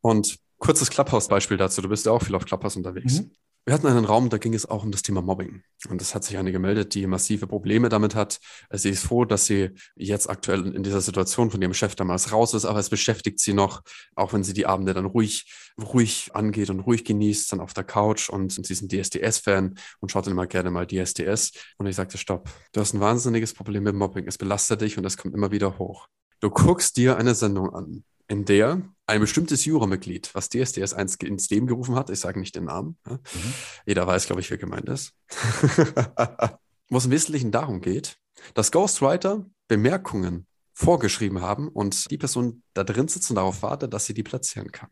Und 0.00 0.38
kurzes 0.58 0.90
Clubhouse-Beispiel 0.90 1.56
dazu. 1.56 1.82
Du 1.82 1.88
bist 1.88 2.06
ja 2.06 2.12
auch 2.12 2.22
viel 2.22 2.34
auf 2.34 2.44
Clubhouse 2.44 2.76
unterwegs. 2.76 3.20
Mhm. 3.20 3.30
Wir 3.68 3.74
hatten 3.74 3.88
einen 3.88 4.04
Raum, 4.04 4.30
da 4.30 4.38
ging 4.38 4.54
es 4.54 4.64
auch 4.64 4.84
um 4.84 4.92
das 4.92 5.02
Thema 5.02 5.22
Mobbing. 5.22 5.64
Und 5.88 6.00
es 6.00 6.14
hat 6.14 6.22
sich 6.22 6.38
eine 6.38 6.52
gemeldet, 6.52 6.94
die 6.94 7.04
massive 7.08 7.48
Probleme 7.48 7.88
damit 7.88 8.14
hat. 8.14 8.38
Sie 8.70 8.90
ist 8.90 9.02
froh, 9.02 9.24
dass 9.24 9.46
sie 9.46 9.70
jetzt 9.96 10.30
aktuell 10.30 10.72
in 10.72 10.84
dieser 10.84 11.00
Situation 11.00 11.50
von 11.50 11.60
ihrem 11.60 11.74
Chef 11.74 11.96
damals 11.96 12.30
raus 12.30 12.54
ist, 12.54 12.64
aber 12.64 12.78
es 12.78 12.90
beschäftigt 12.90 13.40
sie 13.40 13.54
noch, 13.54 13.82
auch 14.14 14.32
wenn 14.32 14.44
sie 14.44 14.52
die 14.52 14.66
Abende 14.66 14.94
dann 14.94 15.04
ruhig, 15.04 15.52
ruhig 15.82 16.30
angeht 16.32 16.70
und 16.70 16.78
ruhig 16.78 17.04
genießt, 17.04 17.50
dann 17.50 17.58
auf 17.58 17.74
der 17.74 17.82
Couch 17.82 18.30
und 18.30 18.52
sie 18.52 18.72
ist 18.72 18.82
ein 18.82 18.88
DSDS-Fan 18.88 19.74
und 19.98 20.12
schaut 20.12 20.26
dann 20.26 20.34
immer 20.34 20.46
gerne 20.46 20.70
mal 20.70 20.86
DSDS. 20.86 21.50
Und 21.76 21.86
ich 21.88 21.96
sagte, 21.96 22.18
stopp, 22.18 22.48
du 22.70 22.80
hast 22.80 22.94
ein 22.94 23.00
wahnsinniges 23.00 23.52
Problem 23.52 23.82
mit 23.82 23.96
Mobbing. 23.96 24.28
Es 24.28 24.38
belastet 24.38 24.82
dich 24.82 24.96
und 24.96 25.04
es 25.04 25.16
kommt 25.16 25.34
immer 25.34 25.50
wieder 25.50 25.76
hoch. 25.80 26.06
Du 26.38 26.50
guckst 26.50 26.96
dir 26.98 27.16
eine 27.16 27.34
Sendung 27.34 27.74
an, 27.74 28.04
in 28.28 28.44
der 28.44 28.82
ein 29.06 29.20
bestimmtes 29.20 29.64
Juromitglied, 29.64 30.34
was 30.34 30.48
DSDS 30.48 30.92
1 30.92 31.16
ins 31.16 31.48
Leben 31.50 31.66
gerufen 31.66 31.94
hat, 31.94 32.10
ich 32.10 32.18
sage 32.18 32.40
nicht 32.40 32.56
den 32.56 32.64
Namen, 32.64 32.98
ja. 33.06 33.14
mhm. 33.14 33.54
jeder 33.86 34.06
weiß, 34.06 34.26
glaube 34.26 34.40
ich, 34.40 34.50
wer 34.50 34.58
gemeint 34.58 34.88
ist, 34.88 35.12
wo 36.88 36.98
es 36.98 37.04
im 37.04 37.10
Wesentlichen 37.12 37.52
darum 37.52 37.80
geht, 37.80 38.18
dass 38.54 38.72
Ghostwriter 38.72 39.46
Bemerkungen 39.68 40.46
vorgeschrieben 40.72 41.40
haben 41.40 41.68
und 41.68 42.10
die 42.10 42.18
Person 42.18 42.62
da 42.74 42.84
drin 42.84 43.08
sitzt 43.08 43.30
und 43.30 43.36
darauf 43.36 43.62
wartet, 43.62 43.94
dass 43.94 44.06
sie 44.06 44.14
die 44.14 44.22
platzieren 44.22 44.72
kann. 44.72 44.90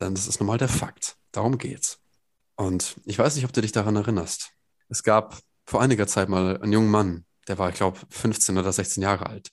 Denn 0.00 0.14
das 0.14 0.26
ist 0.26 0.40
normal 0.40 0.58
der 0.58 0.68
Fakt. 0.68 1.16
Darum 1.30 1.56
geht's. 1.56 2.00
Und 2.56 2.96
ich 3.04 3.18
weiß 3.18 3.36
nicht, 3.36 3.44
ob 3.44 3.52
du 3.52 3.62
dich 3.62 3.72
daran 3.72 3.96
erinnerst. 3.96 4.50
Es 4.88 5.02
gab 5.02 5.38
vor 5.64 5.80
einiger 5.80 6.06
Zeit 6.06 6.28
mal 6.28 6.60
einen 6.60 6.72
jungen 6.72 6.90
Mann, 6.90 7.24
der 7.48 7.58
war, 7.58 7.70
ich 7.70 7.76
glaube, 7.76 7.98
15 8.10 8.58
oder 8.58 8.72
16 8.72 9.02
Jahre 9.02 9.26
alt. 9.26 9.50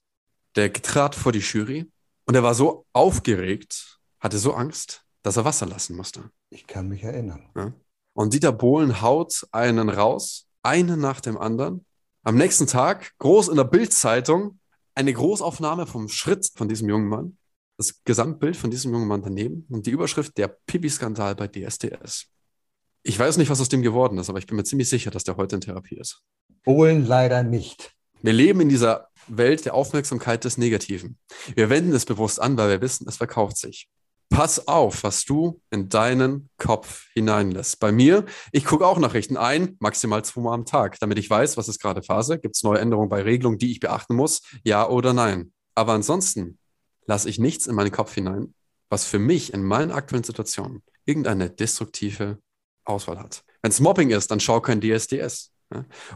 Der 0.55 0.73
trat 0.73 1.15
vor 1.15 1.31
die 1.31 1.39
Jury 1.39 1.89
und 2.29 2.35
er 2.35 2.43
war 2.43 2.53
so 2.53 2.85
aufgeregt, 2.93 3.99
hatte 4.19 4.37
so 4.37 4.53
Angst, 4.53 5.03
dass 5.23 5.35
er 5.37 5.45
Wasser 5.45 5.65
lassen 5.65 5.95
musste. 5.95 6.29
Ich 6.51 6.67
kann 6.67 6.87
mich 6.87 7.01
erinnern. 7.01 7.49
Ja. 7.55 7.73
Und 8.13 8.35
Dieter 8.35 8.51
Bohlen 8.51 9.01
haut 9.01 9.47
einen 9.51 9.89
raus, 9.89 10.45
einen 10.61 10.99
nach 10.99 11.21
dem 11.21 11.39
anderen. 11.39 11.87
Am 12.21 12.35
nächsten 12.35 12.67
Tag, 12.67 13.13
groß 13.17 13.47
in 13.47 13.55
der 13.55 13.63
Bildzeitung, 13.63 14.59
eine 14.93 15.11
Großaufnahme 15.11 15.87
vom 15.87 16.07
Schritt 16.07 16.51
von 16.53 16.69
diesem 16.69 16.87
jungen 16.87 17.07
Mann. 17.07 17.37
Das 17.77 18.03
Gesamtbild 18.03 18.55
von 18.55 18.69
diesem 18.69 18.93
jungen 18.93 19.07
Mann 19.07 19.23
daneben 19.23 19.65
und 19.71 19.87
die 19.87 19.91
Überschrift 19.91 20.37
der 20.37 20.49
Pipi-Skandal 20.67 21.33
bei 21.33 21.47
DSDS. 21.47 22.27
Ich 23.01 23.17
weiß 23.17 23.37
nicht, 23.37 23.49
was 23.49 23.59
aus 23.59 23.69
dem 23.69 23.81
geworden 23.81 24.19
ist, 24.19 24.29
aber 24.29 24.37
ich 24.37 24.45
bin 24.45 24.55
mir 24.55 24.65
ziemlich 24.65 24.89
sicher, 24.89 25.09
dass 25.09 25.23
der 25.23 25.35
heute 25.35 25.55
in 25.55 25.61
Therapie 25.61 25.97
ist. 25.97 26.21
Bohlen 26.63 27.07
leider 27.07 27.41
nicht. 27.41 27.95
Wir 28.21 28.33
leben 28.33 28.61
in 28.61 28.69
dieser 28.69 29.07
Welt 29.27 29.65
der 29.65 29.73
Aufmerksamkeit 29.73 30.43
des 30.43 30.57
Negativen. 30.57 31.17
Wir 31.55 31.69
wenden 31.69 31.93
es 31.93 32.05
bewusst 32.05 32.41
an, 32.41 32.57
weil 32.57 32.69
wir 32.69 32.81
wissen, 32.81 33.07
es 33.07 33.17
verkauft 33.17 33.57
sich. 33.57 33.87
Pass 34.29 34.67
auf, 34.67 35.03
was 35.03 35.25
du 35.25 35.59
in 35.71 35.89
deinen 35.89 36.49
Kopf 36.57 37.07
hineinlässt. 37.13 37.79
Bei 37.79 37.91
mir, 37.91 38.25
ich 38.51 38.65
gucke 38.65 38.85
auch 38.85 38.99
Nachrichten 38.99 39.37
ein, 39.37 39.75
maximal 39.79 40.23
zweimal 40.23 40.53
am 40.53 40.65
Tag, 40.65 40.99
damit 40.99 41.17
ich 41.17 41.29
weiß, 41.29 41.57
was 41.57 41.67
ist 41.67 41.81
gerade 41.81 42.03
Phase, 42.03 42.37
gibt 42.39 42.55
es 42.55 42.63
neue 42.63 42.79
Änderungen 42.79 43.09
bei 43.09 43.23
Regelungen, 43.23 43.57
die 43.57 43.71
ich 43.71 43.79
beachten 43.79 44.15
muss, 44.15 44.41
ja 44.63 44.87
oder 44.87 45.13
nein. 45.13 45.51
Aber 45.73 45.93
ansonsten 45.93 46.59
lasse 47.05 47.29
ich 47.29 47.39
nichts 47.39 47.65
in 47.65 47.75
meinen 47.75 47.91
Kopf 47.91 48.13
hinein, 48.13 48.53
was 48.89 49.05
für 49.05 49.19
mich 49.19 49.53
in 49.53 49.63
meinen 49.63 49.91
aktuellen 49.91 50.23
Situationen 50.23 50.83
irgendeine 51.05 51.49
destruktive 51.49 52.37
Auswahl 52.85 53.19
hat. 53.19 53.43
Wenn 53.61 53.71
es 53.71 53.79
Mobbing 53.79 54.11
ist, 54.11 54.29
dann 54.29 54.39
schau 54.39 54.61
kein 54.61 54.79
DSDS. 54.79 55.51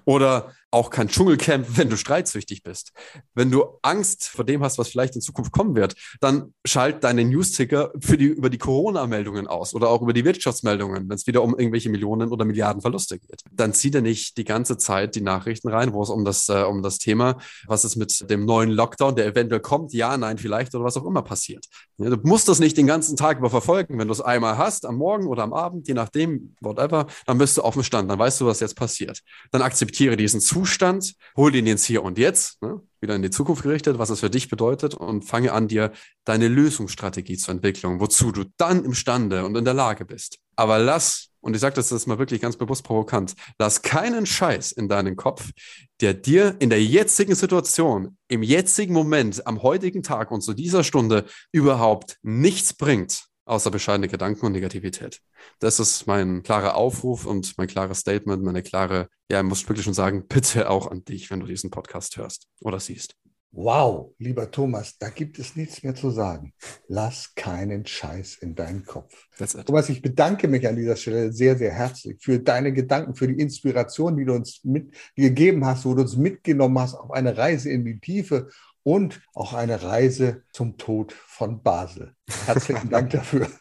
Oder 0.06 0.54
auch 0.74 0.90
kein 0.90 1.08
Dschungelcamp, 1.08 1.78
wenn 1.78 1.90
du 1.90 1.98
streitsüchtig 1.98 2.64
bist. 2.64 2.94
Wenn 3.36 3.52
du 3.52 3.66
Angst 3.84 4.28
vor 4.28 4.44
dem 4.44 4.64
hast, 4.64 4.80
was 4.80 4.90
vielleicht 4.90 5.16
in 5.16 5.22
Zukunft 5.22 5.52
kommen 5.52 5.76
wird, 5.76 5.96
dann 6.20 6.54
schalt 6.66 7.04
deine 7.04 7.24
Newsticker 7.24 7.92
für 8.00 8.18
die, 8.18 8.26
über 8.26 8.50
die 8.50 8.58
Corona-Meldungen 8.58 9.48
aus 9.48 9.76
oder 9.76 9.90
auch 9.90 10.02
über 10.02 10.14
die 10.14 10.26
Wirtschaftsmeldungen, 10.26 11.08
wenn 11.08 11.16
es 11.16 11.28
wieder 11.28 11.44
um 11.44 11.58
irgendwelche 11.58 11.90
Millionen 11.90 12.32
oder 12.32 12.44
Milliarden 12.44 12.82
Verluste 12.82 13.20
geht. 13.20 13.44
Dann 13.52 13.74
zieh 13.74 13.92
dir 13.92 14.02
nicht 14.02 14.38
die 14.38 14.46
ganze 14.46 14.78
Zeit 14.78 15.14
die 15.14 15.22
Nachrichten 15.22 15.70
rein, 15.70 15.94
wo 15.94 16.02
es 16.02 16.10
um 16.10 16.26
das, 16.26 16.50
äh, 16.50 16.64
um 16.64 16.82
das 16.82 16.98
Thema, 16.98 17.38
was 17.68 17.86
ist 17.86 17.96
mit 17.96 18.30
dem 18.30 18.46
neuen 18.46 18.72
Lockdown, 18.72 19.16
der 19.16 19.28
eventuell 19.28 19.62
kommt, 19.62 19.94
ja, 19.94 20.18
nein, 20.18 20.40
vielleicht 20.40 20.74
oder 20.74 20.84
was 20.84 20.98
auch 20.98 21.06
immer 21.06 21.22
passiert. 21.22 21.68
Du 22.00 22.18
musst 22.24 22.48
das 22.50 22.60
nicht 22.60 22.78
den 22.78 22.88
ganzen 22.88 23.16
Tag 23.16 23.38
über 23.38 23.52
verfolgen. 23.52 24.00
Wenn 24.00 24.08
du 24.08 24.14
es 24.14 24.22
einmal 24.22 24.58
hast, 24.58 24.88
am 24.88 24.96
Morgen 24.96 25.28
oder 25.28 25.44
am 25.44 25.54
Abend, 25.54 25.88
je 25.88 25.94
nachdem, 25.94 26.56
whatever, 26.62 27.06
dann 27.28 27.38
bist 27.38 27.58
du 27.58 27.62
auf 27.62 27.76
dem 27.76 27.84
Stand, 27.84 28.10
dann 28.10 28.18
weißt 28.18 28.42
du, 28.42 28.48
was 28.48 28.60
jetzt 28.60 28.76
passiert. 28.76 29.22
Dann 29.52 29.62
akzeptiere 29.62 30.18
diesen 30.18 30.42
Zustand 30.42 30.63
Zustand, 30.64 31.16
hol 31.36 31.54
ihn 31.54 31.68
ins 31.68 31.84
Hier 31.84 32.04
und 32.04 32.18
Jetzt, 32.18 32.62
ne? 32.62 32.82
wieder 33.02 33.16
in 33.16 33.22
die 33.22 33.30
Zukunft 33.30 33.64
gerichtet, 33.64 34.00
was 34.00 34.10
es 34.10 34.22
für 34.22 34.30
dich 34.30 34.48
bedeutet 34.48 34.96
und 34.96 35.24
fange 35.24 35.52
an, 35.52 35.68
dir 35.68 35.92
deine 36.24 36.48
Lösungsstrategie 36.48 37.36
zu 37.36 37.52
entwickeln, 37.52 38.00
wozu 38.00 38.32
du 38.32 38.46
dann 38.56 38.86
imstande 38.86 39.44
und 39.44 39.58
in 39.58 39.66
der 39.66 39.74
Lage 39.74 40.06
bist. 40.06 40.40
Aber 40.56 40.80
lass, 40.80 41.28
und 41.42 41.54
ich 41.54 41.60
sage 41.60 41.76
das 41.76 41.90
jetzt 41.90 42.08
mal 42.08 42.18
wirklich 42.18 42.40
ganz 42.40 42.56
bewusst 42.56 42.86
provokant, 42.86 43.36
lass 43.60 43.82
keinen 43.82 44.26
Scheiß 44.26 44.72
in 44.72 44.88
deinen 44.88 45.18
Kopf, 45.18 45.52
der 46.00 46.14
dir 46.14 46.56
in 46.60 46.70
der 46.70 46.82
jetzigen 46.82 47.36
Situation, 47.36 48.18
im 48.30 48.42
jetzigen 48.42 48.94
Moment, 48.94 49.46
am 49.46 49.64
heutigen 49.64 50.02
Tag 50.02 50.32
und 50.32 50.44
zu 50.44 50.54
dieser 50.54 50.86
Stunde 50.86 51.26
überhaupt 51.52 52.20
nichts 52.22 52.74
bringt 52.74 53.26
außer 53.46 53.72
bescheidene 53.72 54.08
Gedanken 54.08 54.46
und 54.46 54.52
Negativität. 54.54 55.22
Das 55.60 55.80
ist 55.80 56.08
mein 56.08 56.44
klarer 56.44 56.76
Aufruf 56.76 57.26
und 57.26 57.58
mein 57.58 57.68
klares 57.68 58.00
Statement, 58.00 58.44
meine 58.44 58.64
klare, 58.64 59.10
ja, 59.30 59.40
ich 59.40 59.46
muss 59.46 59.68
wirklich 59.68 59.86
schon 59.86 59.94
sagen, 59.94 60.28
bitte 60.28 60.70
auch 60.70 60.90
an 60.90 61.04
dich, 61.04 61.30
wenn 61.32 61.40
du 61.40 61.46
diesen 61.46 61.70
Podcast 61.70 62.18
hörst 62.18 62.48
oder 62.62 62.80
siehst. 62.80 63.16
Wow, 63.56 64.16
lieber 64.18 64.50
Thomas, 64.50 64.98
da 64.98 65.10
gibt 65.10 65.38
es 65.38 65.56
nichts 65.56 65.84
mehr 65.84 65.94
zu 65.94 66.10
sagen. 66.10 66.54
Lass 66.88 67.36
keinen 67.36 67.86
Scheiß 67.86 68.38
in 68.38 68.56
deinen 68.56 68.84
Kopf. 68.84 69.28
Thomas, 69.68 69.90
ich 69.90 70.02
bedanke 70.02 70.48
mich 70.48 70.68
an 70.68 70.76
dieser 70.76 70.96
Stelle 70.96 71.32
sehr, 71.32 71.56
sehr 71.56 71.72
herzlich 71.72 72.18
für 72.20 72.40
deine 72.40 72.74
Gedanken, 72.74 73.14
für 73.14 73.28
die 73.28 73.40
Inspiration, 73.40 74.18
die 74.18 74.26
du 74.26 74.34
uns 74.34 74.64
mitgegeben 74.64 75.64
hast, 75.66 75.86
wo 75.86 75.94
du 75.94 76.02
uns 76.02 76.18
mitgenommen 76.18 76.80
hast 76.80 76.96
auf 76.96 77.12
eine 77.12 77.38
Reise 77.38 77.70
in 77.70 77.86
die 77.86 78.00
Tiefe 78.00 78.50
und 78.84 79.22
auch 79.34 79.54
eine 79.54 79.84
Reise 79.84 80.44
zum 80.52 80.78
Tod 80.78 81.14
von 81.14 81.64
Basel. 81.64 82.14
Herzlichen 82.46 82.90
Dank 82.90 83.10
dafür. 83.12 83.48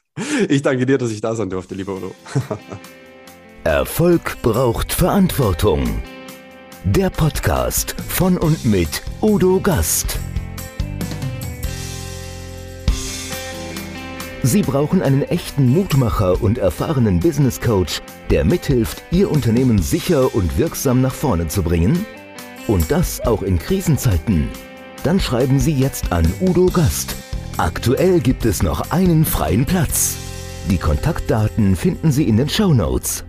Ich 0.47 0.61
danke 0.61 0.85
dir, 0.85 0.99
dass 0.99 1.11
ich 1.11 1.23
da 1.23 1.35
sein 1.35 1.49
durfte, 1.49 1.75
lieber 1.75 1.95
Udo. 1.95 2.15
Erfolg 3.65 4.43
braucht 4.43 4.93
Verantwortung. 4.93 6.03
Der 6.85 7.09
Podcast 7.09 7.97
von 8.09 8.37
und 8.37 8.63
mit 8.67 9.03
Udo 9.23 9.59
Gast. 9.59 10.19
Sie 14.43 14.61
brauchen 14.61 15.01
einen 15.01 15.23
echten 15.23 15.69
Mutmacher 15.69 16.43
und 16.43 16.59
erfahrenen 16.59 17.21
Business 17.21 17.61
Coach, 17.61 18.03
der 18.29 18.45
mithilft, 18.45 19.03
Ihr 19.13 19.31
Unternehmen 19.31 19.81
sicher 19.81 20.35
und 20.35 20.59
wirksam 20.59 21.01
nach 21.01 21.15
vorne 21.15 21.49
zu 21.49 21.63
bringen? 21.63 22.05
Und 22.67 22.91
das 22.91 23.21
auch 23.21 23.43
in 23.43 23.59
Krisenzeiten. 23.59 24.51
Dann 25.05 25.19
schreiben 25.19 25.59
Sie 25.59 25.73
jetzt 25.73 26.13
an 26.13 26.33
Udo 26.41 26.67
Gast. 26.67 27.17
Aktuell 27.57 28.21
gibt 28.21 28.45
es 28.45 28.63
noch 28.63 28.91
einen 28.93 29.25
freien 29.25 29.67
Platz. 29.67 30.17
Die 30.71 30.79
Kontaktdaten 30.79 31.75
finden 31.77 32.13
Sie 32.13 32.29
in 32.29 32.37
den 32.37 32.49
Show 32.49 32.73
Notes. 32.73 33.25